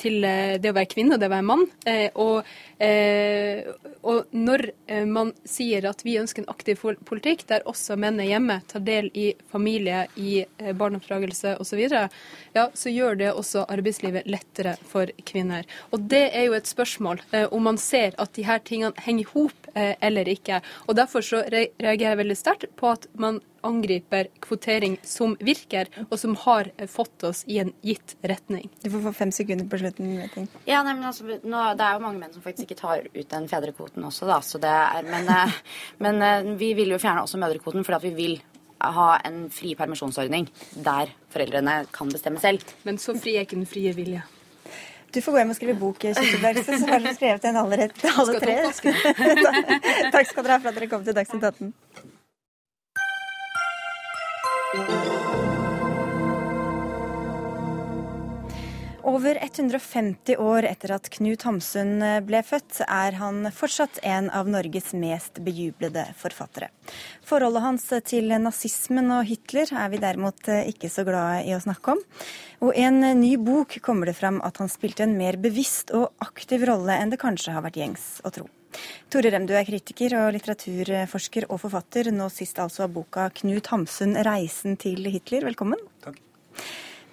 til 0.00 0.24
eh, 0.24 0.56
det 0.60 0.70
å 0.70 0.76
være 0.76 0.90
kvinne 0.90 1.16
og 1.16 1.22
det 1.22 1.28
å 1.28 1.32
være 1.32 1.46
mann. 1.46 1.64
Eh, 1.88 2.08
og, 2.20 2.48
eh, 2.82 3.68
og, 4.02 4.32
når 4.32 4.68
man 5.08 5.32
sier 5.48 5.86
at 5.88 6.04
vi 6.06 6.16
ønsker 6.20 6.44
en 6.44 6.52
aktiv 6.52 6.82
politikk 7.08 7.46
der 7.50 7.64
også 7.68 7.96
menn 8.00 8.20
er 8.22 8.30
hjemme, 8.30 8.60
tar 8.70 8.84
del 8.86 9.08
i 9.14 9.30
familie, 9.50 10.04
i 10.16 10.44
barneoppdragelse 10.78 11.56
osv., 11.62 11.82
ja, 11.86 12.66
så 12.72 12.92
gjør 12.92 13.18
det 13.20 13.32
også 13.32 13.66
arbeidslivet 13.72 14.28
lettere 14.30 14.76
for 14.86 15.10
kvinner. 15.26 15.66
Og 15.90 16.06
det 16.12 16.24
er 16.28 16.46
jo 16.46 16.56
et 16.58 16.70
spørsmål 16.70 17.24
om 17.50 17.66
man 17.66 17.80
ser 17.80 18.14
at 18.22 18.34
de 18.38 18.46
her 18.46 18.62
tingene 18.64 19.06
henger 19.06 19.26
i 19.26 19.30
hop 19.32 19.70
eller 19.74 20.28
ikke. 20.30 20.62
Og 20.86 20.96
derfor 20.96 21.24
så 21.26 21.42
reagerer 21.50 22.12
jeg 22.12 22.22
veldig 22.22 22.38
sterkt 22.38 22.76
på 22.78 22.94
at 22.94 23.08
man 23.18 23.40
angriper 23.66 24.30
kvotering 24.44 24.96
som 25.06 25.36
virker, 25.44 25.90
og 26.08 26.16
som 26.20 26.36
har 26.46 26.70
fått 26.90 27.26
oss 27.28 27.44
i 27.50 27.60
en 27.62 27.72
gitt 27.86 28.16
retning. 28.22 28.68
Du 28.82 28.90
får 28.90 29.04
få 29.08 29.14
fem 29.20 29.34
sekunder 29.34 29.68
på 29.70 29.80
slutten. 29.82 30.48
Ja, 30.68 30.82
nei, 30.86 30.94
men 30.94 31.04
altså, 31.10 31.26
nå, 31.26 31.62
Det 31.76 31.84
er 31.86 31.96
jo 31.96 32.04
mange 32.04 32.20
menn 32.22 32.34
som 32.34 32.44
faktisk 32.44 32.70
ikke 32.70 32.80
tar 32.80 33.06
ut 33.06 33.30
den 33.30 33.48
fedrekvoten 33.50 34.04
også, 34.06 34.28
da. 34.30 34.40
Så 34.44 34.60
det 34.62 34.72
er, 34.72 35.06
men, 35.10 35.28
eh, 35.28 35.56
men 35.98 36.22
eh, 36.22 36.52
vi 36.58 36.72
vil 36.78 36.94
jo 36.94 37.02
fjerne 37.02 37.24
også 37.26 37.40
mødrekvoten 37.42 37.84
fordi 37.86 37.98
at 37.98 38.06
vi 38.06 38.14
vil 38.16 38.38
ha 38.86 39.10
en 39.24 39.46
fri 39.50 39.74
permisjonsordning 39.74 40.48
der 40.84 41.12
foreldrene 41.32 41.84
kan 41.92 42.10
bestemme 42.12 42.40
selv. 42.40 42.64
Men 42.84 42.98
så 43.02 43.16
fri 43.18 43.36
er 43.36 43.46
ikke 43.46 43.58
den 43.58 43.68
frie 43.68 43.94
vilje. 43.96 44.22
Du 45.14 45.20
får 45.22 45.32
gå 45.32 45.38
hjem 45.40 45.52
og 45.54 45.56
skrive 45.56 45.78
bok, 45.80 45.98
Kirsti 46.02 46.26
så 46.34 46.88
har 46.90 47.00
du 47.00 47.08
skrevet 47.14 47.44
en 47.48 47.56
allerede, 47.56 48.10
alle 48.20 48.40
tre. 48.42 48.56
Takk 50.12 50.28
skal 50.28 50.44
dere 50.44 50.58
ha 50.58 50.60
for 50.60 50.68
at 50.68 50.76
dere 50.76 50.90
kom 50.90 51.06
til 51.06 51.16
Dagsnytt 51.16 51.46
18. 51.46 51.72
Over 59.06 59.38
150 59.40 60.36
år 60.36 60.66
etter 60.68 60.92
at 60.96 61.06
Knut 61.14 61.44
Hamsun 61.46 62.02
ble 62.26 62.40
født, 62.44 62.82
er 62.84 63.14
han 63.16 63.46
fortsatt 63.54 64.00
en 64.04 64.26
av 64.34 64.50
Norges 64.50 64.90
mest 64.98 65.38
bejublede 65.46 66.02
forfattere. 66.18 66.68
Forholdet 67.24 67.62
hans 67.64 67.86
til 68.10 68.34
nazismen 68.42 69.08
og 69.14 69.24
Hitler 69.30 69.70
er 69.72 69.94
vi 69.94 70.02
derimot 70.02 70.50
ikke 70.50 70.90
så 70.92 71.06
glade 71.06 71.46
i 71.46 71.54
å 71.56 71.62
snakke 71.62 71.94
om. 71.94 72.04
Og 72.66 72.74
i 72.74 72.84
en 72.90 73.00
ny 73.22 73.36
bok 73.38 73.78
kommer 73.86 74.10
det 74.10 74.18
fram 74.18 74.42
at 74.44 74.60
han 74.60 74.70
spilte 74.72 75.06
en 75.06 75.16
mer 75.16 75.38
bevisst 75.40 75.94
og 75.96 76.10
aktiv 76.26 76.66
rolle 76.68 76.98
enn 76.98 77.14
det 77.14 77.22
kanskje 77.22 77.56
har 77.56 77.64
vært 77.64 77.78
gjengs 77.80 78.08
å 78.26 78.34
tro. 78.34 78.50
Tore 79.10 79.30
Rem, 79.30 79.46
du 79.46 79.54
er 79.56 79.66
kritiker 79.68 80.16
og 80.20 80.32
litteraturforsker 80.36 81.48
og 81.50 81.60
forfatter, 81.62 82.10
nå 82.14 82.28
sist 82.32 82.58
altså 82.62 82.86
av 82.86 82.94
boka 82.94 83.28
'Knut 83.30 83.72
Hamsun 83.72 84.16
reisen 84.26 84.76
til 84.76 85.06
Hitler'. 85.12 85.46
Velkommen. 85.46 85.80
Takk. 86.04 86.18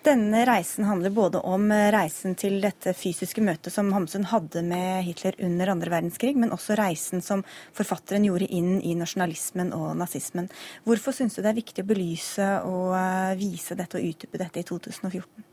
Denne 0.04 0.42
reisen 0.44 0.84
handler 0.84 1.14
både 1.16 1.40
om 1.48 1.70
reisen 1.72 2.34
til 2.36 2.58
dette 2.60 2.92
fysiske 2.92 3.40
møtet 3.40 3.72
som 3.72 3.94
Hamsun 3.96 4.26
hadde 4.34 4.60
med 4.68 5.06
Hitler 5.08 5.38
under 5.40 5.72
andre 5.72 5.94
verdenskrig, 5.94 6.34
men 6.36 6.52
også 6.52 6.76
reisen 6.76 7.24
som 7.24 7.46
forfatteren 7.72 8.28
gjorde 8.28 8.50
inn 8.52 8.82
i 8.84 8.98
nasjonalismen 9.00 9.72
og 9.78 9.94
nazismen. 10.02 10.52
Hvorfor 10.84 11.16
syns 11.16 11.38
du 11.38 11.42
det 11.42 11.54
er 11.54 11.62
viktig 11.62 11.86
å 11.86 11.92
belyse 11.94 12.50
og 12.68 12.92
eh, 13.00 13.38
vise 13.40 13.80
dette 13.80 14.02
og 14.02 14.10
utdype 14.12 14.44
dette 14.44 14.60
i 14.60 14.68
2014? 14.68 15.53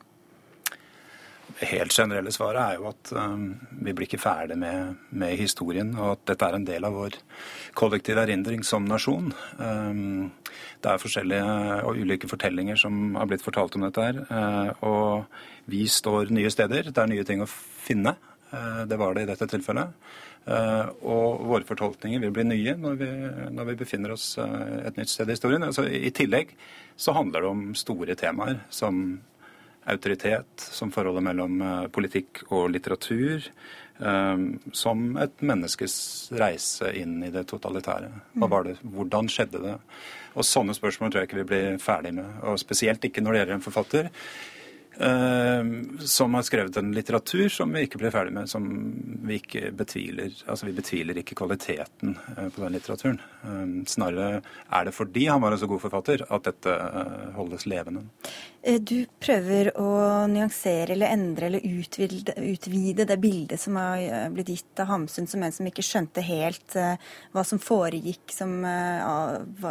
Helt 1.60 1.92
generelle 1.92 2.32
svaret 2.32 2.60
er 2.62 2.78
jo 2.78 2.86
at 2.88 3.10
um, 3.12 3.50
vi 3.84 3.92
blir 3.92 4.06
ikke 4.06 4.20
ferdig 4.22 4.56
med, 4.56 4.94
med, 5.12 5.34
historien, 5.36 5.90
og 5.98 6.14
at 6.14 6.22
dette 6.32 6.46
er 6.46 6.56
en 6.56 6.64
del 6.64 6.86
av 6.88 6.96
vår 6.96 7.18
kollektive 7.76 8.22
erindring 8.24 8.62
som 8.64 8.86
nasjon. 8.88 9.28
Um, 9.60 10.30
det 10.80 10.88
er 10.88 11.02
forskjellige 11.02 11.58
og 11.84 12.00
ulike 12.00 12.30
fortellinger 12.30 12.80
som 12.80 13.12
har 13.18 13.28
blitt 13.28 13.44
fortalt 13.44 13.76
om 13.76 13.84
dette 13.84 14.06
her. 14.06 14.22
Uh, 14.32 14.72
og 14.88 15.68
vi 15.68 15.84
står 15.84 16.32
nye 16.32 16.52
steder. 16.52 16.88
Det 16.88 17.04
er 17.04 17.12
nye 17.12 17.28
ting 17.28 17.44
å 17.44 17.50
finne. 17.50 18.16
Uh, 18.48 18.86
det 18.88 18.96
var 19.00 19.14
det 19.14 19.26
i 19.26 19.30
dette 19.34 19.52
tilfellet. 19.52 19.92
Uh, 20.48 20.88
og 21.04 21.44
våre 21.50 21.68
fortolkninger 21.68 22.24
vil 22.24 22.32
bli 22.38 22.46
nye 22.48 22.78
når 22.80 23.00
vi, 23.02 23.10
når 23.52 23.68
vi 23.68 23.80
befinner 23.82 24.16
oss 24.16 24.32
et 24.40 24.96
nytt 24.96 25.12
sted 25.12 25.28
i 25.28 25.36
historien. 25.36 25.68
Altså, 25.68 25.84
I 25.84 26.08
tillegg 26.16 26.56
så 26.96 27.12
handler 27.16 27.44
det 27.44 27.52
om 27.52 27.66
store 27.76 28.16
temaer 28.16 28.62
som 28.72 29.18
autoritet, 29.92 30.50
som 30.60 30.92
forholdet 30.94 31.24
mellom 31.26 31.60
eh, 31.62 31.86
politikk 31.92 32.44
og 32.48 32.70
litteratur, 32.74 33.48
eh, 34.00 34.46
som 34.72 35.04
et 35.22 35.44
menneskes 35.44 35.96
reise 36.40 36.92
inn 37.00 37.18
i 37.26 37.32
det 37.34 37.46
totalitære. 37.50 38.12
Hva 38.38 38.50
var 38.52 38.68
det? 38.68 38.78
Hvordan 38.82 39.30
skjedde 39.32 39.64
det? 39.66 39.76
Og 40.38 40.46
sånne 40.46 40.76
spørsmål 40.76 41.10
tror 41.10 41.24
jeg 41.24 41.30
ikke 41.30 41.42
vi 41.42 41.50
blir 41.52 41.82
ferdig 41.82 42.14
med. 42.20 42.40
Og 42.46 42.60
spesielt 42.62 43.04
ikke 43.04 43.24
når 43.24 43.34
det 43.34 43.42
gjelder 43.42 43.58
en 43.58 43.68
forfatter 43.68 44.10
Eh, 45.00 45.64
som 46.00 46.34
har 46.34 46.42
skrevet 46.42 46.76
en 46.76 46.92
litteratur 46.92 47.48
som 47.48 47.72
vi 47.72 47.86
ikke 47.86 47.98
ble 48.02 48.10
ferdig 48.12 48.34
med, 48.36 48.50
som 48.50 48.66
vi 49.24 49.38
ikke 49.38 49.70
betviler. 49.72 50.34
Altså 50.44 50.68
vi 50.68 50.74
betviler 50.76 51.20
ikke 51.22 51.38
kvaliteten 51.38 52.18
på 52.36 52.60
den 52.60 52.76
litteraturen. 52.76 53.20
Snarere 53.88 54.42
er 54.68 54.84
det 54.88 54.92
fordi 54.92 55.24
han 55.30 55.40
var 55.40 55.56
en 55.56 55.62
så 55.62 55.70
god 55.70 55.80
forfatter 55.86 56.26
at 56.28 56.50
dette 56.50 56.76
holdes 57.38 57.64
levende. 57.70 58.04
Du 58.60 59.06
prøver 59.22 59.70
å 59.80 59.88
nyansere 60.28 60.92
eller 60.92 61.14
endre 61.14 61.46
eller 61.48 61.64
utvide, 61.64 62.34
utvide 62.44 63.06
det 63.08 63.16
bildet 63.22 63.60
som 63.62 63.78
har 63.80 64.28
blitt 64.34 64.50
gitt 64.52 64.82
av 64.82 64.90
Hamsun 64.90 65.28
som 65.30 65.40
en 65.46 65.54
som 65.54 65.68
ikke 65.68 65.84
skjønte 65.84 66.20
helt 66.26 66.76
hva 66.76 67.44
som 67.46 67.60
foregikk, 67.62 68.34
som 68.34 68.58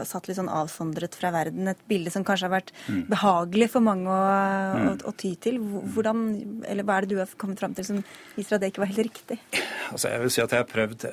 satt 0.10 0.30
litt 0.30 0.40
sånn 0.40 0.50
avsondret 0.50 1.14
fra 1.20 1.30
verden. 1.36 1.70
Et 1.70 1.84
bilde 1.92 2.10
som 2.14 2.26
kanskje 2.26 2.48
har 2.48 2.56
vært 2.56 2.74
mm. 2.88 3.04
behagelig 3.12 3.70
for 3.76 3.86
mange 3.86 4.10
å, 4.10 4.24
mm. 4.74 4.88
å, 4.90 4.96
å 5.12 5.14
ty 5.22 5.36
til. 5.38 5.62
Hvordan, 5.94 6.26
eller 6.66 6.88
Hva 6.88 6.98
er 6.98 7.06
det 7.06 7.14
du 7.14 7.22
har 7.22 7.38
kommet 7.38 7.62
fram 7.62 7.78
til 7.78 7.86
som 7.86 8.02
viser 8.34 8.58
at 8.58 8.66
det 8.66 8.72
ikke 8.74 8.84
var 8.88 8.94
helt 8.96 9.06
riktig? 9.06 9.40
Altså 9.90 10.12
jeg 10.16 10.24
vil 10.24 10.34
si 10.34 10.42
at 10.44 10.54
jeg 10.54 10.64
har 10.64 10.70
prøvd, 10.70 11.06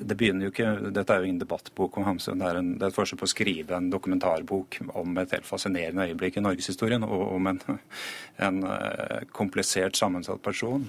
det 0.00 0.16
begynner 0.18 0.48
jo 0.48 0.54
ikke, 0.54 0.72
Dette 0.96 1.12
er 1.14 1.22
jo 1.22 1.28
ingen 1.28 1.44
debattbok 1.44 2.00
om 2.00 2.08
Hamsun. 2.08 2.40
Det 2.40 2.48
er, 2.48 2.62
en, 2.62 2.72
det 2.80 2.88
er 2.88 2.92
et 2.92 2.96
forsøk 2.96 3.20
på 3.20 3.28
å 3.28 3.34
skrive 3.36 3.76
en 3.76 3.92
dokumentarbok 3.92 4.80
om 4.96 5.20
et 5.20 5.36
helt 5.36 5.48
fascinerende 5.48 6.08
øyeblikk 6.08 6.40
i 6.40 6.44
norgeshistorien, 6.44 7.04
om 7.24 7.50
en, 7.50 7.60
en 8.48 8.62
eh, 8.72 9.26
komplisert, 9.34 9.98
sammensatt 9.98 10.42
person. 10.44 10.86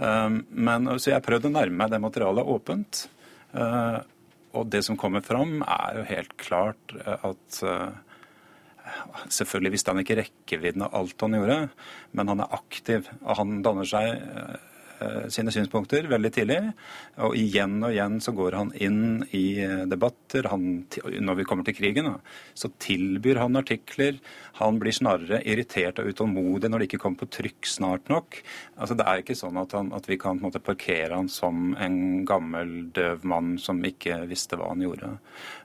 Um, 0.00 0.42
men 0.50 0.88
så 0.96 1.10
jeg 1.10 1.18
har 1.18 1.26
prøvd 1.26 1.50
å 1.50 1.54
nærme 1.54 1.82
meg 1.82 1.92
det 1.92 2.00
materialet 2.00 2.52
åpent. 2.54 3.04
Uh, 3.52 4.00
og 4.56 4.70
det 4.72 4.80
som 4.86 4.98
kommer 4.98 5.22
fram, 5.22 5.60
er 5.62 6.00
jo 6.00 6.06
helt 6.08 6.32
klart 6.40 6.94
at 7.06 7.60
Selvfølgelig 9.30 9.74
visste 9.74 9.92
han 9.92 10.02
ikke 10.02 10.18
rekkevidden 10.20 10.84
av 10.86 10.94
alt 11.00 11.24
han 11.24 11.36
gjorde, 11.36 11.58
men 12.16 12.32
han 12.32 12.42
er 12.42 12.56
aktiv. 12.56 13.08
og 13.20 13.38
Han 13.40 13.60
danner 13.64 13.88
seg 13.88 14.16
eh, 14.16 14.56
sine 15.32 15.52
synspunkter 15.54 16.08
veldig 16.10 16.30
tidlig. 16.34 16.58
Og 17.24 17.36
igjen 17.38 17.78
og 17.82 17.92
igjen 17.92 18.18
så 18.22 18.34
går 18.36 18.56
han 18.58 18.72
inn 18.76 19.22
i 19.36 19.44
eh, 19.64 19.84
debatter. 19.90 20.48
Han, 20.52 20.84
når 21.20 21.40
vi 21.40 21.46
kommer 21.48 21.66
til 21.66 21.76
krigen, 21.78 22.10
så 22.54 22.70
tilbyr 22.82 23.40
han 23.42 23.60
artikler. 23.60 24.20
Han 24.60 24.80
blir 24.82 24.96
snarere 24.96 25.42
irritert 25.48 26.02
og 26.02 26.12
utålmodig 26.12 26.70
når 26.70 26.82
det 26.82 26.90
ikke 26.90 27.02
kommer 27.04 27.22
på 27.22 27.30
trykk 27.38 27.70
snart 27.70 28.12
nok. 28.12 28.40
Altså 28.76 28.98
Det 28.98 29.06
er 29.06 29.24
ikke 29.24 29.38
sånn 29.38 29.60
at, 29.60 29.74
han, 29.76 29.92
at 29.96 30.08
vi 30.10 30.20
kan 30.20 30.40
måte, 30.42 30.62
parkere 30.64 31.16
han 31.16 31.30
som 31.32 31.74
en 31.80 32.26
gammel, 32.28 32.92
døv 32.96 33.24
mann 33.28 33.56
som 33.60 33.80
ikke 33.84 34.22
visste 34.30 34.58
hva 34.60 34.72
han 34.72 34.84
gjorde. 34.84 35.16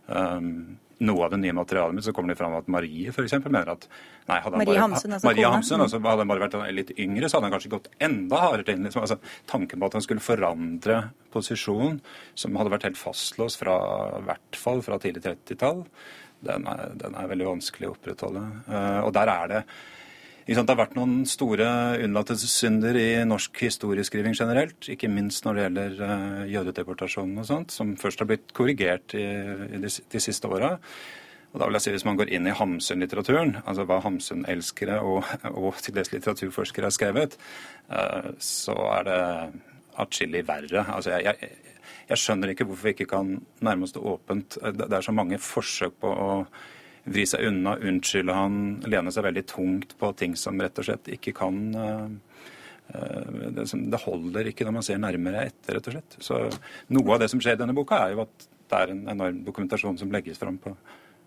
Um, 0.07 0.77
noe 1.03 1.25
av 1.25 1.33
det 1.33 1.39
nye 1.41 1.55
materialet 1.55 1.97
mitt, 1.97 2.05
så 2.07 2.13
kommer 2.15 2.31
det 2.31 2.39
fram 2.39 2.55
at 2.57 2.69
Marie 2.71 3.11
for 3.15 3.25
eksempel, 3.25 3.51
mener 3.53 3.73
at 3.73 3.87
nei, 4.29 4.37
hadde 4.39 4.59
Marie 4.59 4.71
bare, 4.71 4.83
Hamsen, 4.85 5.15
altså, 5.15 5.27
Marie 5.27 5.49
Hamsen, 5.51 5.83
altså, 5.83 5.99
hadde 6.03 6.23
han 6.23 6.31
bare 6.31 6.45
vært 6.45 6.75
litt 6.75 6.93
yngre, 6.95 7.29
så 7.29 7.37
hadde 7.37 7.49
han 7.49 7.55
kanskje 7.57 7.73
gått 7.73 7.89
enda 8.07 8.41
hardere 8.41 8.75
inn. 8.75 8.85
Liksom. 8.87 9.03
Altså, 9.03 9.17
tanken 9.51 9.81
på 9.81 9.89
at 9.89 9.97
han 9.99 10.05
skulle 10.05 10.23
forandre 10.23 11.01
posisjon, 11.35 11.99
som 12.39 12.59
hadde 12.59 12.73
vært 12.75 12.87
helt 12.89 13.01
fastlåst 13.01 13.59
fra 13.63 13.75
hvert 14.27 14.59
fall 14.59 14.85
fra 14.85 14.99
tidlig 15.03 15.25
30-tall, 15.25 15.83
den, 16.45 16.69
den, 17.01 17.17
er 17.17 17.29
veldig 17.31 17.51
vanskelig 17.55 17.89
å 17.89 17.95
opprettholde. 17.95 18.43
Uh, 18.69 19.01
og 19.07 19.13
der 19.15 19.31
er 19.33 19.51
det 19.51 19.61
det 20.45 20.61
har 20.61 20.77
vært 20.77 20.97
noen 20.97 21.23
store 21.25 21.67
unnlatelsessynder 22.05 22.97
i 23.01 23.09
norsk 23.25 23.63
historieskriving 23.65 24.35
generelt. 24.37 24.89
Ikke 24.93 25.09
minst 25.09 25.45
når 25.45 25.57
det 25.57 25.63
gjelder 25.63 25.95
uh, 26.05 26.41
jødedeportasjonen 26.51 27.41
og 27.41 27.47
sånt, 27.49 27.73
som 27.73 27.95
først 27.97 28.21
har 28.21 28.29
blitt 28.29 28.53
korrigert 28.53 29.15
i, 29.17 29.25
i 29.25 29.79
de, 29.81 29.89
de, 29.89 30.21
siste 30.21 30.45
åra. 30.45 30.75
Og 31.49 31.61
da 31.61 31.65
vil 31.65 31.79
jeg 31.79 31.85
si 31.85 31.93
Hvis 31.95 32.05
man 32.05 32.19
går 32.19 32.29
inn 32.35 32.45
i 32.45 32.53
Hamsun-litteraturen, 32.53 33.55
altså 33.65 33.87
hva 33.89 34.01
Hamsun-elskere 34.05 34.99
og, 35.01 35.25
og 35.49 35.81
til 35.81 35.97
dels 35.97 36.13
litteraturforskere 36.13 36.91
har 36.91 36.93
skrevet, 36.93 37.39
uh, 37.89 38.29
så 38.37 38.77
er 38.99 39.09
det 39.09 39.19
atskillig 40.05 40.45
verre. 40.45 40.85
Altså 40.93 41.15
jeg, 41.15 41.25
jeg, 41.25 41.81
jeg 42.11 42.21
skjønner 42.21 42.53
ikke 42.53 42.69
hvorfor 42.69 42.91
vi 42.91 42.95
ikke 42.99 43.09
kan 43.15 43.33
nærme 43.65 43.89
oss 43.89 43.97
det 43.97 44.05
åpent. 44.05 44.59
Det 44.61 44.93
er 44.93 45.09
så 45.09 45.15
mange 45.15 45.41
forsøk 45.41 45.97
på 46.05 46.11
å 46.13 46.31
vri 47.05 47.25
seg 47.29 47.45
unna, 47.49 47.75
unnskylde 47.77 48.35
han, 48.35 48.59
lene 48.89 49.13
seg 49.13 49.27
veldig 49.27 49.45
tungt 49.49 49.95
på 49.99 50.11
ting 50.17 50.35
som 50.39 50.59
rett 50.61 50.79
og 50.81 50.87
slett 50.87 51.11
ikke 51.13 51.35
kan 51.37 51.61
eh, 51.77 52.07
eh, 52.95 53.53
det 53.53 54.01
holder 54.05 54.49
ikke 54.51 54.67
når 54.67 54.77
man 54.79 54.87
ser 54.87 55.01
nærmere 55.01 55.45
etter, 55.51 55.77
rett 55.77 55.89
og 55.91 55.97
slett. 55.97 56.19
Så 56.23 56.41
Noe 56.95 57.15
av 57.15 57.23
det 57.23 57.29
som 57.33 57.41
skjer 57.43 57.57
i 57.57 57.61
denne 57.61 57.77
boka, 57.77 58.01
er 58.01 58.15
jo 58.15 58.25
at 58.25 58.47
det 58.65 58.81
er 58.81 58.93
en 58.95 59.03
enorm 59.13 59.43
dokumentasjon 59.45 59.99
som 60.01 60.13
legges 60.13 60.41
fram 60.41 60.57
på 60.61 60.73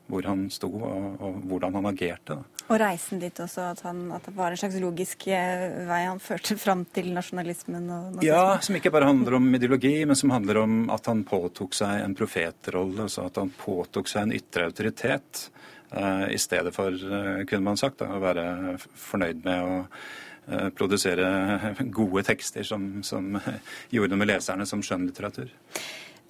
hvor 0.09 0.25
han 0.29 0.47
sto 0.53 0.69
og, 0.73 1.19
og 1.21 1.41
hvordan 1.51 1.77
han 1.79 1.89
agerte. 1.91 2.39
Da. 2.39 2.65
Og 2.69 2.81
reisen 2.81 3.21
dit 3.21 3.41
også, 3.41 3.71
at, 3.73 3.83
han, 3.87 4.01
at, 4.17 4.25
det 4.29 4.35
var 4.37 4.53
en 4.53 4.61
slags 4.61 4.79
logisk 4.81 5.27
eh, 5.33 5.67
vei 5.89 6.03
han 6.05 6.21
førte 6.29 6.57
fram 6.61 6.85
til 6.95 7.11
nasjonalismen? 7.17 7.91
Ja, 8.25 8.59
som 8.65 8.79
ikke 8.79 8.93
bare 8.95 9.11
handler 9.11 9.39
om 9.39 9.49
ideologi, 9.57 9.95
men 10.09 10.19
som 10.19 10.33
handler 10.35 10.63
om 10.65 10.79
at 10.95 11.09
han 11.09 11.25
påtok 11.29 11.77
seg 11.77 12.05
en 12.05 12.17
profetrolle. 12.19 13.05
Altså 13.07 13.29
at 13.29 13.41
han 13.41 13.53
påtok 13.57 14.11
seg 14.11 14.27
en 14.27 14.37
ytre 14.41 14.69
autoritet. 14.69 15.49
Uh, 15.89 16.27
I 16.29 16.41
stedet 16.41 16.75
for, 16.77 16.93
uh, 16.93 17.45
kunne 17.49 17.65
man 17.65 17.79
sagt, 17.81 18.03
da, 18.03 18.11
å 18.13 18.21
være 18.21 18.77
fornøyd 18.77 19.39
med 19.47 19.63
å 19.65 19.79
uh, 19.87 20.69
produsere 20.77 21.31
gode 22.01 22.27
tekster 22.29 22.67
som, 22.69 22.99
som 23.01 23.39
gjorde 23.95 24.13
noe 24.13 24.21
med 24.21 24.33
leserne 24.35 24.69
som 24.69 24.85
skjønnlitteratur. 24.85 25.49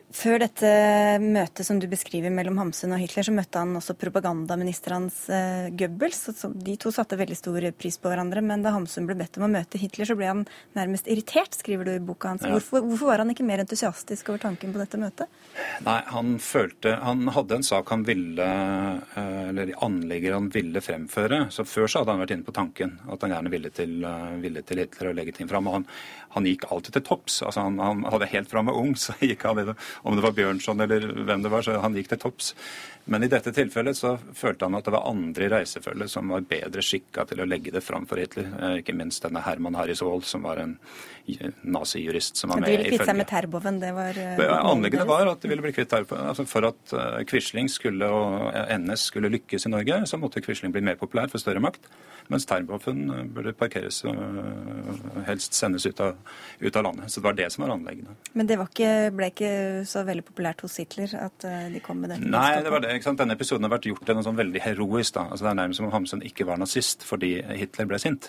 Før 0.09 0.39
dette 0.41 0.69
møtet 1.21 1.67
som 1.67 1.77
du 1.77 1.85
beskriver 1.91 2.33
mellom 2.33 2.57
Hamsun 2.57 2.95
og 2.97 3.01
Hitler, 3.03 3.27
så 3.27 3.33
møtte 3.37 3.61
han 3.61 3.77
også 3.77 3.93
propagandaminister 4.01 4.95
hans 4.95 5.19
uh, 5.29 5.69
Goebbels. 5.77 6.23
De 6.65 6.77
to 6.81 6.93
satte 6.95 7.19
veldig 7.21 7.37
stor 7.37 7.67
pris 7.77 7.99
på 8.01 8.09
hverandre, 8.09 8.41
men 8.41 8.65
da 8.65 8.73
Hamsun 8.73 9.05
ble 9.09 9.19
bedt 9.19 9.37
om 9.37 9.45
å 9.45 9.51
møte 9.53 9.81
Hitler, 9.81 10.09
så 10.09 10.17
ble 10.17 10.31
han 10.31 10.47
nærmest 10.79 11.11
irritert, 11.13 11.59
skriver 11.61 11.85
du 11.85 11.93
i 11.93 12.01
boka 12.01 12.33
hans. 12.33 12.47
Ja. 12.47 12.55
Hvorfor, 12.57 12.87
hvorfor, 12.87 13.11
var 13.11 13.21
han 13.21 13.35
ikke 13.35 13.45
mer 13.45 13.61
entusiastisk 13.61 14.31
over 14.33 14.41
tanken 14.47 14.73
på 14.73 14.81
dette 14.81 15.01
møtet? 15.03 15.29
Nei, 15.85 16.01
han 16.09 16.37
følte 16.43 16.93
Han 17.03 17.29
hadde 17.35 17.57
en 17.59 17.65
sak 17.67 17.89
han 17.91 18.05
ville 18.07 18.45
uh, 18.45 19.49
Eller 19.49 19.73
anlegger 19.85 20.37
han 20.37 20.49
ville 20.55 20.81
fremføre. 20.85 21.45
Så 21.53 21.67
før 21.69 21.85
så 21.91 22.03
hadde 22.03 22.15
han 22.15 22.25
vært 22.25 22.35
inne 22.37 22.49
på 22.49 22.57
tanken 22.57 22.97
at 23.11 23.27
han 23.27 23.37
gjerne 23.37 23.53
ville 23.53 23.73
til, 23.77 23.99
uh, 24.09 24.39
ville 24.41 24.65
til 24.65 24.81
Hitler 24.87 25.13
og 25.13 25.21
legge 25.21 25.37
ting 25.37 25.53
fram. 25.53 25.69
Og 25.69 25.81
han, 25.81 25.87
han, 26.39 26.49
gikk 26.49 26.69
alltid 26.73 26.97
til 26.97 27.07
topps. 27.11 27.43
Altså 27.45 27.67
han, 27.67 27.77
han 27.83 28.09
hadde 28.09 28.33
helt 28.33 28.49
fra 28.49 28.63
han 28.63 28.73
var 28.73 28.81
ung, 28.81 28.97
så 28.97 29.13
gikk 29.21 29.45
han 29.45 29.75
om 30.03 30.17
det 30.17 30.25
var 30.25 30.37
Bjørnson 30.37 30.81
eller 30.85 31.09
hvem 31.29 31.43
det 31.45 31.53
var, 31.53 31.65
så 31.67 31.79
han 31.83 31.97
gikk 31.97 32.13
til 32.13 32.23
topps. 32.23 32.55
Men 33.09 33.25
i 33.25 33.31
dette 33.33 33.55
tilfellet 33.57 33.97
så 33.97 34.17
følte 34.37 34.67
han 34.69 34.77
at 34.77 34.85
det 34.85 34.93
var 34.93 35.07
andre 35.09 35.47
i 35.47 35.53
reisefølget 35.53 36.13
som 36.13 36.29
var 36.35 36.45
bedre 36.49 36.85
skikka 36.85 37.25
til 37.31 37.41
å 37.41 37.49
legge 37.49 37.73
det 37.73 37.81
fram 37.85 38.05
for 38.09 38.21
Hitler. 38.21 38.51
Eh, 38.59 38.75
ikke 38.83 38.97
minst 38.97 39.25
denne 39.25 39.41
Herman 39.47 39.79
Harris 39.79 40.03
Aall, 40.05 40.25
som 40.29 40.45
var 40.45 40.61
en 40.61 40.77
nazijurist 41.63 42.37
som 42.37 42.53
var 42.53 42.61
med. 42.63 42.69
De 42.69 42.77
ville 42.77 42.91
kvitte 42.93 43.09
seg 43.09 43.19
med 43.19 43.29
Terboven, 43.31 43.81
det 43.83 43.93
var 43.97 44.19
Anliggende 44.19 44.59
Anleggene 44.73 45.09
var 45.09 45.33
at 45.33 45.43
de 45.43 45.51
ville 45.53 45.65
bli 45.65 45.73
kvitt 45.77 45.91
Terboven. 45.93 46.29
Altså 46.33 46.47
for 46.49 46.69
at 46.69 46.95
uh, 46.97 47.19
Quisling 47.29 47.71
skulle, 47.73 48.09
og 48.09 48.53
NS 48.79 49.09
skulle 49.11 49.33
lykkes 49.33 49.69
i 49.69 49.73
Norge, 49.73 50.01
så 50.11 50.21
måtte 50.21 50.43
Quisling 50.45 50.75
bli 50.75 50.85
mer 50.85 50.99
populær 51.01 51.31
for 51.33 51.43
større 51.43 51.63
makt. 51.65 51.91
Mens 52.29 52.45
Terboven 52.49 53.07
burde 53.33 53.55
parkeres 53.57 54.03
og 54.05 54.19
helst 55.25 55.57
sendes 55.57 55.87
ut 55.89 56.01
av, 56.05 56.19
ut 56.61 56.77
av, 56.77 56.83
landet. 56.85 57.09
Så 57.09 57.23
det 57.23 57.25
var 57.25 57.39
det 57.39 57.47
som 57.55 57.65
var 57.65 57.73
anleggene. 57.73 58.17
Men 58.37 58.51
det 58.51 58.59
ikke, 58.61 58.91
ble 59.17 59.31
ikke 59.33 59.53
så 59.89 60.03
veldig 60.05 60.27
populært 60.27 60.61
hos 60.65 60.77
Hitler 60.77 61.15
at 61.23 61.47
de 61.73 61.81
kom 61.85 62.03
med 62.03 62.13
dette? 62.13 62.29
Nei, 62.29 62.61
det 62.65 62.73
var 62.75 62.85
det 62.85 62.93
ikke 62.99 63.09
sant? 63.09 63.23
Denne 63.23 63.37
episoden 63.39 63.65
har 63.65 63.73
vært 63.73 63.89
gjort 63.89 64.05
til 64.05 64.19
noe 64.19 64.27
sånn 64.27 64.37
veldig 64.37 64.61
heroisk. 64.61 65.17
da. 65.17 65.25
Altså 65.33 65.47
Det 65.47 65.53
er 65.55 65.61
nærmest 65.63 65.81
som 65.81 65.89
om 65.89 65.95
Hamsun 65.95 66.27
ikke 66.29 66.45
var 66.49 66.61
nazist 66.61 67.07
fordi 67.09 67.33
Hitler 67.57 67.89
ble 67.89 68.01
sint. 68.03 68.29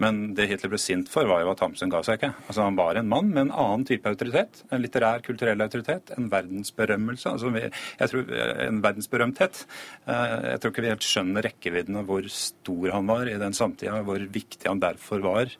Men 0.00 0.34
det 0.36 0.46
Hitler 0.50 0.72
ble 0.72 0.80
sint 0.80 1.10
for, 1.10 1.28
var 1.30 1.42
jo 1.44 1.50
at 1.52 1.62
Hamsun 1.64 1.92
ga 1.92 2.02
seg 2.06 2.20
ikke. 2.20 2.32
Altså 2.46 2.66
Han 2.66 2.78
var 2.78 2.98
en 2.98 3.10
mann 3.10 3.32
med 3.32 3.46
en 3.46 3.54
annen 3.64 3.86
type 3.88 4.08
autoritet. 4.08 4.62
En 4.70 4.82
litterær, 4.82 5.24
kulturell 5.26 5.64
autoritet. 5.64 6.12
En 6.16 6.30
verdensberømmelse. 6.32 7.32
altså 7.34 7.50
jeg 7.56 8.12
tror, 8.12 8.32
En 8.66 8.80
verdensberømthet. 8.84 9.64
Eh, 10.06 10.38
jeg 10.52 10.60
tror 10.60 10.74
ikke 10.74 10.86
vi 10.86 10.94
helt 10.94 11.10
skjønner 11.10 11.46
rekkevidden 11.48 12.00
av 12.00 12.08
hvor 12.10 12.30
stor 12.30 12.94
han 12.96 13.10
var 13.10 13.28
i 13.28 13.38
den 13.40 13.56
samtida, 13.56 14.02
hvor 14.06 14.20
viktig 14.20 14.68
han 14.68 14.82
derfor 14.82 15.20
var 15.24 15.52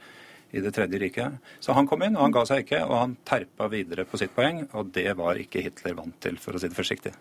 i 0.51 0.61
Det 0.61 0.73
tredje 0.75 0.99
riket. 0.99 1.37
Så 1.63 1.73
han 1.73 1.87
kom 1.87 2.03
inn, 2.03 2.17
og 2.17 2.25
han 2.25 2.33
ga 2.35 2.43
seg 2.49 2.65
ikke, 2.65 2.81
og 2.83 2.97
han 2.99 3.13
terpa 3.25 3.69
videre 3.71 4.03
på 4.03 4.19
sitt 4.19 4.35
poeng, 4.35 4.65
og 4.75 4.91
det 4.91 5.13
var 5.15 5.39
ikke 5.39 5.63
Hitler 5.63 5.95
vant 5.95 6.17
til, 6.19 6.41
for 6.43 6.57
å 6.57 6.59
si 6.59 6.67
det 6.67 6.75
forsiktig. 6.75 7.13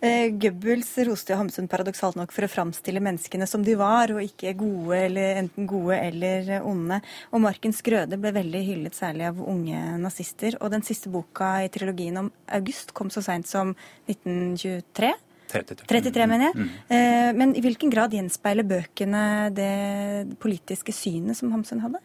Eh, 0.00 0.30
Goebbels 0.30 0.92
roste 1.08 1.32
jo 1.32 1.38
Hamsun 1.40 1.66
paradoksalt 1.70 2.14
nok 2.18 2.30
for 2.30 2.46
å 2.46 2.50
framstille 2.50 3.02
menneskene 3.02 3.48
som 3.50 3.64
de 3.66 3.74
var, 3.78 4.12
og 4.14 4.22
ikke 4.22 4.54
gode 4.60 5.00
eller 5.08 5.40
enten 5.40 5.66
gode 5.70 5.98
eller 5.98 6.52
onde. 6.62 7.00
Og 7.32 7.42
Markens 7.42 7.82
Grøde 7.82 8.18
ble 8.20 8.30
veldig 8.36 8.62
hyllet, 8.68 8.98
særlig 8.98 9.26
av 9.32 9.40
unge 9.42 9.80
nazister. 9.98 10.54
Og 10.62 10.70
den 10.74 10.86
siste 10.86 11.10
boka 11.10 11.56
i 11.64 11.72
trilogien 11.74 12.20
om 12.22 12.30
August 12.60 12.94
kom 12.94 13.10
så 13.10 13.24
seint 13.26 13.50
som 13.50 13.74
1923. 14.06 15.14
33. 15.48 15.88
33, 15.88 16.26
mener 16.28 16.50
jeg. 16.50 16.60
Mm. 16.60 16.70
Eh, 16.94 17.30
men 17.40 17.56
i 17.56 17.64
hvilken 17.64 17.90
grad 17.90 18.14
gjenspeiler 18.14 18.66
bøkene 18.68 19.24
det 19.56 20.36
politiske 20.38 20.94
synet 20.94 21.40
som 21.40 21.50
Hamsun 21.54 21.82
hadde? 21.82 22.02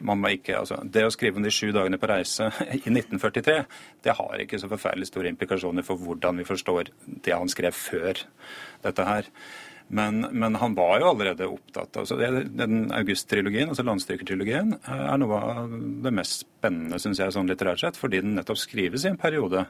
Ikke, 0.00 0.58
altså, 0.58 0.80
Det 0.84 1.04
å 1.04 1.10
skrive 1.10 1.36
om 1.36 1.42
de 1.42 1.50
sju 1.50 1.72
dagene 1.72 1.98
på 1.98 2.08
reise 2.08 2.50
i 2.78 2.90
1943, 2.90 3.64
det 4.02 4.16
har 4.16 4.40
ikke 4.40 4.58
så 4.58 4.68
forferdelig 4.68 5.10
store 5.10 5.28
implikasjoner 5.28 5.82
for 5.82 5.96
hvordan 5.96 6.38
vi 6.38 6.44
forstår 6.44 6.92
det 7.24 7.34
han 7.34 7.48
skrev 7.48 7.72
før 7.72 8.24
dette 8.82 9.04
her. 9.04 9.28
Men, 9.90 10.20
men 10.30 10.54
han 10.54 10.76
var 10.78 11.00
jo 11.02 11.08
allerede 11.10 11.48
opptatt 11.50 11.96
altså 11.98 12.14
Den 12.14 12.92
August-trilogien, 12.94 13.72
altså 13.72 13.82
landstrykertrilogien, 13.82 14.76
er 14.86 15.18
noe 15.18 15.40
av 15.40 15.74
det 16.04 16.12
mest 16.14 16.44
spennende, 16.44 17.00
syns 17.02 17.18
jeg, 17.18 17.34
sånn 17.34 17.50
litterært 17.50 17.82
sett, 17.82 17.98
fordi 17.98 18.20
den 18.22 18.36
nettopp 18.38 18.60
skrives 18.62 19.02
i 19.02 19.10
en 19.10 19.18
periode 19.18 19.64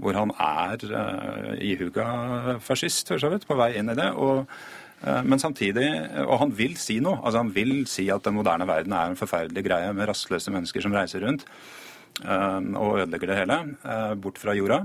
hvor 0.00 0.16
han 0.16 0.32
er 0.40 0.88
uh, 0.88 1.52
ihuga 1.60 2.56
fascist, 2.64 3.12
for 3.12 3.20
så 3.20 3.28
vidt, 3.34 3.44
på 3.44 3.58
vei 3.60 3.74
inn 3.76 3.92
i 3.92 3.98
det. 3.98 4.08
og 4.16 4.48
Eh, 4.48 4.87
men 5.00 5.38
samtidig, 5.38 5.86
og 6.24 6.40
han 6.42 6.54
vil 6.58 6.74
si 6.80 6.98
noe. 7.02 7.20
altså 7.22 7.44
Han 7.44 7.52
vil 7.54 7.84
si 7.90 8.08
at 8.10 8.24
den 8.26 8.34
moderne 8.34 8.66
verden 8.66 8.96
er 8.96 9.10
en 9.10 9.18
forferdelig 9.18 9.62
greie 9.68 9.92
med 9.94 10.08
rastløse 10.10 10.50
mennesker 10.50 10.82
som 10.82 10.96
reiser 10.96 11.22
rundt 11.22 11.44
eh, 12.24 12.58
og 12.74 13.04
ødelegger 13.04 13.30
det 13.30 13.38
hele, 13.42 13.60
eh, 13.84 14.14
bort 14.18 14.40
fra 14.42 14.56
jorda. 14.58 14.82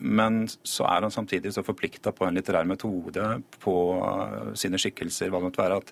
Men 0.00 0.46
så 0.48 0.86
er 0.88 1.04
han 1.04 1.12
samtidig 1.12 1.52
så 1.52 1.64
forplikta 1.64 2.12
på 2.16 2.24
en 2.24 2.36
litterær 2.36 2.68
metode, 2.68 3.24
på 3.60 3.74
sine 4.56 4.80
skikkelser, 4.80 5.28
hva 5.28 5.42
det 5.42 5.50
måtte 5.50 5.60
være, 5.60 5.80
at, 5.82 5.90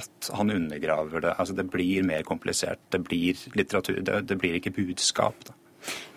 at, 0.00 0.30
han 0.34 0.50
undergraver 0.50 1.22
det. 1.22 1.34
Altså 1.38 1.54
Det 1.54 1.68
blir 1.70 2.02
mer 2.06 2.26
komplisert. 2.26 2.82
Det 2.90 3.04
blir 3.06 3.38
litteratur. 3.54 4.00
Det, 4.02 4.24
det 4.26 4.38
blir 4.42 4.58
ikke 4.58 4.74
budskap. 4.74 5.46
da. 5.46 5.54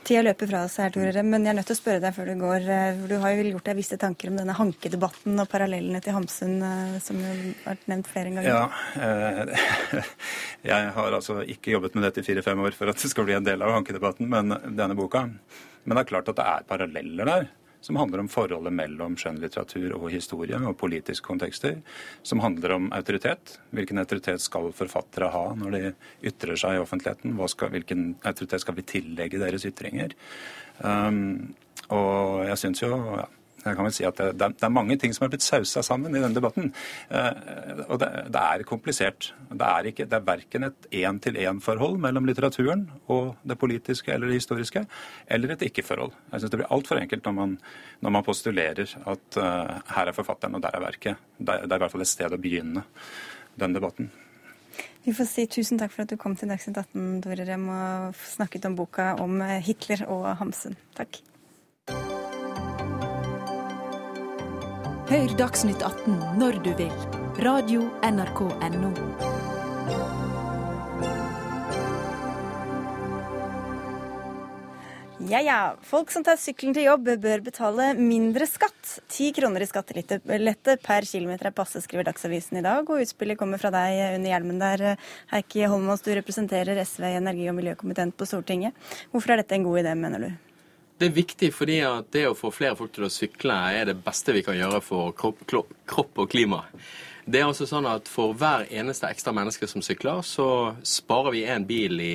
Tida 0.07 0.21
løper 0.23 0.47
fra 0.47 0.61
oss 0.63 0.77
her, 0.79 0.93
Tore, 0.95 1.23
men 1.27 1.43
jeg 1.43 1.51
er 1.51 1.57
nødt 1.57 1.67
til 1.67 1.75
å 1.75 1.79
spørre 1.81 1.99
deg 1.99 2.15
før 2.15 2.29
du 2.31 2.39
går. 2.39 2.67
Eh, 2.71 2.99
for 3.01 3.11
Du 3.11 3.17
har 3.23 3.33
jo 3.35 3.49
gjort 3.49 3.67
deg 3.67 3.79
visse 3.81 3.97
tanker 3.99 4.31
om 4.31 4.39
denne 4.39 4.55
hankedebatten 4.55 5.43
og 5.43 5.49
parallellene 5.51 5.99
til 6.03 6.15
Hamsun, 6.15 6.57
som 7.03 7.17
som 7.17 7.23
har 7.25 7.43
vært 7.65 7.87
nevnt 7.91 8.07
flere 8.07 8.31
ganger. 8.31 8.47
Ja, 8.47 8.65
eh, 9.03 10.03
jeg 10.71 10.91
har 10.95 11.19
altså 11.19 11.41
ikke 11.43 11.73
jobbet 11.75 11.97
med 11.97 12.07
dette 12.07 12.23
i 12.23 12.27
fire-fem 12.27 12.63
år 12.63 12.77
for 12.77 12.91
at 12.91 13.01
det 13.01 13.11
skal 13.11 13.27
bli 13.27 13.35
en 13.35 13.47
del 13.47 13.63
av 13.65 13.75
hankedebatten, 13.75 14.29
men 14.31 14.55
denne 14.77 14.95
boka. 14.97 15.27
Men 15.83 15.95
det 15.97 16.03
er 16.05 16.11
klart 16.11 16.31
at 16.31 16.39
det 16.39 16.47
er 16.55 16.67
paralleller 16.67 17.33
der 17.33 17.49
som 17.81 17.99
handler 17.99 18.23
om 18.23 18.29
forholdet 18.31 18.73
mellom 18.73 19.15
skjønnlitteratur 19.19 19.93
og 19.97 20.09
historie 20.11 20.57
og 20.57 20.77
politiske 20.79 21.25
kontekster. 21.27 21.77
Som 22.25 22.41
handler 22.43 22.75
om 22.75 22.89
autoritet. 22.95 23.57
Hvilken 23.75 24.01
autoritet 24.01 24.43
skal 24.43 24.71
forfattere 24.75 25.31
ha 25.33 25.45
når 25.59 25.77
de 25.77 25.93
ytrer 26.31 26.59
seg 26.59 26.77
i 26.77 26.81
offentligheten? 26.83 27.37
Skal, 27.53 27.71
hvilken 27.75 28.09
autoritet 28.23 28.65
skal 28.65 28.77
vi 28.79 28.87
tillegge 28.95 29.41
deres 29.41 29.65
ytringer? 29.69 30.17
Um, 30.81 31.55
og 31.93 32.43
jeg 32.49 32.59
syns 32.61 32.83
jo 32.83 32.91
ja, 32.91 33.27
jeg 33.65 33.75
kan 33.75 33.87
vel 33.87 33.93
si 33.95 34.05
at 34.07 34.19
det, 34.19 34.27
det, 34.37 34.63
er 34.63 34.73
mange 34.73 34.97
ting 35.01 35.13
som 35.15 35.25
er 35.25 35.31
blitt 35.33 35.45
sausa 35.45 35.81
sammen 35.85 36.13
i 36.13 36.21
denne 36.21 36.35
debatten. 36.35 36.69
Eh, 37.09 37.81
og 37.87 37.97
det, 38.01 38.09
det, 38.33 38.43
er 38.43 38.65
komplisert. 38.67 39.31
Det 39.49 39.69
er, 39.69 39.89
ikke, 39.91 40.05
det 40.09 40.19
er 40.19 40.27
verken 40.27 40.67
et 40.69 40.89
én-til-én-forhold 41.01 41.97
mellom 42.03 42.27
litteraturen 42.29 42.85
og 43.13 43.33
det 43.47 43.57
politiske 43.59 44.13
eller 44.13 44.29
det 44.29 44.41
historiske, 44.41 44.85
eller 45.33 45.55
et 45.55 45.65
ikke-forhold. 45.69 46.13
Jeg 46.31 46.43
syns 46.43 46.53
det 46.53 46.61
blir 46.61 46.71
altfor 46.77 47.01
enkelt 47.01 47.25
når 47.27 47.37
man, 47.39 47.57
når 48.05 48.15
man, 48.17 48.27
postulerer 48.27 48.93
at 49.07 49.39
uh, 49.39 49.77
her 49.95 50.09
er 50.09 50.15
forfatteren 50.15 50.57
og 50.57 50.63
der 50.63 50.75
er 50.75 50.83
verket. 50.83 51.27
Det 51.37 51.61
det 51.63 51.71
er 51.71 51.79
i 51.79 51.83
hvert 51.85 51.93
fall 51.93 52.03
et 52.03 52.09
sted 52.09 52.33
å 52.33 52.41
begynne 52.41 52.83
den 53.57 53.75
debatten. 53.75 54.09
Vi 55.05 55.13
får 55.15 55.29
si 55.29 55.45
tusen 55.47 55.79
takk 55.79 55.93
for 55.93 56.03
at 56.03 56.11
du 56.11 56.19
kom 56.19 56.35
til 56.35 56.51
Dagsnytt 56.51 56.81
18, 56.81 57.21
Dorerem, 57.23 57.69
og 57.71 58.19
snakket 58.35 58.67
om 58.67 58.75
boka 58.75 59.13
om 59.23 59.39
Hitler 59.63 60.03
og 60.11 60.27
Hamsun. 60.41 60.75
Takk. 60.97 61.21
Hør 65.07 65.31
Dagsnytt 65.39 65.79
18 65.87 66.17
når 66.35 66.57
du 66.65 66.73
vil. 66.75 66.95
Radio 67.39 67.85
NRK 68.03 68.41
Radio.nrk.no. 68.59 68.89
Ja 75.31 75.39
ja, 75.39 75.59
folk 75.87 76.11
som 76.11 76.25
tar 76.27 76.35
sykkelen 76.35 76.75
til 76.75 76.89
jobb 76.89 77.07
bør 77.23 77.45
betale 77.45 77.93
mindre 77.95 78.49
skatt. 78.51 78.97
Ti 79.07 79.29
kroner 79.37 79.63
i 79.63 79.69
skattelette 79.71 80.75
per 80.83 81.07
kilometer 81.07 81.53
er 81.53 81.55
passe, 81.55 81.79
skriver 81.85 82.09
Dagsavisen 82.09 82.59
i 82.59 82.65
dag. 82.67 82.83
Og 82.83 83.05
utspillet 83.05 83.39
kommer 83.39 83.63
fra 83.63 83.71
deg 83.71 84.17
under 84.17 84.33
hjelmen 84.33 84.59
der, 84.59 84.99
Heikki 85.31 85.63
Holmås. 85.71 86.03
Du 86.03 86.11
representerer 86.19 86.83
SV 86.83 87.07
i 87.13 87.15
energi- 87.21 87.47
og 87.47 87.55
miljøkomiteen 87.61 88.11
på 88.11 88.27
Stortinget. 88.27 88.75
Hvorfor 89.15 89.37
er 89.37 89.45
dette 89.45 89.55
en 89.55 89.69
god 89.69 89.85
idé, 89.85 89.95
mener 89.95 90.27
du? 90.27 90.46
Det 90.97 91.11
er 91.11 91.13
viktig 91.13 91.51
fordi 91.53 91.81
at 91.85 92.07
det 92.13 92.25
å 92.29 92.37
få 92.37 92.49
flere 92.53 92.77
folk 92.77 92.95
til 92.95 93.05
å 93.05 93.11
sykle 93.13 93.53
er 93.77 93.91
det 93.91 93.99
beste 94.05 94.33
vi 94.33 94.41
kan 94.45 94.57
gjøre 94.57 94.81
for 94.81 95.13
kropp, 95.17 95.43
kropp 95.85 96.23
og 96.23 96.31
klima. 96.31 96.63
Det 97.27 97.41
er 97.41 97.49
altså 97.49 97.65
sånn 97.67 97.85
at 97.89 98.07
For 98.07 98.31
hver 98.39 98.69
eneste 98.71 99.09
ekstra 99.11 99.33
menneske 99.35 99.67
som 99.67 99.83
sykler, 99.83 100.21
så 100.23 100.47
sparer 100.87 101.35
vi 101.35 101.43
en 101.51 101.65
bil 101.67 101.99
i, 101.99 102.13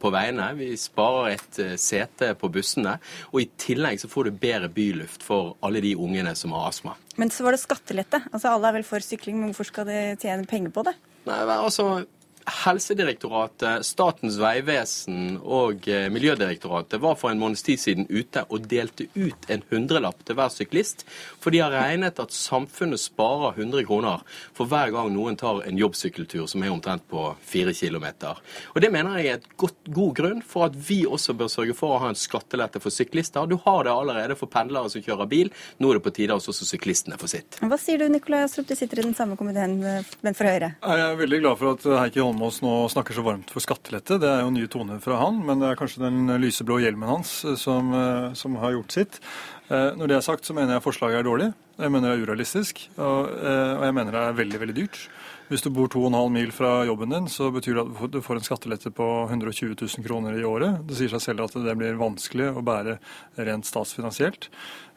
på 0.00 0.12
veiene. 0.14 0.52
Vi 0.54 0.70
sparer 0.78 1.32
et 1.34 1.58
eh, 1.62 1.74
sete 1.80 2.30
på 2.38 2.52
bussene. 2.54 2.94
Og 3.32 3.42
i 3.42 3.48
tillegg 3.58 3.98
så 3.98 4.10
får 4.10 4.30
du 4.30 4.38
bedre 4.44 4.70
byluft 4.70 5.26
for 5.26 5.56
alle 5.66 5.82
de 5.82 5.96
ungene 5.98 6.36
som 6.38 6.54
har 6.54 6.68
astma. 6.70 6.94
Men 7.18 7.34
så 7.34 7.46
var 7.46 7.56
det 7.56 7.64
skattelette. 7.64 8.22
Altså 8.30 8.54
Alle 8.54 8.70
er 8.70 8.78
vel 8.78 8.86
for 8.86 9.02
sykling, 9.02 9.40
men 9.40 9.50
hvorfor 9.50 9.72
skal 9.72 9.90
de 9.90 10.00
tjene 10.22 10.46
penger 10.46 10.70
på 10.74 10.86
det? 10.86 10.94
Nei, 11.26 11.40
altså 11.56 12.04
Helsedirektoratet, 12.44 13.84
Statens 13.86 14.36
vegvesen 14.40 15.38
og 15.40 15.86
eh, 15.88 16.10
Miljødirektoratet 16.12 17.00
var 17.00 17.16
for 17.16 17.32
en 17.32 17.40
måneds 17.40 17.64
tid 17.64 17.80
siden 17.80 18.06
ute 18.10 18.42
og 18.52 18.66
delte 18.68 19.06
ut 19.16 19.48
en 19.48 19.62
hundrelapp 19.70 20.20
til 20.28 20.36
hver 20.36 20.52
syklist, 20.52 21.06
for 21.40 21.54
de 21.54 21.62
har 21.64 21.72
regnet 21.72 22.20
at 22.20 22.34
samfunnet 22.36 23.00
sparer 23.00 23.56
100 23.56 23.86
kroner 23.88 24.24
for 24.56 24.68
hver 24.68 24.92
gang 24.92 25.08
noen 25.14 25.38
tar 25.40 25.62
en 25.64 25.80
jobbsykkeltur 25.80 26.44
som 26.50 26.64
er 26.64 26.72
omtrent 26.74 27.06
på 27.08 27.30
4 27.48 27.72
km. 27.78 28.06
Og 28.74 28.80
Det 28.84 28.92
mener 28.92 29.18
jeg 29.18 29.32
er 29.32 29.40
et 29.40 29.48
godt, 29.56 29.80
god 29.88 30.12
grunn 30.20 30.44
for 30.44 30.68
at 30.68 30.76
vi 30.76 31.00
også 31.08 31.36
bør 31.38 31.52
sørge 31.52 31.76
for 31.78 31.96
å 31.96 32.02
ha 32.04 32.12
en 32.12 32.18
skattelette 32.18 32.82
for 32.82 32.92
syklister. 32.92 33.48
Du 33.48 33.56
har 33.64 33.88
det 33.88 33.94
allerede 33.94 34.36
for 34.36 34.52
pendlere 34.52 34.92
som 34.92 35.04
kjører 35.04 35.30
bil. 35.30 35.52
Nå 35.80 35.90
er 35.90 36.00
det 36.00 36.04
på 36.04 36.12
tide 36.20 36.36
at 36.36 36.44
også 36.52 36.68
syklistene 36.68 37.16
får 37.20 37.32
sitt. 37.38 37.60
Hva 37.64 37.80
sier 37.80 38.04
du, 38.04 38.08
Nikolai 38.12 38.44
Astrup, 38.44 38.68
du 38.68 38.76
sitter 38.76 39.00
i 39.00 39.08
den 39.08 39.16
samme 39.16 39.40
komiteen, 39.40 39.80
men 39.80 40.36
for 40.36 40.50
Høyre? 40.50 40.74
Jeg 40.84 41.08
er 41.08 41.18
veldig 41.24 41.40
glad 41.40 41.60
for 41.60 41.72
at 41.78 41.88
Heikki 42.04 42.20
Holm 42.20 42.33
Holmås 42.34 42.56
nå 42.64 42.88
snakker 42.90 43.14
så 43.14 43.22
varmt 43.22 43.50
for 43.54 43.62
skattelette. 43.62 44.16
Det 44.18 44.26
er 44.26 44.40
jo 44.42 44.50
nye 44.50 44.66
toner 44.70 44.98
fra 45.02 45.20
han, 45.20 45.36
men 45.46 45.60
det 45.62 45.68
er 45.70 45.78
kanskje 45.78 46.02
den 46.02 46.26
lyseblå 46.42 46.80
hjelmen 46.82 47.06
hans 47.06 47.30
som, 47.60 47.92
eh, 47.94 48.32
som 48.34 48.56
har 48.58 48.74
gjort 48.74 48.90
sitt. 48.90 49.20
Eh, 49.70 49.94
Når 49.94 50.08
det 50.08 50.16
er 50.16 50.20
sagt, 50.20 50.42
så 50.44 50.52
mener 50.52 50.74
jeg 50.74 50.82
forslaget 50.82 51.20
er 51.20 51.22
dårlig. 51.22 51.54
Jeg 51.78 51.90
mener 51.92 52.10
det 52.10 52.18
er 52.18 52.26
urealistisk, 52.26 52.88
og, 52.98 53.30
eh, 53.38 53.78
og 53.78 53.84
jeg 53.86 53.94
mener 53.94 54.10
det 54.10 54.20
er 54.20 54.32
veldig, 54.42 54.60
veldig 54.60 54.74
dyrt. 54.74 54.98
Hvis 55.50 55.60
du 55.60 55.68
bor 55.76 55.90
2,5 55.92 56.30
mil 56.32 56.50
fra 56.56 56.70
jobben 56.88 57.12
din, 57.12 57.26
så 57.28 57.50
betyr 57.52 57.76
det 57.76 57.82
at 57.84 58.10
du 58.14 58.20
får- 58.24 58.36
en 58.40 58.46
skattelette 58.46 58.90
på 58.90 59.28
120 59.28 59.76
000 59.76 60.06
kroner 60.06 60.38
i 60.40 60.44
året. 60.44 60.86
Det 60.88 60.96
sier 60.96 61.12
seg 61.12 61.20
selv 61.20 61.44
at 61.44 61.52
det 61.52 61.76
blir 61.76 62.00
vanskelig 62.00 62.48
å 62.56 62.64
bære 62.64 62.98
rent 63.36 63.68
statsfinansielt. 63.68 64.48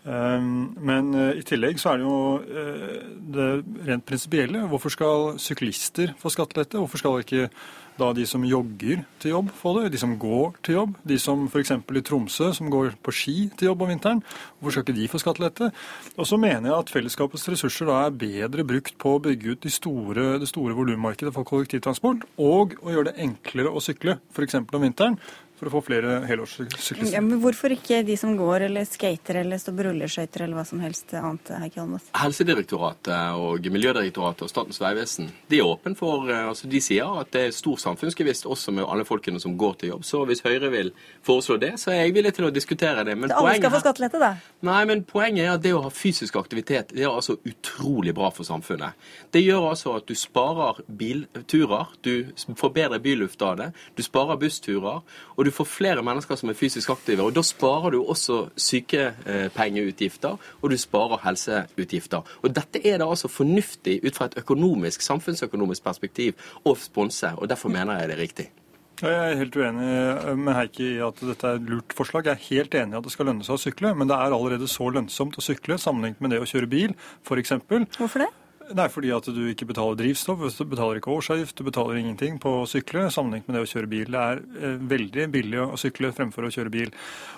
Um, 0.07 0.73
Men 0.79 1.13
eh, 1.13 1.39
i 1.39 1.43
tillegg 1.43 1.79
så 1.81 1.91
er 1.91 1.97
det 1.97 2.05
jo 2.07 2.19
eh, 2.47 3.01
det 3.35 3.47
rent 3.89 4.05
prinsipielle. 4.07 4.63
Hvorfor 4.71 4.89
skal 4.93 5.33
syklister 5.37 6.13
få 6.21 6.31
skattelette? 6.31 6.79
Hvorfor 6.79 6.97
skal 7.01 7.19
ikke 7.25 7.49
da 7.97 8.11
de 8.13 8.25
som 8.29 8.43
jogger 8.45 9.01
til 9.21 9.33
jobb 9.33 9.49
få 9.57 9.73
det? 9.77 9.91
De 9.93 10.01
som 10.01 10.13
går 10.19 10.57
til 10.65 10.77
jobb? 10.77 10.95
De 11.07 11.17
som 11.21 11.45
f.eks. 11.49 11.73
i 11.73 12.03
Tromsø 12.05 12.51
som 12.55 12.69
går 12.73 12.93
på 13.03 13.13
ski 13.15 13.35
til 13.57 13.71
jobb 13.71 13.83
om 13.85 13.91
vinteren? 13.91 14.21
Hvorfor 14.59 14.77
skal 14.77 14.85
ikke 14.85 14.97
de 14.99 15.09
få 15.11 15.21
skattelette? 15.21 15.71
Og 16.17 16.29
så 16.29 16.39
mener 16.41 16.69
jeg 16.69 16.77
at 16.77 16.93
fellesskapets 16.93 17.47
ressurser 17.49 17.89
da 17.89 18.03
er 18.05 18.19
bedre 18.23 18.67
brukt 18.67 18.97
på 19.01 19.15
å 19.17 19.23
bygge 19.23 19.55
ut 19.55 19.65
de 19.65 19.73
store, 19.73 20.29
det 20.41 20.49
store 20.51 20.77
volummarkedet 20.77 21.33
for 21.35 21.47
kollektivtransport, 21.47 22.27
og 22.37 22.77
å 22.83 22.93
gjøre 22.93 23.11
det 23.11 23.17
enklere 23.25 23.73
å 23.73 23.83
sykle, 23.83 24.19
f.eks. 24.33 24.61
om 24.61 24.85
vinteren, 24.85 25.19
for 25.57 25.69
å 25.69 25.73
få 25.77 25.81
flere 25.87 26.19
helårssyklister. 26.29 27.13
Ja, 27.13 27.21
men 27.25 27.39
hvorfor 27.41 27.73
ikke 27.73 28.03
de 28.05 28.17
som 28.19 28.35
går 28.37 28.67
eller 28.67 28.85
skater 28.85 29.41
eller 29.41 29.57
står 29.61 29.75
på 29.77 29.85
rulleskøyter 29.87 30.45
eller 30.45 30.59
hva 30.59 30.65
som 30.69 30.81
helst 30.83 31.15
annet, 31.17 31.49
Heikki 31.63 31.81
Holmås? 31.81 32.11
Helsedirektoratet 32.17 33.39
og 33.41 33.69
Miljødirektoratet 33.73 34.45
og 34.45 34.51
Statens 34.51 34.79
vegvesen 34.83 35.31
de 35.49 35.61
er 35.61 35.65
åpen 35.65 35.97
for, 35.97 36.29
eh, 36.29 36.45
altså 36.51 36.69
de 36.69 36.81
sier 36.83 37.21
at 37.21 37.31
det 37.33 37.47
er 37.47 37.55
stor 37.55 37.79
samfunnsgevinst 37.81 38.45
også 38.45 38.73
med 38.77 38.85
alle 38.85 39.05
folkene 39.07 39.41
som 39.41 39.57
går 39.57 39.79
til 39.81 39.93
jobb. 39.95 40.05
Så 40.05 40.21
hvis 40.29 40.43
Høyre 40.45 40.69
vil 40.73 40.93
foreslå 41.25 41.57
det, 41.61 41.73
så 41.81 41.91
er 41.95 42.03
jeg 42.03 42.15
villig 42.19 42.35
til 42.37 42.49
å 42.49 42.53
diskutere 42.53 43.05
det. 43.07 43.17
Men 43.17 43.29
Så 43.29 43.39
alle 43.39 43.55
skal 43.57 43.63
poenget 43.63 43.77
få 43.77 43.83
skattelette, 43.85 44.21
da? 44.21 44.31
Nei, 44.69 44.85
men 44.91 45.03
poenget 45.09 45.45
er 45.45 45.55
at 45.55 45.65
det 45.65 45.73
å 45.73 45.81
ha 45.87 45.93
fysisk 45.93 46.37
aktivitet 46.37 46.93
det 46.93 47.05
er 47.05 47.09
altså 47.09 47.39
utrolig 47.47 48.13
bra 48.15 48.29
for 48.33 48.45
samfunnet. 48.47 48.93
Det 49.33 49.41
gjør 49.41 49.71
altså 49.71 49.97
at 49.97 50.07
du 50.07 50.13
sparer 50.17 50.83
bilturer, 50.85 51.89
du 52.05 52.29
får 52.57 52.73
bedre 52.77 53.01
byluft 53.01 53.41
av 53.41 53.57
det, 53.57 53.71
du 53.97 54.03
sparer 54.05 54.37
bussturer, 54.37 55.01
og 55.37 55.46
du 55.47 55.53
får 55.55 55.69
flere 55.71 56.03
mennesker 56.05 56.39
som 56.39 56.51
er 56.51 56.57
fysisk 56.59 56.91
aktive. 56.93 57.23
Og 57.23 57.35
da 57.35 57.43
sparer 57.45 57.95
du 57.95 58.01
også 58.03 58.43
sykepengeutgifter, 58.67 60.37
og 60.61 60.71
du 60.71 60.77
sparer 60.79 61.23
helseutgifter. 61.23 62.37
Og 62.43 62.53
dette 62.55 62.83
er 62.83 62.99
det 62.99 63.07
altså 63.07 63.31
fornuftig 63.31 63.99
ut 64.05 64.15
fra 64.17 64.29
et 64.29 64.37
økonomisk, 64.43 65.05
samfunnsøkonomisk 65.05 65.85
perspektiv 65.87 66.37
å 66.67 66.75
sponse, 66.79 67.33
og 67.37 67.49
derfor 67.49 67.73
mener 67.73 68.01
jeg 68.01 68.11
det 68.11 68.17
er 68.17 68.25
riktig. 68.25 68.49
Jeg 68.97 69.13
er 69.13 69.37
helt 69.37 69.53
uenig 69.53 70.37
med 70.41 70.55
Heikki 70.57 70.87
i 70.95 71.01
at 71.05 71.19
dette 71.21 71.45
er 71.45 71.59
et 71.59 71.67
lurt 71.69 71.93
forslag. 71.93 72.25
Jeg 72.25 72.33
er 72.33 72.47
helt 72.47 72.77
enig 72.79 72.95
i 72.95 72.97
at 72.97 73.05
det 73.05 73.13
skal 73.13 73.29
lønne 73.29 73.45
seg 73.45 73.53
å 73.53 73.61
sykle, 73.61 73.91
men 73.93 74.09
det 74.09 74.17
er 74.17 74.33
allerede 74.33 74.69
så 74.71 74.89
lønnsomt 74.89 75.37
å 75.37 75.45
sykle 75.45 75.77
sammenlignet 75.77 76.23
med 76.23 76.33
det 76.33 76.41
å 76.41 76.49
kjøre 76.49 76.71
bil, 76.71 76.95
f.eks. 77.21 77.53
Hvorfor 77.99 78.25
det? 78.25 78.31
Nei, 78.75 78.87
fordi 78.91 79.11
at 79.15 79.27
du 79.31 79.43
ikke 79.47 79.67
betaler 79.69 79.95
drivstoff, 79.95 80.41
du 80.57 80.65
betaler 80.67 80.99
ikke 80.99 81.13
årsavgift, 81.13 81.55
du 81.55 81.67
betaler 81.67 81.99
ingenting 82.01 82.35
på 82.43 82.51
å 82.59 82.65
sykle 82.67 83.05
sammenlignet 83.13 83.47
med 83.47 83.55
det 83.55 83.63
å 83.63 83.69
kjøre 83.71 83.89
bil. 83.91 84.09
Det 84.11 84.23
er 84.23 84.41
eh, 84.59 84.81
veldig 84.91 85.27
billig 85.31 85.61
å 85.63 85.79
sykle 85.79 86.11
fremfor 86.15 86.47
å 86.47 86.51
kjøre 86.51 86.73
bil. 86.73 86.91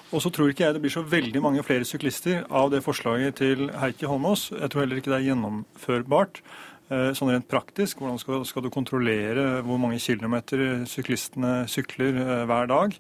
Og 0.09 0.23
så 0.23 0.31
tror 0.33 0.49
ikke 0.49 0.65
jeg 0.65 0.77
det 0.77 0.81
blir 0.81 0.95
så 0.95 1.05
veldig 1.05 1.43
mange 1.45 1.65
flere 1.67 1.85
syklister 1.85 2.47
av 2.49 2.71
det 2.73 2.81
forslaget 2.85 3.37
til 3.43 3.67
Heikki 3.77 4.09
Holmås. 4.09 4.47
Jeg 4.55 4.73
tror 4.73 4.85
heller 4.85 5.01
ikke 5.01 5.13
det 5.13 5.19
er 5.19 5.27
gjennomførbart. 5.27 6.41
Eh, 6.89 7.11
Sånn 7.13 7.29
rent 7.29 7.45
praktisk, 7.51 8.01
hvordan 8.01 8.17
skal, 8.17 8.41
skal 8.49 8.65
du 8.65 8.71
kontrollere 8.73 9.59
hvor 9.67 9.77
mange 9.81 10.01
kilometer 10.01 10.87
syklistene 10.89 11.67
sykler 11.69 12.17
eh, 12.23 12.45
hver 12.49 12.71
dag? 12.73 12.97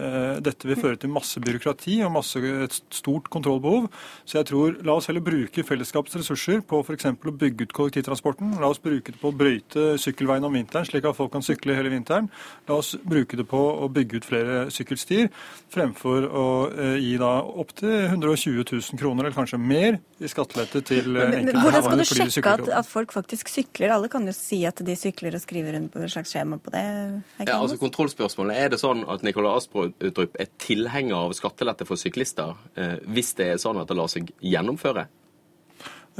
Eh, 0.00 0.40
Dette 0.44 0.68
vil 0.68 0.78
føre 0.80 0.98
til 1.00 1.12
masse 1.12 1.40
byråkrati 1.42 1.98
og 2.06 2.14
masse, 2.14 2.40
et 2.40 2.76
stort 2.94 3.28
kontrollbehov. 3.32 3.88
Så 4.24 4.40
jeg 4.40 4.48
tror, 4.50 4.78
la 4.86 4.96
oss 4.96 5.10
heller 5.10 5.24
bruke 5.24 5.64
fellesskapets 5.66 6.16
ressurser 6.22 6.62
på 6.66 6.80
f.eks. 6.84 7.10
å 7.12 7.34
bygge 7.42 7.68
ut 7.68 7.76
kollektivtransporten. 7.76 8.56
La 8.62 8.70
oss 8.72 8.80
bruke 8.82 9.12
det 9.12 9.20
på 9.20 9.32
å 9.32 9.36
brøyte 9.36 9.94
sykkelveien 10.00 10.46
om 10.46 10.56
vinteren, 10.56 10.88
slik 10.88 11.08
at 11.08 11.18
folk 11.18 11.32
kan 11.34 11.44
sykle 11.44 11.76
hele 11.76 11.92
vinteren. 11.92 12.30
La 12.70 12.78
oss 12.80 12.94
bruke 13.04 13.38
det 13.38 13.46
på 13.50 13.60
å 13.60 13.90
bygge 13.92 14.20
ut 14.20 14.28
flere 14.28 14.60
sykkelstier, 14.72 15.30
fremfor 15.72 16.28
å 16.28 16.46
eh, 16.70 16.96
gi 17.02 17.16
da 17.20 17.36
opptil 17.44 18.08
120 18.08 18.64
000 18.64 19.00
kroner, 19.00 19.26
eller 19.26 19.36
kanskje 19.36 19.60
mer, 19.60 20.00
i 20.20 20.28
skattelette 20.28 20.82
til 20.84 21.16
eh, 21.16 21.30
men 21.32 21.52
hvordan 21.56 21.84
skal 21.84 22.00
du 22.00 22.32
sjekke 22.34 22.56
at, 22.58 22.66
at 22.80 22.88
folk 22.88 23.12
faktisk 23.14 23.48
sykler? 23.52 23.94
Alle 23.94 24.10
kan 24.12 24.26
jo 24.28 24.34
si 24.36 24.62
at 24.68 24.80
de 24.84 24.96
sykler 24.98 25.36
og 25.36 25.42
skriver 25.42 25.76
rundt 25.76 25.92
på 25.94 26.02
et 26.04 26.12
slags 26.12 26.32
skjema 26.34 26.58
på 26.60 26.72
det. 26.74 26.84
Ja, 27.46 27.56
altså 27.58 27.78
kontrollspørsmålet, 27.80 28.58
Er 28.60 28.72
det 28.74 28.80
sånn 28.82 29.04
at 29.10 29.24
Nikolai 29.26 29.50
Astrup 30.00 30.36
er 30.40 30.50
tilhenger 30.60 31.16
av 31.16 31.34
skattelette 31.36 31.86
for 31.88 32.00
syklister, 32.00 32.56
eh, 32.76 32.98
hvis 33.06 33.34
det 33.38 33.48
er 33.52 33.62
sånn 33.62 33.80
at 33.80 33.90
det 33.90 33.96
lar 33.98 34.10
seg 34.12 34.30
gjennomføre? 34.40 35.06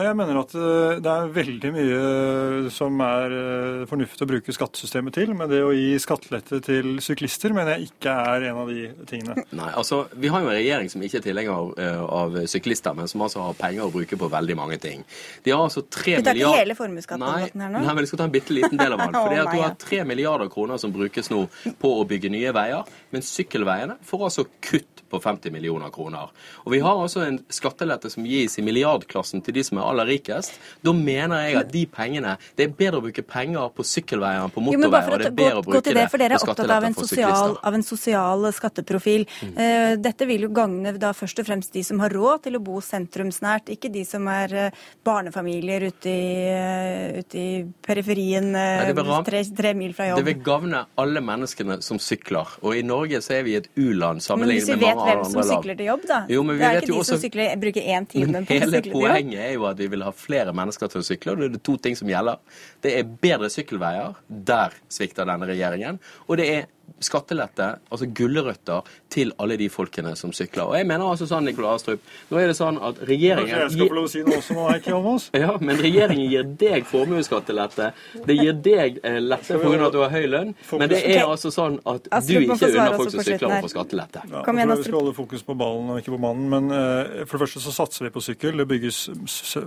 Jeg 0.05 0.17
mener 0.19 0.39
at 0.41 0.53
eh, 0.57 1.01
det 1.03 1.11
er 1.13 1.33
veldig 1.35 1.71
mye 1.75 2.71
som 2.75 3.01
er 3.05 3.35
eh, 3.37 3.83
fornuftig 3.91 4.25
å 4.25 4.29
bruke 4.31 4.55
skattesystemet 4.55 5.17
til, 5.17 5.33
men 5.37 5.51
det 5.51 5.61
å 5.65 5.73
gi 5.75 5.95
skattelette 6.03 6.61
til 6.65 7.01
syklister 7.05 7.55
mener 7.57 7.77
jeg 7.77 7.91
ikke 7.91 8.15
er 8.33 8.47
en 8.51 8.61
av 8.63 8.71
de 8.71 8.87
tingene. 9.11 9.45
Nei, 9.57 9.71
altså, 9.81 10.03
Vi 10.15 10.31
har 10.33 10.45
jo 10.45 10.51
en 10.51 10.57
regjering 10.57 10.93
som 10.93 11.05
ikke 11.07 11.21
er 11.21 11.27
tilhenger 11.27 11.73
eh, 11.83 12.01
av 12.21 12.39
syklister, 12.51 12.97
men 12.99 13.11
som 13.11 13.25
altså 13.27 13.45
har 13.49 13.59
penger 13.59 13.87
å 13.87 13.93
bruke 13.95 14.19
på 14.21 14.31
veldig 14.33 14.59
mange 14.59 14.81
ting. 14.83 15.05
De 15.45 15.55
har 15.55 15.65
altså 15.65 15.85
tre 15.87 16.19
Vi 16.21 16.27
tar 16.27 16.39
ikke 16.39 16.55
hele 16.63 16.79
formuesskatten 16.79 17.27
her 17.27 17.51
nå. 17.55 17.75
Nei, 17.77 17.85
men 17.91 18.03
jeg 18.05 18.13
skal 18.13 18.23
ta 18.25 18.31
en 18.31 18.37
bitte 18.39 18.57
liten 18.57 18.81
del 18.81 18.97
av 18.97 19.05
den. 19.05 19.15
For 19.17 19.27
Fordi 19.31 19.43
at 19.43 19.53
Du 19.55 19.61
har 19.65 19.77
tre 19.81 20.03
milliarder 20.09 20.51
kroner 20.53 20.81
som 20.81 20.95
brukes 20.95 21.31
nå 21.33 21.45
på 21.81 21.95
å 22.01 22.07
bygge 22.09 22.33
nye 22.33 22.55
veier, 22.57 22.89
men 23.15 23.25
sykkelveiene 23.27 24.01
får 24.07 24.27
altså 24.31 24.49
kutt 24.65 25.00
på 25.11 25.21
50 25.21 25.53
millioner 25.53 25.91
kroner. 25.91 26.31
Og 26.65 26.73
Vi 26.73 26.81
har 26.81 26.99
altså 27.03 27.25
en 27.27 27.41
skattelette 27.51 28.11
som 28.13 28.27
gis 28.27 28.59
i 28.59 28.65
milliardklassen 28.65 29.43
til 29.45 29.57
de 29.57 29.65
som 29.67 29.81
er 29.81 29.89
aller 29.89 30.09
rikest. 30.15 30.59
Da 30.85 30.95
mener 30.97 31.47
jeg 31.47 31.57
at 31.61 31.73
de 31.73 31.85
pengene 31.91 32.37
Det 32.57 32.67
er 32.67 32.75
bedre 32.77 33.01
å 33.01 33.05
bruke 33.05 33.23
penger 33.27 33.71
på 33.75 33.85
sykkelveier 33.87 34.45
enn 34.45 34.53
på 34.55 34.63
motorveier. 34.65 35.13
og 35.13 35.19
det 35.19 35.27
er 35.31 35.37
bedre 35.37 35.61
å 35.61 35.65
bruke 35.67 35.95
det, 35.95 36.07
for 36.11 36.23
dere 36.23 36.37
er 36.37 36.45
opptatt 36.45 36.71
av 36.71 36.85
en, 36.85 36.95
sosial, 36.95 37.57
av 37.63 37.75
en 37.75 37.85
sosial 37.87 38.47
skatteprofil. 38.55 39.27
Eh, 39.51 39.97
dette 40.01 40.27
vil 40.29 40.47
jo 40.47 40.51
gagne 40.55 40.95
da 40.99 41.13
først 41.17 41.43
og 41.43 41.49
fremst 41.49 41.73
de 41.73 41.83
som 41.87 42.01
har 42.01 42.15
råd 42.15 42.47
til 42.47 42.59
å 42.59 42.63
bo 42.63 42.81
sentrumsnært, 42.85 43.73
ikke 43.75 43.91
de 43.93 44.05
som 44.07 44.27
er 44.31 44.55
uh, 44.55 44.81
barnefamilier 45.07 45.87
ute 45.89 46.11
i, 46.11 46.31
uh, 46.55 47.21
ute 47.21 47.41
i 47.41 47.49
periferien 47.87 48.51
Nei, 48.51 48.93
tre, 49.27 49.43
tre 49.57 49.73
mil 49.75 49.95
fra 49.97 50.13
Det 50.17 50.27
vil 50.27 50.43
gagne 50.45 50.85
alle 51.01 51.23
menneskene 51.25 51.81
som 51.85 52.01
sykler. 52.03 52.57
Og 52.65 52.77
i 52.77 52.85
Norge 52.87 53.21
så 53.25 53.39
er 53.39 53.47
vi 53.47 53.57
et 53.59 53.69
u-land 53.79 54.23
sammenlignet 54.25 54.77
med 54.77 54.91
med 54.97 55.00
vet 55.07 55.21
hvem 55.21 55.33
som 55.33 55.47
sykler 55.51 55.79
til 55.79 55.91
jobb, 55.91 56.07
da. 56.09 56.19
Jo, 56.31 56.43
men 56.47 56.59
vi 56.59 56.63
det 56.63 56.69
er 56.69 56.79
vet 56.79 56.89
ikke 56.89 56.99
de 56.99 57.09
som 57.11 57.23
sykler, 57.23 57.55
bruker 57.65 57.89
én 57.97 58.09
time 58.11 58.43
på 58.43 58.43
å 58.43 58.61
sykle 58.61 58.83
til 58.83 58.93
jobb. 58.93 58.99
Hele 59.05 59.15
poenget 59.15 59.45
er 59.45 59.55
jo 59.55 59.69
at 59.71 59.81
vi 59.81 59.89
vil 59.95 60.05
ha 60.07 60.13
flere 60.25 60.57
mennesker 60.57 60.93
til 60.93 61.03
å 61.03 61.07
sykle, 61.07 61.35
og 61.35 61.43
det 61.45 61.49
er 61.51 61.65
to 61.71 61.77
ting 61.87 61.97
som 61.99 62.11
gjelder. 62.11 62.43
Det 62.85 62.97
er 62.99 63.15
bedre 63.29 63.51
sykkelveier, 63.53 64.21
der 64.29 64.77
svikter 64.93 65.29
denne 65.29 65.49
regjeringen, 65.51 66.01
og 66.27 66.41
det 66.41 66.51
er 66.57 66.69
skattelette, 67.01 67.67
altså 67.91 68.09
gulrøtter, 68.17 68.87
til 69.11 69.33
alle 69.43 69.57
de 69.59 69.67
folkene 69.73 70.13
som 70.19 70.31
sykler. 70.35 70.69
Og 70.71 70.77
jeg 70.79 70.87
mener 70.87 71.09
altså 71.11 71.27
sånn, 71.27 71.47
Nikolai 71.49 71.73
Astrup, 71.75 72.03
nå 72.31 72.39
er 72.39 72.51
det 72.51 72.57
sånn 72.59 72.79
at 72.87 73.01
regjeringen 73.09 73.51
jeg 73.51 73.73
skal 73.75 73.91
få 73.91 73.97
lov 73.99 74.07
å 74.07 74.11
si 74.13 74.23
noe 74.27 74.39
også 74.39 74.57
nå, 74.57 74.67
Heikki 74.71 74.95
oss. 74.95 75.27
ja, 75.45 75.55
men 75.59 75.81
regjeringen 75.83 76.31
gir 76.31 76.51
deg 76.61 76.87
formuesskattelette. 76.91 77.91
Det 78.27 78.37
gir 78.39 78.59
deg 78.67 79.01
eh, 79.07 79.19
lette 79.23 79.59
pga. 79.59 79.73
at 79.89 79.97
du 79.97 80.01
har 80.05 80.15
høy 80.15 80.29
lønn, 80.31 80.53
men 80.79 80.93
det 80.93 81.01
er 81.03 81.25
altså 81.25 81.53
sånn 81.55 81.81
at 81.91 82.07
du 82.27 82.35
ikke 82.39 82.71
unner 82.71 82.97
folk 83.01 83.15
som 83.15 83.25
sykler, 83.27 83.57
å 83.57 83.61
få 83.67 83.73
skattelette. 83.75 84.25
Ja, 84.31 84.45
Kom 84.47 84.61
jeg 84.61 84.69
igjen, 84.69 84.75
tror 84.77 84.85
vi 84.85 84.89
skal 84.89 84.99
holde 85.01 85.17
fokus 85.19 85.47
på 85.47 85.59
ballen 85.59 85.91
og 85.95 86.03
ikke 86.03 86.15
på 86.15 86.21
mannen. 86.23 86.47
Men 86.55 86.77
eh, 86.77 87.25
for 87.25 87.39
det 87.39 87.47
første 87.47 87.65
så 87.65 87.75
satser 87.75 88.07
vi 88.07 88.15
på 88.15 88.25
sykkel. 88.25 88.63
Det 88.63 88.69
bygges 88.71 89.03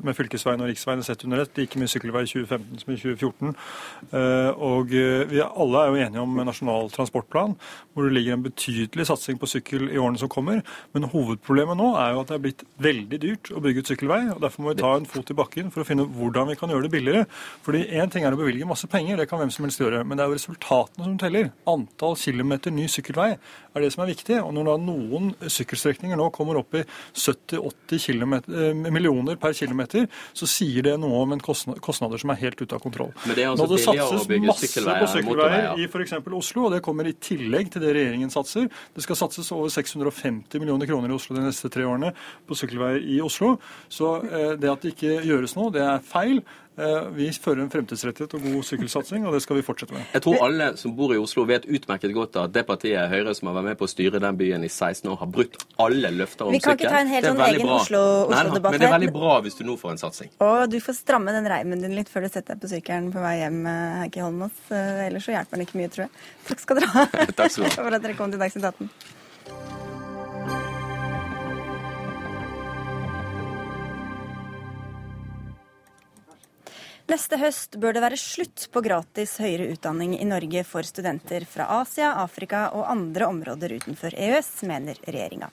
med 0.03 0.15
fylkesveien 0.17 0.63
og 0.63 0.71
riksveien 0.71 1.03
sett 1.05 1.27
under 1.27 1.43
ett. 1.43 1.55
Like 1.59 1.81
mye 1.81 1.91
sykkelvei 1.91 2.23
i 2.25 2.31
2015 2.31 2.83
som 2.83 2.95
i 2.95 2.99
2014. 3.01 3.53
Eh, 4.13 4.63
og 4.71 4.95
eh, 4.95 5.25
vi 5.29 5.43
alle 5.43 5.83
er 5.83 5.91
jo 5.91 6.07
enige 6.07 6.23
om 6.23 6.39
nasjonal 6.43 6.73
nasjonal 6.73 6.91
transportplan 7.13 7.55
hvor 7.93 8.07
det 8.07 8.13
ligger 8.13 8.33
en 8.33 8.43
betydelig 8.43 9.05
satsing 9.07 9.37
på 9.39 9.47
sykkel 9.47 9.89
i 9.91 9.99
årene 10.01 10.17
som 10.17 10.29
kommer. 10.29 10.63
Men 10.93 11.09
hovedproblemet 11.11 11.77
nå 11.77 11.93
er 11.99 12.13
jo 12.13 12.21
at 12.23 12.31
det 12.31 12.35
er 12.35 12.43
blitt 12.43 12.63
veldig 12.81 13.19
dyrt 13.21 13.51
å 13.53 13.61
bygge 13.61 13.83
ut 13.83 13.91
sykkelvei. 13.91 14.21
og 14.33 14.41
Derfor 14.41 14.63
må 14.63 14.73
vi 14.73 14.81
ta 14.81 14.95
en 14.97 15.05
fot 15.05 15.29
i 15.29 15.37
bakken 15.37 15.69
for 15.71 15.83
å 15.83 15.87
finne 15.87 16.07
hvordan 16.09 16.49
vi 16.49 16.57
kan 16.57 16.73
gjøre 16.73 16.87
det 16.87 16.93
billigere. 16.93 17.25
Fordi 17.65 17.83
én 17.93 18.09
ting 18.11 18.25
er 18.25 18.33
å 18.33 18.39
bevilge 18.39 18.65
masse 18.65 18.89
penger, 18.89 19.17
det 19.17 19.29
kan 19.29 19.41
hvem 19.41 19.53
som 19.53 19.67
helst 19.67 19.81
gjøre. 19.81 20.01
Men 20.03 20.17
det 20.17 20.25
er 20.25 20.31
jo 20.31 20.39
resultatene 20.39 21.05
som 21.05 21.19
teller. 21.21 21.51
Antall 21.69 22.17
kilometer 22.17 22.73
ny 22.73 22.87
sykkelvei 22.89 23.29
er 23.33 23.85
det 23.85 23.91
som 23.93 24.03
er 24.05 24.11
viktig. 24.13 24.39
Og 24.41 24.53
når 24.57 24.71
da 24.71 24.77
noen 24.81 25.33
sykkelstrekninger 25.41 26.17
nå 26.17 26.29
kommer 26.33 26.59
opp 26.61 26.79
i 26.79 26.83
70-80 27.13 28.37
eh, 28.41 28.89
millioner 28.89 29.37
per 29.41 29.53
kilometer, 29.57 30.09
så 30.33 30.49
sier 30.49 30.89
det 30.89 30.97
noe 31.01 31.21
om 31.23 31.37
en 31.37 31.43
kostnader 31.43 32.21
som 32.21 32.33
er 32.33 32.41
helt 32.41 32.61
ute 32.61 32.73
av 32.73 32.81
kontroll. 32.83 33.13
Men 33.27 33.37
det 33.37 33.45
er 33.45 33.53
altså 33.53 33.67
Nå 33.67 33.75
det 33.75 33.83
satses 33.85 34.27
bygge 34.29 34.49
masse 34.49 34.83
på 34.83 35.11
sykkelveier 35.13 35.81
i 35.81 35.87
f.eks. 35.89 36.17
Oslo, 36.33 36.67
og 36.67 36.73
det 36.73 36.81
kommer 36.85 37.02
i 37.09 37.15
tillegg 37.17 37.71
til 37.73 37.83
det 37.83 37.93
regjeringen 37.95 38.31
satser. 38.33 38.69
Det 38.95 39.05
skal 39.05 39.19
satses 39.19 39.51
over 39.55 39.71
650 39.73 40.61
millioner 40.61 40.89
kroner 40.89 41.11
i 41.11 41.17
Oslo 41.17 41.37
de 41.37 41.45
neste 41.45 41.71
tre 41.73 41.85
årene 41.87 42.13
på 42.47 42.57
sykkelveier 42.57 43.03
i 43.03 43.19
Oslo. 43.23 43.55
Så 43.91 44.15
eh, 44.27 44.53
det 44.59 44.71
at 44.71 44.83
det 44.83 44.93
ikke 44.95 45.21
gjøres 45.27 45.57
noe, 45.57 45.73
det 45.73 45.83
er 45.85 46.03
feil. 46.07 46.43
Eh, 46.73 47.07
vi 47.13 47.27
fører 47.37 47.61
en 47.61 47.69
fremtidsrettet 47.69 48.31
og 48.33 48.41
god 48.41 48.63
sykkelsatsing, 48.65 49.27
og 49.27 49.35
det 49.35 49.43
skal 49.45 49.59
vi 49.59 49.65
fortsette 49.65 49.93
med. 49.93 50.07
Jeg 50.15 50.23
tror 50.25 50.39
alle 50.47 50.71
som 50.79 50.95
bor 50.97 51.13
i 51.13 51.19
Oslo 51.21 51.45
vet 51.45 51.67
utmerket 51.69 52.13
godt 52.15 52.39
at 52.41 52.53
det 52.55 52.63
partiet 52.65 53.11
Høyre 53.11 53.35
som 53.37 53.51
har 53.51 53.59
vært 53.59 53.67
med 53.67 53.79
på 53.81 53.85
å 53.85 53.91
styre 53.91 54.21
den 54.23 54.39
byen 54.39 54.65
i 54.65 54.71
16 54.71 55.05
år, 55.11 55.19
har 55.21 55.29
brutt 55.35 55.59
alle 55.83 56.09
løfter 56.15 56.49
om 56.49 56.55
sykkel. 56.55 56.57
Vi 56.57 56.63
kan 56.63 56.73
sykkel. 56.73 56.87
ikke 56.87 56.95
ta 56.95 57.01
en 57.03 57.13
helt 57.13 57.29
sånn 57.29 57.43
egen. 57.47 57.73
Oslo-debatt 57.77 58.39
Oslo-debatt 58.39 58.77
Men 58.77 58.81
det 58.81 58.89
er 58.89 58.95
veldig 58.97 59.13
bra 59.19 59.39
hvis 59.45 59.59
du 59.59 59.65
nå 59.69 59.77
får 59.77 59.95
en 59.95 60.01
satsing. 60.01 60.33
Og 60.49 60.61
du 60.73 60.79
får 60.81 60.97
stramme 60.97 61.35
den 61.37 61.49
reimen 61.53 61.85
din 61.85 61.93
litt 61.93 62.09
før 62.09 62.25
du 62.25 62.31
setter 62.33 62.55
deg 62.55 62.65
på 62.65 62.73
sykkelen 62.73 63.11
på 63.13 63.21
vei 63.21 63.35
hjem, 63.43 63.65
eh, 63.69 63.97
Heikki 64.03 64.25
Holmås. 64.25 64.63
Eh, 64.73 65.07
Ellers 65.07 65.29
så 65.29 65.37
hjelper 65.37 65.59
den 65.59 65.67
ikke 65.67 65.77
mye, 65.77 65.93
tror 65.93 66.07
jeg. 66.07 66.23
Takk 66.49 66.65
skal 66.65 66.81
dere 66.81 66.95
ha 66.95 67.05
Takk 67.37 67.53
skal 67.53 67.67
du 67.67 67.69
ha. 67.69 67.75
for 67.85 67.99
at 67.99 68.07
dere 68.07 68.17
kom 68.17 68.33
til 68.33 68.41
Dagsnytt 68.41 68.65
18. 68.73 68.89
Neste 77.11 77.35
høst 77.35 77.75
bør 77.83 77.97
det 77.97 78.01
være 78.03 78.17
slutt 78.19 78.69
på 78.71 78.79
gratis 78.85 79.33
høyere 79.43 79.65
utdanning 79.73 80.13
i 80.15 80.27
Norge 80.27 80.61
for 80.63 80.87
studenter 80.87 81.43
fra 81.43 81.65
Asia, 81.81 82.13
Afrika 82.21 82.69
og 82.71 82.85
andre 82.87 83.27
områder 83.27 83.73
utenfor 83.75 84.15
EØS, 84.15 84.51
mener 84.69 85.01
regjeringa. 85.03 85.49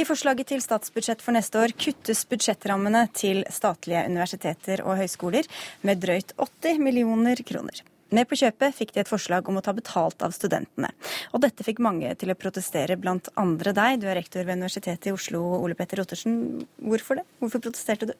I 0.00 0.06
forslaget 0.08 0.48
til 0.54 0.62
statsbudsjett 0.64 1.20
for 1.20 1.36
neste 1.36 1.60
år 1.60 1.74
kuttes 1.76 2.24
budsjettrammene 2.30 3.02
til 3.12 3.42
statlige 3.52 4.06
universiteter 4.08 4.86
og 4.86 4.96
høyskoler 5.02 5.44
med 5.84 6.00
drøyt 6.00 6.32
80 6.40 6.80
millioner 6.80 7.44
kroner. 7.44 7.84
Med 8.16 8.28
på 8.30 8.38
kjøpet 8.38 8.76
fikk 8.78 8.94
de 8.94 9.02
et 9.02 9.10
forslag 9.10 9.48
om 9.50 9.58
å 9.58 9.64
ta 9.66 9.74
betalt 9.76 10.22
av 10.24 10.32
studentene. 10.32 10.92
Og 11.34 11.42
dette 11.42 11.66
fikk 11.66 11.82
mange 11.82 12.12
til 12.16 12.32
å 12.32 12.38
protestere, 12.38 12.96
blant 12.96 13.28
andre 13.36 13.74
deg. 13.76 13.98
Du 14.00 14.06
er 14.08 14.16
rektor 14.16 14.46
ved 14.46 14.62
Universitetet 14.62 15.10
i 15.10 15.14
Oslo, 15.16 15.42
Ole 15.58 15.76
Petter 15.76 16.00
Ottersen. 16.00 16.38
Hvorfor 16.78 17.20
det? 17.20 17.26
Hvorfor 17.42 17.64
protesterte 17.66 18.12
du? 18.12 18.16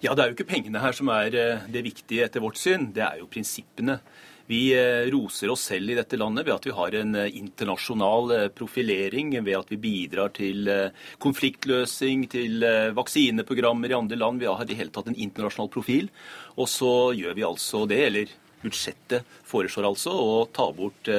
Ja, 0.00 0.14
Det 0.14 0.22
er 0.22 0.30
jo 0.30 0.36
ikke 0.36 0.52
pengene 0.52 0.78
her 0.78 0.94
som 0.94 1.10
er 1.10 1.34
eh, 1.34 1.68
det 1.70 1.82
viktige 1.82 2.26
etter 2.28 2.42
vårt 2.44 2.58
syn, 2.60 2.92
det 2.94 3.02
er 3.02 3.18
jo 3.18 3.26
prinsippene. 3.30 3.98
Vi 4.48 4.70
eh, 4.72 5.08
roser 5.10 5.50
oss 5.50 5.64
selv 5.72 5.90
i 5.90 5.96
dette 5.98 6.16
landet 6.20 6.46
ved 6.46 6.54
at 6.54 6.68
vi 6.68 6.74
har 6.76 6.96
en 7.00 7.16
eh, 7.18 7.38
internasjonal 7.40 8.34
profilering, 8.54 9.34
ved 9.42 9.58
at 9.58 9.72
vi 9.74 9.80
bidrar 9.82 10.30
til 10.38 10.70
konfliktløsning, 11.18 12.28
til 12.30 12.62
vaksineprogrammer 12.94 13.90
i 13.90 13.98
andre 13.98 14.20
land. 14.22 14.38
Vi 14.38 14.46
har 14.46 14.70
i 14.70 14.78
hele 14.78 14.94
tatt 14.94 15.10
en 15.10 15.18
internasjonal 15.18 15.72
profil. 15.74 16.12
Og 16.54 16.70
så 16.70 16.92
gjør 17.18 17.34
vi 17.34 17.48
altså 17.48 17.82
det, 17.90 18.02
eller 18.06 18.36
budsjettet 18.62 19.26
foreslår 19.46 19.86
altså 19.86 20.14
å 20.14 20.44
ta 20.54 20.70
bort 20.74 21.10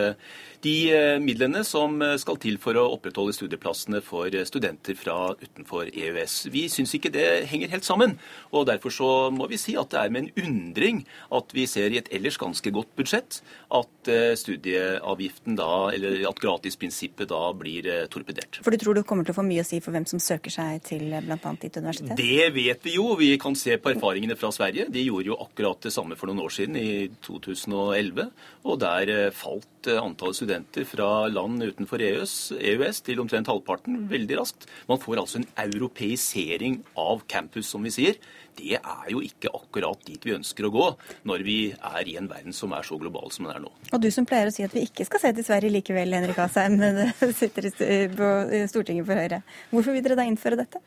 de 0.63 0.91
eh, 0.91 1.17
midlene 1.23 1.61
som 1.67 1.99
eh, 2.03 2.15
skal 2.19 2.39
til 2.41 2.57
for 2.61 2.77
å 2.79 2.85
opprettholde 2.95 3.35
studieplassene 3.35 4.01
for 4.03 4.27
eh, 4.33 4.45
studenter 4.47 4.97
fra 4.99 5.31
utenfor 5.39 5.91
EØS. 5.91 6.35
Vi 6.53 6.65
syns 6.71 6.95
ikke 6.97 7.11
det 7.13 7.27
henger 7.51 7.71
helt 7.71 7.87
sammen, 7.87 8.17
og 8.51 8.67
derfor 8.69 8.93
så 8.93 9.09
må 9.33 9.47
vi 9.51 9.59
si 9.61 9.77
at 9.79 9.91
det 9.93 10.01
er 10.01 10.13
med 10.13 10.27
en 10.27 10.47
undring 10.49 11.01
at 11.35 11.55
vi 11.55 11.65
ser 11.69 11.93
i 11.93 12.01
et 12.01 12.11
ellers 12.15 12.39
ganske 12.41 12.73
godt 12.75 12.91
budsjett 12.99 13.39
at 13.75 14.09
studieavgiften 14.39 15.55
da, 15.59 15.91
eller 15.93 16.23
at 16.27 16.39
gratisprinsippet 16.41 17.29
da 17.29 17.41
blir 17.55 17.85
torpedert. 18.11 18.59
For 18.65 18.73
du 18.73 18.81
tror 18.81 18.97
du 18.97 19.03
kommer 19.07 19.27
til 19.27 19.35
å 19.35 19.37
få 19.37 19.45
mye 19.45 19.63
å 19.63 19.67
si 19.67 19.79
for 19.83 19.93
hvem 19.93 20.07
som 20.09 20.21
søker 20.23 20.53
seg 20.53 20.81
til 20.87 21.05
bl.a. 21.11 21.37
ditt 21.61 21.77
universitet? 21.77 22.15
Det 22.17 22.49
vet 22.55 22.85
vi 22.87 22.95
jo. 22.95 23.11
Vi 23.19 23.29
kan 23.41 23.57
se 23.59 23.77
på 23.77 23.93
erfaringene 23.93 24.37
fra 24.39 24.51
Sverige. 24.55 24.87
De 24.91 25.05
gjorde 25.05 25.31
jo 25.31 25.39
akkurat 25.43 25.85
det 25.85 25.93
samme 25.93 26.17
for 26.19 26.31
noen 26.31 26.41
år 26.47 26.55
siden, 26.55 26.79
i 26.79 27.09
2011. 27.27 28.31
Og 28.65 28.81
der 28.81 29.13
falt 29.35 29.91
antallet 29.93 30.39
studenter 30.39 30.48
fra 30.89 31.09
land 31.31 31.63
utenfor 31.63 32.01
EØS, 32.03 32.35
EØS 32.57 33.01
til 33.07 33.21
omtrent 33.23 33.49
halvparten 33.51 34.07
veldig 34.11 34.39
raskt. 34.39 34.67
Man 34.89 35.01
får 35.01 35.21
altså 35.21 35.41
en 35.41 35.49
europeisering 35.65 36.81
av 36.99 37.23
campus, 37.31 37.69
som 37.69 37.85
vi 37.85 37.93
sier. 37.93 38.19
Det 38.59 38.75
er 38.75 39.11
jo 39.11 39.21
ikke 39.23 39.51
akkurat 39.55 40.01
dit 40.07 40.25
vi 40.25 40.35
ønsker 40.35 40.67
å 40.67 40.71
gå 40.73 40.87
når 41.29 41.43
vi 41.47 41.57
er 41.71 42.09
i 42.11 42.17
en 42.19 42.27
verden 42.27 42.55
som 42.55 42.73
er 42.75 42.83
så 42.83 42.97
global 42.99 43.31
som 43.31 43.47
den 43.47 43.55
er 43.55 43.63
nå. 43.63 43.71
Og 43.93 44.03
du 44.03 44.09
som 44.11 44.27
pleier 44.27 44.49
å 44.49 44.53
si 44.53 44.65
at 44.65 44.75
vi 44.75 44.83
ikke 44.87 45.07
skal 45.07 45.23
se 45.23 45.31
til 45.37 45.47
Sverige 45.47 45.73
likevel, 45.77 46.17
Henrik 46.17 46.41
Asheim, 46.43 46.75
sitter 47.39 47.69
på 48.15 48.33
Stortinget 48.71 49.07
for 49.07 49.21
Høyre. 49.21 49.41
Hvorfor 49.71 49.95
vil 49.95 50.05
dere 50.05 50.19
da 50.19 50.27
innføre 50.27 50.59
dette? 50.59 50.83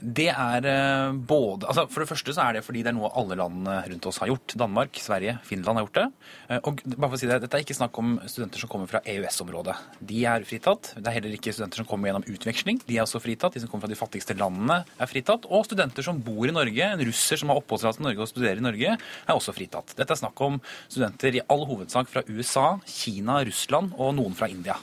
Det 0.00 0.28
er 0.28 0.66
eh, 0.68 1.14
både 1.16 1.68
altså 1.70 1.86
For 1.88 2.02
det 2.02 2.08
første 2.10 2.34
så 2.36 2.42
er 2.44 2.56
det 2.56 2.64
fordi 2.66 2.82
det 2.84 2.90
er 2.92 2.96
noe 2.98 3.08
alle 3.16 3.38
landene 3.38 3.76
rundt 3.88 4.08
oss 4.10 4.18
har 4.20 4.28
gjort. 4.30 4.54
Danmark, 4.60 4.98
Sverige, 5.00 5.38
Finland 5.46 5.80
har 5.80 5.86
gjort 5.86 5.98
det. 5.98 6.06
Eh, 6.50 6.60
Og 6.68 6.82
bare 6.84 7.08
for 7.08 7.16
å 7.16 7.20
si 7.20 7.28
det, 7.30 7.38
Dette 7.44 7.58
er 7.58 7.64
ikke 7.64 7.78
snakk 7.78 8.00
om 8.02 8.16
studenter 8.28 8.60
som 8.62 8.70
kommer 8.72 8.90
fra 8.90 9.00
EØS-området. 9.08 9.76
De 10.12 10.22
er 10.28 10.46
fritatt. 10.48 10.92
Det 10.96 11.06
er 11.08 11.16
heller 11.18 11.36
ikke 11.38 11.54
studenter 11.54 11.80
som 11.82 11.88
kommer 11.88 12.10
gjennom 12.10 12.26
utveksling. 12.28 12.82
De 12.86 12.98
er 12.98 13.04
også 13.06 13.22
fritatt. 13.24 13.56
De 13.56 13.62
som 13.64 13.72
kommer 13.72 13.86
fra 13.86 13.94
de 13.94 14.00
fattigste 14.00 14.36
landene, 14.38 14.82
er 15.00 15.10
fritatt. 15.10 15.48
Og 15.48 15.64
studenter 15.68 16.04
som 16.06 16.20
bor 16.22 16.44
i 16.48 16.54
Norge, 16.54 16.90
en 16.90 17.06
russer 17.08 17.40
som 17.40 17.52
har 17.52 17.62
oppholdstillatelse 17.62 18.04
i 18.04 18.08
Norge 18.10 18.26
og 18.26 18.32
studerer 18.32 18.60
i 18.60 18.66
Norge, 18.66 18.96
er 18.98 19.34
også 19.34 19.54
fritatt. 19.56 19.96
Dette 19.96 20.12
er 20.12 20.20
snakk 20.20 20.44
om 20.44 20.60
studenter 20.88 21.40
i 21.40 21.44
all 21.52 21.64
hovedsak 21.68 22.10
fra 22.12 22.24
USA, 22.28 22.68
Kina, 22.86 23.40
Russland 23.48 23.96
og 23.96 24.14
noen 24.18 24.36
fra 24.36 24.50
India. 24.52 24.76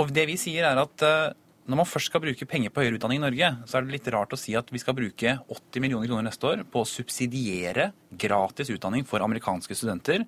Og 0.00 0.12
det 0.14 0.26
vi 0.30 0.38
sier 0.40 0.66
er 0.66 0.78
at 0.80 1.04
eh, 1.06 1.32
når 1.62 1.78
man 1.78 1.86
først 1.86 2.10
skal 2.10 2.22
bruke 2.24 2.46
penger 2.50 2.72
på 2.74 2.82
høyere 2.82 2.98
utdanning 2.98 3.20
i 3.20 3.22
Norge, 3.22 3.48
så 3.70 3.78
er 3.78 3.84
det 3.84 3.94
litt 3.94 4.08
rart 4.10 4.32
å 4.34 4.38
si 4.40 4.54
at 4.58 4.66
vi 4.74 4.80
skal 4.82 4.96
bruke 4.98 5.34
80 5.46 5.84
millioner 5.84 6.10
kroner 6.10 6.26
neste 6.26 6.48
år 6.48 6.64
på 6.66 6.82
å 6.82 6.88
subsidiere 6.88 7.92
gratis 8.18 8.72
utdanning 8.74 9.06
for 9.06 9.22
amerikanske 9.22 9.76
studenter, 9.78 10.24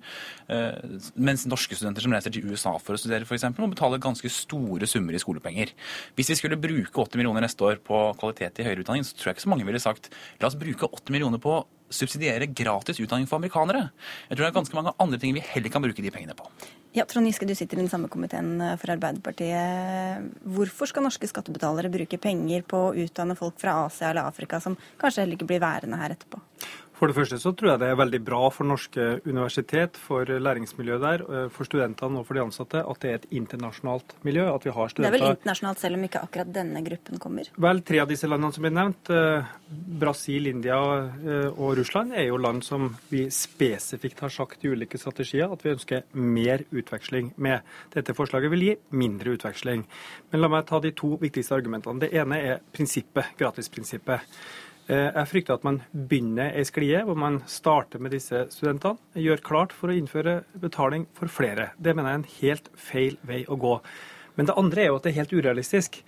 eh, 0.47 0.79
mens 1.19 1.43
norske 1.51 1.75
studenter 1.75 2.05
som 2.05 2.15
reiser 2.15 2.31
til 2.31 2.47
USA 2.47 2.77
for 2.79 2.95
å 2.95 3.01
studere 3.01 3.27
f.eks., 3.27 3.49
må 3.59 3.67
betale 3.73 3.99
ganske 3.99 4.31
store 4.31 4.87
summer 4.87 5.17
i 5.17 5.21
skolepenger. 5.21 5.75
Hvis 6.15 6.31
vi 6.31 6.39
skulle 6.39 6.61
bruke 6.61 7.03
80 7.03 7.19
millioner 7.19 7.43
neste 7.43 7.67
år 7.67 7.83
på 7.83 7.99
kvalitet 8.21 8.63
i 8.63 8.67
høyere 8.69 8.85
utdanning, 8.85 9.03
så 9.03 9.19
tror 9.19 9.33
jeg 9.33 9.39
ikke 9.39 9.47
så 9.49 9.51
mange 9.51 9.67
ville 9.67 9.83
sagt 9.83 10.11
la 10.39 10.47
oss 10.47 10.59
bruke 10.59 10.87
80 10.87 11.17
millioner 11.17 11.43
på 11.43 11.59
subsidiere 11.91 12.47
gratis 12.47 13.03
utdanning 13.03 13.27
for 13.27 13.41
amerikanere. 13.41 13.89
Jeg 14.29 14.37
tror 14.37 14.47
det 14.47 14.51
er 14.53 14.59
ganske 14.61 14.79
mange 14.79 14.95
andre 15.03 15.19
ting 15.21 15.35
vi 15.35 15.43
heller 15.51 15.73
kan 15.73 15.83
bruke 15.83 16.01
de 16.01 16.15
pengene 16.15 16.37
på. 16.37 16.47
Ja, 16.95 17.03
Trond 17.03 17.27
Giske, 17.27 17.43
du 17.43 17.51
sitter 17.51 17.75
i 17.75 17.81
den 17.81 17.89
samme 17.91 18.07
komiteen 18.07 18.53
eh, 18.63 18.77
for 18.79 18.93
Arbeiderpartiet. 18.93 20.29
Hvorfor 20.55 20.87
skal 20.87 21.03
norske 21.03 21.27
skattebetalere 21.27 21.91
bruke 21.91 22.19
penger 22.23 22.63
på 22.63 22.79
å 22.85 22.93
utdanne 23.03 23.35
folk 23.35 23.57
fra 23.59 23.73
Asia 23.83 24.13
eller 24.13 24.29
Afrika 24.29 24.61
som 24.63 24.77
kanskje 25.01 25.25
heller 25.25 25.35
ikke 25.35 25.49
blir 25.49 25.59
værende 25.63 25.99
her 25.99 26.15
etterpå? 26.15 26.39
For 26.95 27.11
det 27.11 27.17
første 27.17 27.37
så 27.41 27.51
tror 27.51 27.73
jeg 27.73 27.81
det 27.81 27.89
er 27.91 27.97
veldig 27.99 28.19
bra 28.23 28.41
for 28.55 28.67
norske 28.67 29.05
universitet, 29.27 29.97
for 29.99 30.29
læringsmiljøet 30.29 31.03
der, 31.03 31.23
eh, 31.27 31.47
for 31.51 31.67
studentene 31.67 32.21
og 32.21 32.27
for 32.27 32.37
de 32.37 32.43
ansatte, 32.45 32.79
at 32.79 33.01
det 33.03 33.09
er 33.09 33.15
et 33.19 33.27
internasjonalt 33.35 34.15
miljø. 34.23 34.45
At 34.53 34.63
vi 34.63 34.71
har 34.71 34.91
studenter. 34.91 35.11
Det 35.11 35.21
er 35.21 35.25
vel 35.25 35.35
internasjonalt, 35.35 35.79
selv 35.83 35.99
om 35.99 36.05
ikke 36.07 36.23
akkurat 36.23 36.53
denne 36.55 36.83
gruppen 36.85 37.19
kommer? 37.19 37.49
Vel, 37.67 37.81
tre 37.81 37.99
av 37.99 38.07
disse 38.07 38.29
landene 38.29 38.55
som 38.55 38.63
ble 38.63 38.71
nevnt, 38.71 39.11
eh, 39.11 39.53
Brasil, 40.05 40.47
India 40.47 40.79
eh, 40.79 41.49
og 41.51 41.75
Russland, 41.77 42.13
er 42.15 42.29
jo 42.29 42.37
land 42.37 42.63
som 42.63 42.95
vi 43.09 43.25
spesifikt 43.29 44.23
har 44.23 44.29
sagt 44.29 44.63
i 44.63 44.71
ulike 44.71 44.97
strategier 44.97 45.51
at 45.51 45.63
vi 45.63 45.75
ønsker 45.75 46.03
mer 46.13 46.63
utveksling 46.71 47.33
med. 47.35 47.61
Dette 47.91 48.15
forslaget 48.15 48.51
vil 48.51 48.69
gi 48.69 48.77
mindre 48.91 49.35
utveksling. 49.35 49.83
Men 50.31 50.41
la 50.41 50.47
meg 50.47 50.65
ta 50.65 50.79
de 50.79 50.91
to 50.95 51.17
viktigste 51.19 51.55
argumentene. 51.57 51.99
Det 51.99 52.13
ene 52.13 52.39
er 52.39 52.63
prinsippet, 52.71 53.35
gratisprinsippet. 53.37 54.23
Eh, 54.87 55.09
Jeg 55.15 55.29
frykter 55.31 55.57
at 55.57 55.63
man 55.65 55.79
begynner 55.91 56.53
ei 56.53 56.65
sklie 56.67 56.99
hvor 57.07 57.17
man 57.17 57.39
starter 57.49 58.01
med 58.01 58.13
disse 58.13 58.43
studentene, 58.53 58.99
gjør 59.17 59.41
klart 59.41 59.73
for 59.73 59.89
å 59.89 59.95
innføre 59.97 60.43
betaling 60.61 61.07
for 61.17 61.31
flere. 61.31 61.71
Det 61.81 61.95
mener 61.95 62.11
jeg 62.11 62.19
er 62.19 62.21
en 62.21 62.35
helt 62.35 62.69
feil 62.77 63.17
vei 63.25 63.41
å 63.49 63.57
gå. 63.57 63.79
Men 64.37 64.45
det 64.45 64.57
andre 64.59 64.83
er 64.83 64.91
jo 64.91 64.99
at 64.99 65.07
det 65.07 65.13
er 65.13 65.21
helt 65.23 65.33
urealistisk. 65.33 66.03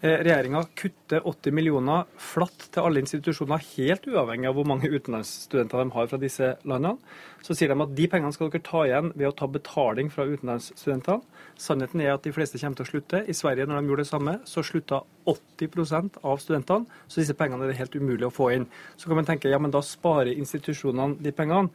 Regjeringa 0.00 0.62
kutter 0.80 1.20
80 1.28 1.52
millioner 1.52 2.06
flatt 2.16 2.70
til 2.72 2.86
alle 2.86 3.02
institusjoner, 3.02 3.60
helt 3.74 4.06
uavhengig 4.08 4.48
av 4.48 4.54
hvor 4.56 4.64
mange 4.70 4.88
utenlandsstudenter 4.88 5.82
de 5.82 5.92
har 5.92 6.08
fra 6.08 6.18
disse 6.22 6.48
landene. 6.64 6.96
Så 7.44 7.52
sier 7.56 7.68
de 7.68 7.84
at 7.84 7.92
de 7.98 8.06
pengene 8.08 8.32
skal 8.32 8.48
dere 8.48 8.64
ta 8.64 8.86
igjen 8.88 9.10
ved 9.12 9.28
å 9.28 9.34
ta 9.36 9.48
betaling 9.52 10.08
fra 10.12 10.24
utenlandsstudentene. 10.24 11.20
Sannheten 11.60 12.00
er 12.00 12.14
at 12.14 12.24
de 12.24 12.32
fleste 12.32 12.56
kommer 12.62 12.80
til 12.80 12.88
å 12.88 12.92
slutte. 12.94 13.20
I 13.28 13.36
Sverige, 13.36 13.68
når 13.68 13.82
de 13.82 13.92
gjorde 13.92 14.06
det 14.06 14.12
samme, 14.14 14.36
så 14.48 14.64
slutta 14.64 15.02
80% 15.28 16.16
av 16.24 16.40
studentene. 16.40 17.00
Så 17.04 17.20
disse 17.20 17.36
pengene 17.36 17.68
er 17.68 17.74
det 17.74 17.80
helt 17.82 18.00
umulig 18.00 18.30
å 18.30 18.32
få 18.32 18.54
inn. 18.56 18.70
Så 18.96 19.10
kan 19.10 19.20
man 19.20 19.28
tenke 19.28 19.52
ja, 19.52 19.60
men 19.60 19.74
da 19.74 19.84
sparer 19.84 20.32
institusjonene 20.32 21.20
de 21.20 21.36
pengene. 21.36 21.68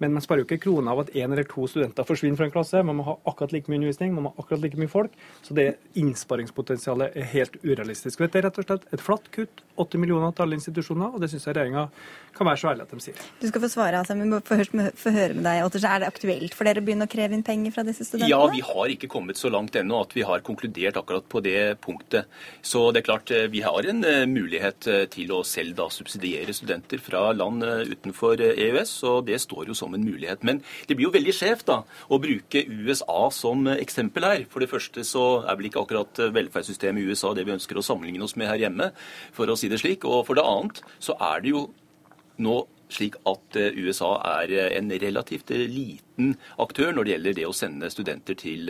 Men 0.00 0.16
man 0.16 0.24
sparer 0.24 0.42
jo 0.42 0.48
ikke 0.48 0.62
kroner 0.64 0.94
av 0.94 1.04
at 1.04 1.14
én 1.14 1.28
eller 1.28 1.46
to 1.48 1.66
studenter 1.70 2.08
forsvinner 2.08 2.40
fra 2.40 2.48
en 2.48 2.54
klasse. 2.54 2.82
Man 2.86 2.98
må 2.98 3.06
ha 3.06 3.18
akkurat 3.28 3.52
like 3.54 3.70
mye 3.70 3.82
undervisning, 3.82 4.14
man 4.16 4.26
må 4.26 4.34
ha 4.34 4.42
akkurat 4.42 4.64
like 4.64 4.80
mye 4.80 4.90
folk. 4.90 5.14
Så 5.46 5.56
det 5.56 5.68
innsparingspotensialet 6.00 7.16
er 7.20 7.32
helt 7.34 7.60
urealistisk. 7.62 8.18
Det 8.18 8.30
dette 8.30 8.40
er 8.40 8.46
rett 8.48 8.58
og 8.62 8.66
slett 8.66 8.94
et 8.94 9.02
flatt 9.02 9.28
kutt, 9.34 9.62
80 9.80 10.02
millioner 10.02 10.34
til 10.36 10.44
alle 10.44 10.58
institusjoner, 10.58 11.14
og 11.14 11.22
det 11.22 11.30
syns 11.32 11.46
jeg 11.48 11.56
regjeringa 11.56 11.86
kan 12.36 12.46
være 12.46 12.60
så 12.60 12.68
ærlig 12.70 12.84
at 12.84 12.92
de 12.94 13.02
sier. 13.02 13.22
Du 13.40 13.46
skal 13.50 13.62
få 13.64 13.70
svare, 13.72 14.00
altså, 14.00 14.14
men 14.14 14.28
vi 14.28 14.36
må 14.36 14.40
få 14.44 15.12
høre, 15.14 15.34
med 15.34 15.44
deg. 15.46 15.62
Ottersen. 15.66 15.90
Er 15.90 16.02
det 16.02 16.10
aktuelt 16.10 16.54
for 16.56 16.68
dere 16.68 16.82
å 16.82 16.86
begynne 16.86 17.08
å 17.08 17.10
kreve 17.10 17.36
inn 17.36 17.44
penger 17.46 17.74
fra 17.74 17.84
disse 17.86 18.06
studentene? 18.06 18.30
Ja, 18.30 18.40
vi 18.52 18.62
har 18.64 18.92
ikke 18.94 19.10
kommet 19.10 19.40
så 19.40 19.50
langt 19.52 19.76
ennå 19.78 20.02
at 20.04 20.14
vi 20.16 20.24
har 20.26 20.44
konkludert 20.46 21.00
akkurat 21.00 21.26
på 21.30 21.42
det 21.44 21.58
punktet. 21.82 22.30
Så 22.62 22.86
det 22.94 23.02
er 23.02 23.08
klart 23.08 23.32
eh, 23.34 23.48
vi 23.50 23.64
har 23.66 23.88
en 23.90 24.04
eh, 24.06 24.22
mulighet 24.30 24.90
eh, 24.90 25.02
til 25.10 25.34
å 25.34 25.42
selv 25.46 25.74
da 25.80 25.88
subsidiere 25.92 26.54
studenter 26.54 27.02
fra 27.02 27.30
land 27.34 27.64
utenfor 27.90 28.40
EØS, 28.50 28.94
og 29.10 29.26
det 29.28 29.40
står 29.42 29.72
jo 29.72 29.76
som 29.76 29.89
en 29.96 30.06
mulighet. 30.06 30.44
Men 30.46 30.62
det 30.88 30.96
blir 30.96 31.08
jo 31.08 31.14
veldig 31.14 31.34
skjevt 31.36 31.68
da 31.70 31.80
å 32.08 32.20
bruke 32.22 32.64
USA 32.66 33.28
som 33.34 33.68
eksempel 33.72 34.26
her. 34.26 34.46
For 34.50 34.62
det 34.62 34.70
første 34.72 35.04
så 35.06 35.44
er 35.44 35.58
vel 35.58 35.70
ikke 35.70 35.84
akkurat 35.84 36.24
velferdssystemet 36.34 37.02
i 37.02 37.12
USA 37.12 37.34
det 37.36 37.46
vi 37.48 37.56
ønsker 37.56 37.78
å 37.78 37.84
sammenligne 37.84 38.26
oss 38.26 38.36
med 38.40 38.50
her 38.50 38.66
hjemme, 38.66 38.90
for 39.36 39.50
å 39.50 39.58
si 39.58 39.70
det 39.72 39.80
slik. 39.82 40.06
Og 40.08 40.26
for 40.28 40.38
det 40.38 40.46
annet 40.46 40.82
så 41.02 41.16
er 41.30 41.44
det 41.44 41.54
jo 41.54 41.68
nå 42.40 42.62
slik 42.94 43.16
at 43.28 43.58
eh, 43.58 43.76
USA 43.78 44.14
er 44.40 44.52
eh, 44.54 44.70
en 44.78 44.90
relativt 45.02 45.52
eh, 45.54 45.66
liten 45.70 46.34
aktør 46.60 46.92
når 46.92 47.06
det 47.06 47.14
gjelder 47.14 47.36
det 47.38 47.46
å 47.48 47.54
sende 47.56 47.88
studenter 47.92 48.36
til, 48.36 48.68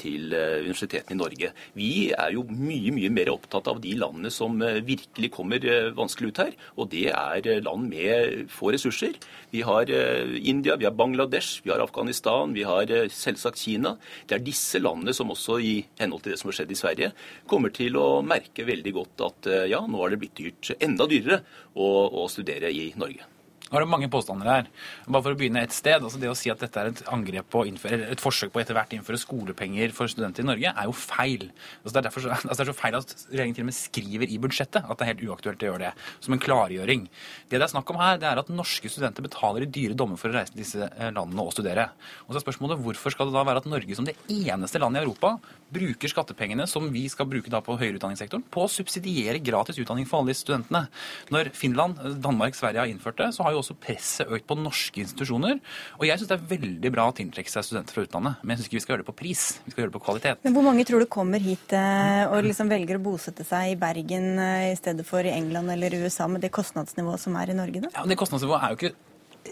til 0.00 0.30
universitetene 0.32 1.12
i 1.12 1.18
Norge. 1.18 1.50
Vi 1.76 1.90
er 2.16 2.32
jo 2.32 2.46
mye 2.48 2.94
mye 2.96 3.10
mer 3.12 3.28
opptatt 3.34 3.68
av 3.68 3.82
de 3.84 3.92
landene 4.00 4.32
som 4.32 4.56
virkelig 4.56 5.28
kommer 5.34 5.60
vanskelig 5.92 6.30
ut 6.32 6.40
her. 6.40 6.56
Og 6.80 6.88
det 6.94 7.10
er 7.12 7.60
land 7.66 7.90
med 7.92 8.48
få 8.48 8.72
ressurser. 8.72 9.20
Vi 9.52 9.60
har 9.68 9.92
India, 9.92 10.78
vi 10.80 10.88
har 10.88 10.96
Bangladesh, 10.96 11.60
vi 11.66 11.74
har 11.74 11.84
Afghanistan, 11.84 12.56
vi 12.56 12.64
har 12.64 12.88
selvsagt 13.12 13.60
Kina. 13.60 13.98
Det 14.24 14.38
er 14.38 14.48
disse 14.48 14.80
landene 14.80 15.12
som 15.12 15.36
også 15.36 15.60
i 15.60 15.76
henhold 16.00 16.24
til 16.24 16.32
det 16.32 16.40
som 16.40 16.48
har 16.48 16.62
skjedd 16.62 16.72
i 16.72 16.80
Sverige, 16.80 17.12
kommer 17.44 17.76
til 17.76 18.00
å 18.00 18.08
merke 18.24 18.64
veldig 18.64 18.96
godt 19.02 19.28
at 19.28 19.52
ja, 19.68 19.84
nå 19.84 20.00
har 20.00 20.16
det 20.16 20.24
blitt 20.24 20.40
dyrt, 20.40 20.72
enda 20.80 21.04
dyrere 21.12 21.42
å, 21.76 21.88
å 22.24 22.30
studere 22.32 22.72
i 22.72 22.94
Norge. 22.96 23.35
Nå 23.66 23.80
er 23.80 23.82
det 23.82 23.90
mange 23.90 24.08
påstander 24.12 24.46
her. 24.46 24.68
Bare 25.08 25.24
for 25.24 25.34
å 25.34 25.38
begynne 25.38 25.64
et 25.66 25.74
sted. 25.74 25.98
altså 25.98 26.20
Det 26.22 26.28
å 26.30 26.36
si 26.38 26.52
at 26.52 26.60
dette 26.62 26.78
er 26.78 26.92
et 26.92 27.00
angrep 27.10 27.48
på 27.50 27.64
innføre, 27.66 28.12
et 28.14 28.22
forsøk 28.22 28.52
på 28.54 28.60
etter 28.62 28.76
hvert 28.78 28.94
innføre 28.94 29.18
skolepenger 29.18 29.94
for 29.96 30.10
studenter 30.10 30.44
i 30.44 30.46
Norge, 30.46 30.70
er 30.70 30.86
jo 30.86 30.94
feil. 30.94 31.48
Altså 31.82 31.94
det, 31.96 32.04
er 32.04 32.14
så, 32.14 32.30
altså 32.36 32.60
det 32.60 32.64
er 32.66 32.70
så 32.70 32.76
feil 32.78 32.98
at 33.00 33.14
regjeringen 33.32 33.58
til 33.58 33.66
og 33.66 33.70
med 33.72 33.78
skriver 33.78 34.30
i 34.30 34.38
budsjettet 34.44 34.86
at 34.86 34.94
det 34.94 35.06
er 35.06 35.12
helt 35.12 35.24
uaktuelt 35.26 35.66
å 35.66 35.70
gjøre 35.72 35.82
det. 35.88 35.92
Som 36.22 36.36
en 36.36 36.44
klargjøring. 36.46 37.08
Det 37.50 37.58
det 37.58 37.66
er 37.66 37.74
snakk 37.74 37.90
om 37.90 37.98
her, 37.98 38.20
det 38.22 38.30
er 38.30 38.42
at 38.42 38.54
norske 38.54 38.92
studenter 38.92 39.26
betaler 39.26 39.66
i 39.66 39.70
dyre 39.78 39.98
dommer 39.98 40.20
for 40.20 40.30
å 40.30 40.38
reise 40.38 40.54
til 40.54 40.62
disse 40.62 40.86
eh, 40.86 41.10
landene 41.10 41.42
og 41.42 41.54
studere. 41.56 41.88
Og 42.26 42.34
så 42.34 42.38
er 42.38 42.46
spørsmålet 42.46 42.86
hvorfor 42.86 43.14
skal 43.16 43.30
det 43.30 43.34
da 43.34 43.46
være 43.50 43.64
at 43.64 43.70
Norge 43.70 43.98
som 43.98 44.06
det 44.06 44.14
eneste 44.30 44.82
landet 44.82 45.02
i 45.02 45.08
Europa 45.08 45.34
bruker 45.72 46.10
skattepengene 46.10 46.66
som 46.70 46.86
vi 46.92 47.04
skal 47.10 47.28
bruke 47.30 47.50
da 47.52 47.60
på 47.64 47.76
høyere 47.78 47.98
utdanningssektoren, 47.98 48.44
på 48.52 48.64
å 48.64 48.70
subsidiere 48.70 49.40
gratis 49.44 49.78
utdanning 49.82 50.06
for 50.08 50.20
alle 50.20 50.32
disse 50.32 50.44
studentene. 50.46 50.86
Når 51.34 51.50
Finland, 51.56 51.98
Danmark, 52.22 52.56
Sverige 52.58 52.82
har 52.84 52.90
innført 52.90 53.18
det, 53.20 53.32
så 53.36 53.46
har 53.46 53.54
jo 53.54 53.62
også 53.62 53.76
presset 53.82 54.30
økt 54.30 54.46
på 54.48 54.58
norske 54.60 55.02
institusjoner. 55.02 55.58
Og 55.98 56.06
jeg 56.08 56.20
syns 56.20 56.30
det 56.30 56.38
er 56.38 56.48
veldig 56.54 56.92
bra 56.94 57.08
å 57.10 57.16
tiltrekke 57.16 57.52
seg 57.52 57.66
studenter 57.66 57.96
fra 57.96 58.06
utlandet, 58.06 58.42
men 58.42 58.54
jeg 58.54 58.62
syns 58.62 58.70
ikke 58.70 58.78
vi 58.78 58.84
skal 58.84 58.94
gjøre 58.94 59.04
det 59.04 59.10
på 59.10 59.18
pris. 59.22 59.46
Vi 59.64 59.74
skal 59.74 59.84
gjøre 59.84 59.92
det 59.92 59.98
på 59.98 60.04
kvalitet. 60.06 60.46
Men 60.46 60.56
hvor 60.56 60.68
mange 60.68 60.86
tror 60.88 61.02
du 61.02 61.08
kommer 61.10 61.42
hit 61.42 61.74
eh, 61.76 62.22
og 62.30 62.46
liksom 62.46 62.70
velger 62.72 63.00
å 63.00 63.04
bosette 63.08 63.46
seg 63.46 63.74
i 63.74 63.80
Bergen 63.80 64.30
eh, 64.42 64.70
i 64.70 64.78
stedet 64.78 65.06
for 65.08 65.26
i 65.26 65.34
England 65.34 65.74
eller 65.74 65.98
USA 66.02 66.28
med 66.30 66.44
det 66.46 66.54
kostnadsnivået 66.54 67.22
som 67.22 67.36
er 67.40 67.52
i 67.52 67.58
Norge, 67.58 67.86
da? 67.86 67.92
Ja, 67.96 68.06
Det 68.06 68.18
kostnadsnivået 68.20 68.62
er 68.62 68.72
jo 68.74 68.80
ikke 68.80 68.94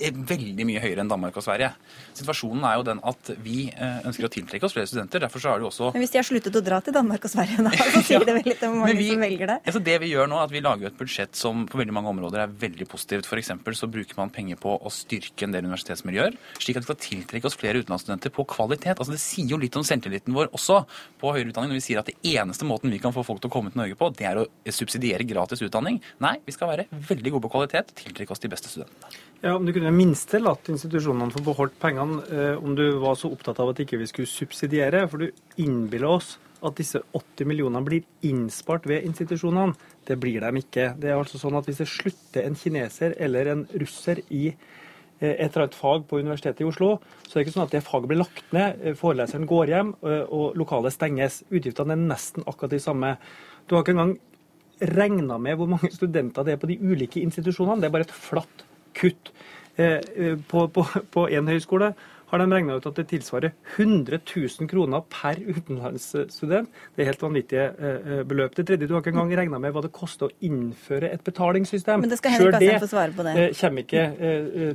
veldig 0.03 0.67
mye 0.69 0.83
høyere 0.83 1.05
enn 1.05 1.11
Danmark 1.11 1.37
og 1.39 1.45
Sverige. 1.47 1.71
Situasjonen 2.17 2.65
er 2.69 2.79
jo 2.79 2.87
den 2.87 3.01
at 3.07 3.31
vi 3.45 3.69
eh, 3.73 4.05
ønsker 4.09 4.29
å 4.29 4.33
tiltrekke 4.33 4.69
oss 4.69 4.75
flere 4.77 4.89
studenter. 4.91 5.23
Derfor 5.25 5.43
så 5.43 5.53
er 5.53 5.61
det 5.61 5.67
jo 5.67 5.71
også 5.71 5.91
Men 5.95 6.05
hvis 6.05 6.15
de 6.15 6.21
har 6.21 6.29
sluttet 6.29 6.59
å 6.59 6.63
dra 6.65 6.81
til 6.85 6.97
Danmark 6.97 7.27
og 7.27 7.33
Sverige, 7.33 7.65
da, 7.67 7.73
så 7.95 8.03
sier 8.07 8.27
det 8.27 8.37
vel 8.39 8.49
litt 8.51 8.65
om 8.67 8.79
mange 8.83 8.97
vi, 8.99 9.09
som 9.13 9.25
velger 9.25 9.53
det? 9.53 9.59
Altså 9.65 9.83
det 9.89 9.97
vi 10.03 10.11
gjør 10.13 10.31
nå, 10.31 10.39
er 10.41 10.49
at 10.49 10.55
vi 10.55 10.65
lager 10.65 10.91
et 10.91 10.99
budsjett 10.99 11.39
som 11.39 11.65
på 11.71 11.81
veldig 11.81 11.97
mange 11.97 12.13
områder 12.15 12.45
er 12.45 12.57
veldig 12.65 12.89
positivt. 12.91 13.29
F.eks. 13.31 13.53
så 13.81 13.91
bruker 13.91 14.21
man 14.21 14.33
penger 14.35 14.61
på 14.61 14.77
å 14.77 14.93
styrke 14.93 15.47
en 15.47 15.55
del 15.55 15.69
universitetsmiljøer, 15.69 16.39
slik 16.59 16.81
at 16.81 16.87
vi 16.87 16.91
skal 16.91 17.01
tiltrekke 17.09 17.51
oss 17.51 17.59
flere 17.59 17.83
utenlandsstudenter 17.83 18.35
på 18.35 18.47
kvalitet. 18.55 18.97
Altså 18.99 19.15
Det 19.15 19.23
sier 19.23 19.55
jo 19.55 19.61
litt 19.61 19.77
om 19.79 19.87
selvtilliten 19.87 20.35
vår 20.37 20.53
også 20.55 20.83
på 21.21 21.35
høyere 21.35 21.53
utdanning 21.53 21.75
når 21.75 21.81
vi 21.81 21.87
sier 21.89 22.03
at 22.03 22.11
det 22.11 22.19
eneste 22.35 22.67
måten 22.69 22.93
vi 22.93 23.01
kan 23.03 23.15
få 23.15 23.25
folk 23.27 23.43
til 23.43 23.51
å 23.51 23.55
komme 23.55 23.73
til 23.73 23.83
Norge 23.83 23.99
på, 23.99 24.11
det 24.19 24.29
er 24.29 24.43
å 24.43 24.49
subsidiere 24.75 25.27
gratis 25.29 25.63
utdanning. 25.65 26.01
Nei, 26.25 26.37
vi 26.45 26.55
skal 26.55 26.71
være 26.73 26.89
veldig 26.93 27.35
gode 27.35 27.47
på 27.47 27.55
kvalitet, 27.57 27.95
tiltrekke 27.99 28.35
oss 28.35 28.43
de 28.43 28.51
beste 28.53 28.73
studentene. 28.73 29.25
Ja, 29.45 29.57
Om 29.57 29.67
du 29.67 29.75
kunne 29.77 29.91
minste 29.93 30.39
latt 30.41 30.71
institusjonene 30.73 31.29
få 31.35 31.43
beholdt 31.45 31.75
pengene, 31.77 32.23
eh, 32.33 32.55
om 32.65 32.73
du 32.75 32.97
var 32.97 33.19
så 33.21 33.29
opptatt 33.29 33.59
av 33.61 33.75
at 33.75 33.83
ikke 33.83 33.99
vi 34.01 34.07
skulle 34.09 34.31
subsidiere. 34.31 35.03
For 35.05 35.21
du 35.21 35.61
innbiller 35.61 36.15
oss 36.17 36.39
at 36.65 36.79
disse 36.81 37.03
80 37.13 37.51
millionene 37.51 37.85
blir 37.85 38.07
innspart 38.25 38.89
ved 38.89 39.05
institusjonene. 39.05 39.77
Det 40.09 40.17
blir 40.17 40.41
de 40.41 40.63
ikke. 40.63 40.97
Det 40.97 41.11
er 41.11 41.19
altså 41.19 41.37
sånn 41.37 41.59
at 41.59 41.69
Hvis 41.69 41.83
det 41.83 41.89
slutter 41.93 42.47
en 42.47 42.57
kineser 42.57 43.19
eller 43.21 43.53
en 43.53 43.69
russer 43.85 44.25
i 44.31 44.49
eh, 44.49 45.37
et 45.37 45.53
eller 45.53 45.67
annet 45.67 45.77
fag 45.83 46.09
på 46.09 46.25
Universitetet 46.25 46.65
i 46.65 46.71
Oslo, 46.73 47.01
så 47.29 47.37
er 47.37 47.43
det 47.43 47.47
ikke 47.47 47.57
sånn 47.61 47.69
at 47.69 47.77
det 47.77 47.85
faget 47.85 48.09
blir 48.09 48.25
lagt 48.25 48.51
ned, 48.51 48.81
eh, 48.81 48.97
foreleseren 48.97 49.45
går 49.45 49.67
hjem 49.67 49.95
og 50.33 50.57
lokalet 50.57 50.97
stenges. 50.97 51.43
Utgiftene 51.53 51.93
er 51.93 52.07
nesten 52.09 52.49
akkurat 52.49 52.73
de 52.73 52.81
samme. 52.81 53.19
Du 53.69 53.77
har 53.77 53.85
ikke 53.85 53.93
engang 53.93 54.19
regna 54.81 55.37
med 55.37 55.59
hvor 55.59 55.69
mange 55.69 55.93
studenter 55.93 56.45
det 56.45 56.57
er 56.57 56.63
på 56.65 56.73
de 56.73 56.81
ulike 56.81 57.21
institusjonene. 57.21 57.83
Det 57.83 57.93
er 57.93 58.01
bare 58.01 58.09
et 58.09 58.23
flatt 58.25 58.71
kutt. 58.95 59.33
Eh, 59.77 59.99
eh, 60.17 60.37
på, 60.49 60.67
på, 60.71 60.85
på 61.11 61.27
en 61.27 61.49
høyskole 61.51 61.95
har 62.35 62.43
de 62.43 62.49
regna 62.53 62.79
ut 62.79 62.89
at 62.91 62.99
det 63.01 63.07
tilsvarer 63.13 63.55
100 63.77 64.21
000 64.21 64.71
kroner 64.71 65.05
per 65.13 65.41
utenlandsstudent. 65.41 66.71
Det 66.95 67.05
er 67.05 67.11
helt 67.13 67.25
vanvittige 67.25 67.67
eh, 67.71 68.23
beløp. 68.29 68.55
Det 68.59 68.67
tredje, 68.69 68.89
du 68.91 68.97
har 68.97 69.05
ikke 69.05 69.15
engang 69.15 69.33
regna 69.39 69.63
med 69.63 69.75
hva 69.75 69.85
det 69.85 69.93
koster 69.95 70.29
å 70.29 70.35
innføre 70.45 71.11
et 71.15 71.25
betalingssystem. 71.25 72.05
Men 72.05 72.13
det 72.13 72.21
skal 72.21 72.37
Henrik 72.37 72.59
Asheim 72.59 72.85
få 72.85 72.91
svare 72.91 73.17
på 73.17 73.27
det. 73.27 73.37
kommer 73.61 73.87
ikke 73.87 74.05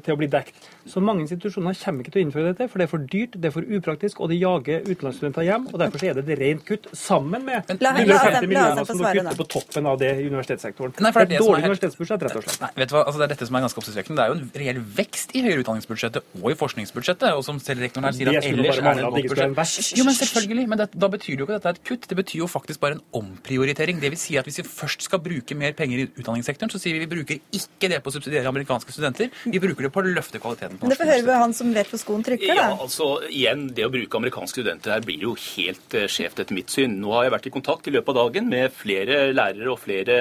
til 0.05 0.15
å 0.15 0.19
bli 0.19 0.29
dekt. 0.31 0.69
Så 0.89 1.03
mange 1.03 1.25
institusjoner 1.25 1.77
kommer 1.83 2.03
ikke 2.03 2.15
til 2.15 2.21
å 2.21 2.25
innføre 2.25 2.51
dette, 2.53 2.69
for 2.71 2.81
det 2.81 2.87
er 2.87 2.91
for 2.91 3.05
dyrt, 3.11 3.37
det 3.37 3.49
er 3.51 3.53
for 3.53 3.75
upraktisk, 3.77 4.21
og 4.23 4.31
det 4.31 4.39
jager 4.39 4.85
utenlandsstudenter 4.87 5.45
hjem. 5.47 5.67
og 5.71 5.77
Derfor 5.83 6.05
er 6.05 6.17
det 6.17 6.25
et 6.25 6.41
rent 6.41 6.65
kutt, 6.65 6.89
sammen 6.97 7.45
med 7.45 7.69
150 7.69 8.47
millioner 8.47 8.87
som 8.87 8.99
må 8.99 9.11
kutte 9.13 9.35
på 9.39 9.47
toppen 9.55 9.89
av 9.89 9.99
det 10.01 10.11
i 10.17 10.27
universitetssektoren. 10.29 10.95
Nei, 10.99 11.11
det 11.13 11.25
er 11.25 11.35
et 11.37 11.45
dårlig 11.45 11.69
universitetsbudsjett, 11.69 12.25
rett 12.25 12.39
og 12.39 12.45
slett. 12.47 12.63
Nei, 12.63 12.71
vet 12.81 12.91
du 12.91 12.95
hva? 12.95 13.03
Altså, 13.05 13.21
det 13.21 13.27
er 13.27 13.33
dette 13.35 13.49
som 13.49 13.59
er 13.59 13.65
ganske 13.65 13.81
oppsiktsvekkende. 13.83 14.17
Det 14.19 14.25
er 14.25 14.33
jo 14.33 14.37
en 14.39 14.63
reell 14.63 14.81
vekst 14.99 15.35
i 15.35 15.43
høyere 15.45 15.63
utdanningsbudsjettet 15.63 16.39
og 16.41 16.49
i 16.53 16.57
forskningsbudsjettet. 16.59 17.27
og 17.35 17.43
som 17.49 17.59
selv 17.63 17.83
rektoren 17.85 18.07
her 18.09 18.15
sier 18.15 18.31
at 18.31 18.47
ellers 18.49 18.79
er 18.79 18.87
det 18.87 19.03
et 19.03 19.29
godt 19.29 19.57
budsjett. 19.57 19.91
Jo, 19.99 20.07
men 20.07 20.17
selvfølgelig, 20.17 20.67
men 20.71 20.81
det, 20.83 20.89
da 20.93 21.11
betyr 21.11 21.35
det 21.35 21.43
jo 21.43 21.49
ikke 21.49 21.57
at 21.57 21.65
dette 21.65 21.73
er 21.73 21.79
et 21.79 21.89
kutt. 21.91 22.07
Det 22.09 22.19
betyr 22.21 22.43
jo 22.43 22.49
faktisk 22.49 22.83
bare 22.83 22.99
en 22.99 23.03
omprioritering. 23.19 23.99
Det 24.01 24.13
vil 24.13 24.21
si 24.21 24.37
at 24.39 24.47
hvis 24.47 24.61
vi 24.61 24.67
først 24.69 25.07
skal 25.09 25.21
bruke 25.23 25.57
mer 25.57 25.75
penger 25.77 26.05
i 26.05 26.07
utdanningssektoren, 26.09 26.71
så 26.73 26.81
sier 26.81 26.95
vi 26.95 27.03
vi 27.03 27.09
bruker 27.09 27.39
ikke 27.55 27.89
det 27.91 28.01
på 28.03 28.11
å 28.11 28.15
subsidiere 28.15 28.51
amerikanske 28.51 28.93
studenter, 28.93 29.31
vi 29.45 29.61
bruker 29.61 29.87
det 29.87 29.91
på 29.93 30.03
å 30.03 30.07
løfte 30.07 30.41
kvaliteten 30.41 30.79
på 30.79 30.89
norsk 30.89 31.03
universitet 31.03 31.39
han 31.39 31.55
som 31.55 31.73
vet 31.73 31.91
hvor 31.91 32.01
skoen 32.01 32.25
trykker, 32.25 32.53
da. 32.53 32.69
Ja, 32.69 32.69
altså 32.75 33.09
igjen, 33.29 33.67
Det 33.75 33.85
å 33.87 33.91
bruke 33.93 34.19
amerikanske 34.19 34.59
studenter 34.59 34.95
her 34.95 35.05
blir 35.05 35.23
jo 35.29 35.35
helt 35.39 35.95
uh, 35.95 36.05
skjevt 36.11 36.43
etter 36.43 36.57
mitt 36.57 36.73
syn. 36.73 36.97
Nå 37.01 37.13
har 37.15 37.27
jeg 37.27 37.35
vært 37.37 37.49
i 37.49 37.53
kontakt 37.53 37.87
i 37.87 37.93
løpet 37.95 38.13
av 38.13 38.19
dagen 38.27 38.49
med 38.51 38.73
flere 38.75 39.21
lærere 39.35 39.71
og 39.73 39.79
flere, 39.83 40.19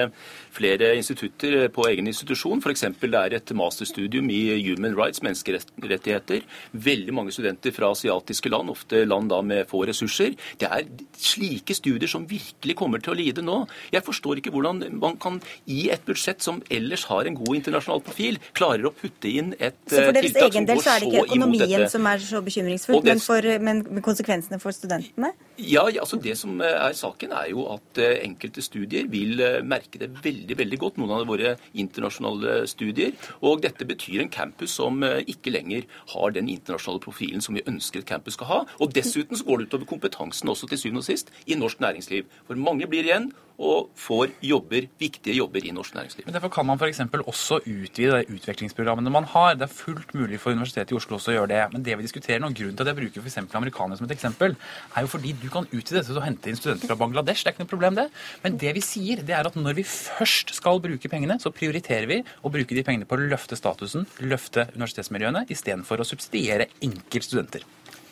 flere 0.55 0.91
institutter 0.97 1.67
på 1.73 1.85
egen 1.89 2.09
institusjon. 2.09 2.61
F.eks. 2.63 2.85
det 3.01 3.09
er 3.19 3.35
et 3.37 3.53
masterstudium 3.57 4.29
i 4.33 4.41
human 4.65 4.97
rights, 4.97 5.23
menneskerettigheter. 5.25 6.45
Veldig 6.73 7.15
mange 7.15 7.33
studenter 7.35 7.73
fra 7.75 7.91
asiatiske 7.93 8.51
land, 8.51 8.71
ofte 8.73 9.03
land 9.07 9.31
da 9.33 9.41
med 9.45 9.67
få 9.69 9.83
ressurser. 9.89 10.35
Det 10.59 10.69
er 10.69 10.87
slike 11.19 11.75
studier 11.77 12.09
som 12.11 12.27
virkelig 12.29 12.75
kommer 12.79 13.03
til 13.03 13.13
å 13.13 13.17
lide 13.19 13.45
nå. 13.45 13.61
Jeg 13.93 14.05
forstår 14.05 14.41
ikke 14.41 14.53
hvordan 14.55 14.83
man 14.99 15.17
kan 15.21 15.39
i 15.69 15.89
et 15.93 16.05
budsjett 16.07 16.43
som 16.43 16.61
ellers 16.71 17.05
har 17.09 17.29
en 17.29 17.37
god 17.37 17.59
internasjonal 17.59 18.03
profil, 18.05 18.39
klarer 18.57 18.89
å 18.89 18.93
putte 18.95 19.29
inn 19.29 19.53
et 19.57 19.77
tiltak 19.89 19.99
som 19.99 19.99
går 19.99 19.99
så 19.99 19.99
imot 19.99 19.99
dette. 19.99 19.99
Så 19.99 20.05
for 20.05 20.17
deres 20.19 20.39
egen 20.49 20.69
del 20.69 20.83
så 20.83 20.95
er 20.95 21.03
det 21.03 21.11
ikke 21.11 21.25
økonomien 21.27 21.85
som 21.91 22.09
er 22.09 22.23
så 22.23 22.43
bekymringsfull, 22.45 23.03
men, 23.05 23.23
for, 23.23 23.51
men 23.69 23.83
konsekvensene 24.05 24.61
for 24.61 24.75
studentene? 24.75 25.33
Ja, 25.59 25.85
altså 25.89 26.19
Det 26.19 26.37
som 26.39 26.61
er 26.63 26.93
saken, 26.95 27.33
er 27.35 27.49
jo 27.51 27.65
at 27.73 27.99
eh, 27.99 28.21
enkelte 28.23 28.63
studier 28.63 29.07
vil 29.11 29.39
eh, 29.43 29.59
merke 29.65 29.99
det 30.01 30.11
veldig 30.23 30.38
veldig 30.39 30.57
veldig 30.63 30.79
godt. 30.79 30.99
Noen 30.99 31.15
av 31.15 31.27
våre 31.29 31.55
internasjonale 31.73 32.63
studier. 32.69 33.13
Og 33.41 33.61
dette 33.63 33.87
betyr 33.87 34.23
en 34.23 34.31
campus 34.33 34.75
som 34.79 35.03
eh, 35.03 35.21
ikke 35.27 35.53
lenger 35.53 35.87
har 36.13 36.35
den 36.35 36.49
internasjonale 36.49 37.03
profilen 37.03 37.43
som 37.43 37.57
vi 37.57 37.65
ønsker 37.67 38.01
et 38.01 38.09
campus 38.09 38.37
skal 38.39 38.51
ha. 38.51 38.59
Og 38.79 38.95
dessuten 38.95 39.37
så 39.37 39.47
går 39.47 39.59
det 39.59 39.69
utover 39.69 39.89
kompetansen 39.89 40.49
også 40.49 40.69
til 40.69 40.81
syvende 40.81 41.03
og 41.03 41.09
sist 41.09 41.33
i 41.47 41.57
norsk 41.59 41.81
næringsliv. 41.83 42.27
For 42.47 42.59
mange 42.59 42.89
blir 42.89 43.07
igjen 43.07 43.31
og 43.59 43.89
får 43.99 44.31
jobber, 44.45 44.87
viktige 44.99 45.35
jobber 45.35 45.65
i 45.67 45.73
norsk 45.75 45.95
næringsliv. 45.97 46.25
Men 46.25 46.35
Derfor 46.37 46.51
kan 46.53 46.65
man 46.65 46.79
f.eks. 46.79 47.01
også 47.27 47.59
utvide 47.59 48.21
de 48.23 48.37
utvekslingsprogrammene 48.37 49.11
man 49.11 49.27
har. 49.33 49.57
Det 49.59 49.67
er 49.67 49.73
fullt 49.73 50.13
mulig 50.15 50.39
for 50.39 50.55
Universitetet 50.55 50.93
i 50.93 50.97
Oslo 50.97 51.17
også 51.17 51.33
å 51.33 51.35
gjøre 51.35 51.51
det. 51.51 51.61
Men 51.73 51.83
det 51.83 51.97
vi 51.99 52.07
diskuterer 52.07 52.39
nå, 52.39 52.53
grunnen 52.55 52.77
til 52.79 52.87
at 52.87 52.91
jeg 52.93 52.99
bruker 53.01 53.25
f.eks. 53.25 53.39
amerikanere 53.59 53.99
som 53.99 54.07
et 54.07 54.15
eksempel, 54.15 54.55
er 54.95 55.05
jo 55.05 55.11
fordi 55.11 55.33
du 55.41 55.49
kan 55.51 55.67
utvide 55.67 55.99
dette 55.99 56.07
til 56.11 56.21
å 56.21 56.23
hente 56.23 56.51
inn 56.51 56.59
studenter 56.59 56.91
fra 56.91 56.99
Bangladesh. 57.01 57.43
Det 57.43 57.51
er 57.51 57.57
ikke 57.57 57.65
noe 57.65 57.73
problem, 57.73 57.99
det. 57.99 58.07
Men 58.45 58.59
det 58.63 58.75
vi 58.79 58.85
sier, 58.85 59.25
det 59.27 59.35
er 59.35 59.49
at 59.49 59.59
når 59.59 59.81
vi 59.81 59.87
først 59.89 60.55
skal 60.55 60.79
bruke 60.83 61.11
pengene, 61.11 61.39
så 61.43 61.51
prioriterer 61.51 62.07
vi 62.09 62.21
å 62.23 62.53
bruke 62.53 62.77
de 62.77 62.85
pengene 62.87 63.09
på 63.09 63.19
å 63.19 63.27
løfte 63.27 63.59
statusen, 63.59 64.07
løfte 64.23 64.69
universitetsmiljøene, 64.77 65.43
istedenfor 65.51 65.99
å 65.99 66.07
subsidiere 66.07 66.71
enkeltstudenter. 66.85 67.67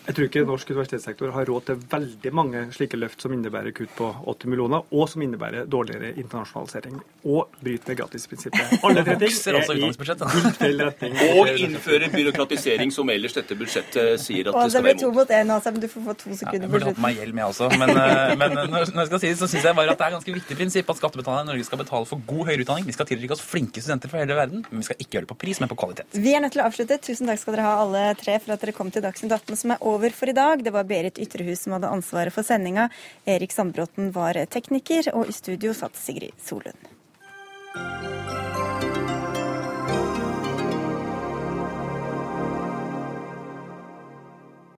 Jeg 0.07 0.15
tror 0.15 0.29
ikke 0.29 0.45
norsk 0.47 0.69
universitetssektor 0.71 1.33
har 1.35 1.49
råd 1.49 1.65
til 1.67 1.79
veldig 1.91 2.31
mange 2.35 2.61
slike 2.75 2.95
løft 2.99 3.23
som 3.23 3.33
innebærer 3.35 3.73
kutt 3.75 3.91
på 3.97 4.07
80 4.23 4.51
millioner, 4.53 4.85
og 4.87 5.09
som 5.11 5.23
innebærer 5.25 5.67
dårligere 5.67 6.13
internasjonalisering 6.15 7.01
og 7.27 7.57
bryter 7.59 7.91
med 7.91 7.99
gratisprinsippet. 7.99 8.77
Alle 8.87 9.03
tre 9.03 9.17
ting 9.19 9.35
er 9.35 9.57
i 9.57 10.53
feil 10.55 10.83
retning. 10.87 11.17
Og 11.37 11.49
innfører 11.59 12.07
byråkratisering, 12.13 12.91
som 12.93 13.09
ellers 13.11 13.35
dette 13.35 13.57
budsjettet 13.59 14.21
sier 14.23 14.47
at 14.47 14.55
det 14.55 14.71
skal 14.71 14.85
være 14.85 14.95
imot. 14.95 15.01
Det 15.01 15.01
blir 15.01 15.01
to 15.01 15.11
mot 15.17 15.33
én, 15.35 15.51
altså, 15.57 15.73
men 15.75 15.83
du 15.83 15.87
får 15.91 16.05
få 16.07 16.15
to 16.21 16.37
sekunder 16.39 16.39
ja, 16.39 16.39
på 16.39 16.45
slutten. 16.47 16.63
Jeg 16.63 16.71
burde 16.71 16.89
hatt 16.93 17.03
meg 17.03 17.19
hjelm, 17.19 17.41
jeg 17.41 17.51
også. 17.51 17.69
Men, 17.81 17.91
eh, 17.91 18.33
men 18.39 18.55
eh, 18.55 18.71
når 18.71 19.03
jeg 19.03 19.09
skal 19.11 19.21
si 19.23 19.31
det, 19.33 19.39
så 19.41 19.49
syns 19.51 19.67
jeg 19.67 19.77
bare 19.81 19.91
at 19.93 19.99
det 19.99 20.07
er 20.07 20.13
et 20.13 20.17
ganske 20.17 20.35
viktig 20.37 20.57
prinsipp 20.61 20.93
at 20.93 21.01
skattebetalerne 21.01 21.47
i 21.47 21.51
Norge 21.51 21.67
skal 21.67 21.81
betale 21.83 22.09
for 22.09 22.23
god 22.31 22.43
høyere 22.47 22.63
utdanning. 22.63 22.87
Vi 22.87 22.95
skal 22.95 23.09
tiltrekke 23.11 23.35
oss 23.35 23.43
flinke 23.43 23.83
studenter 23.83 24.13
fra 24.13 24.23
hele 24.23 24.39
verden, 24.39 24.63
men 24.69 24.83
vi 24.83 24.87
skal 24.87 25.03
ikke 25.03 25.17
gjøre 25.17 25.27
det 25.27 25.31
på 25.33 25.39
pris, 25.43 25.61
men 25.63 25.71
på 25.71 25.79
kvalitet. 25.83 26.15
Vi 26.15 26.35
er 26.35 26.43
nødt 26.43 26.55
til 26.55 26.63
å 26.63 26.69
avslutte. 26.71 26.99
Tusen 27.03 27.27
takk 27.27 27.43
skal 27.43 27.57
dere 27.57 27.67
ha 27.67 27.75
alle 27.83 28.05
tre 28.19 28.39
for 28.43 28.55
at 28.55 28.63
dere 28.63 28.75
kom 28.77 28.93
til 28.93 29.03
Dagsnytt 29.03 29.35
18, 29.35 29.59
som 29.63 29.75
er 29.75 29.83
over 29.97 30.13
for 30.13 30.29
i 30.29 30.33
dag. 30.33 30.63
Det 30.63 30.71
var 30.71 30.83
Berit 30.83 31.17
Ytrehus 31.19 31.65
som 31.65 31.73
hadde 31.73 31.89
ansvaret 31.89 32.33
for 32.33 32.45
sendinga. 32.45 32.89
Erik 33.25 33.51
Sandbråten 33.51 34.11
var 34.13 34.37
tekniker, 34.45 35.09
og 35.17 35.29
i 35.29 35.33
studio 35.33 35.73
satt 35.73 35.97
Sigrid 35.97 36.37
Solund. 36.37 36.93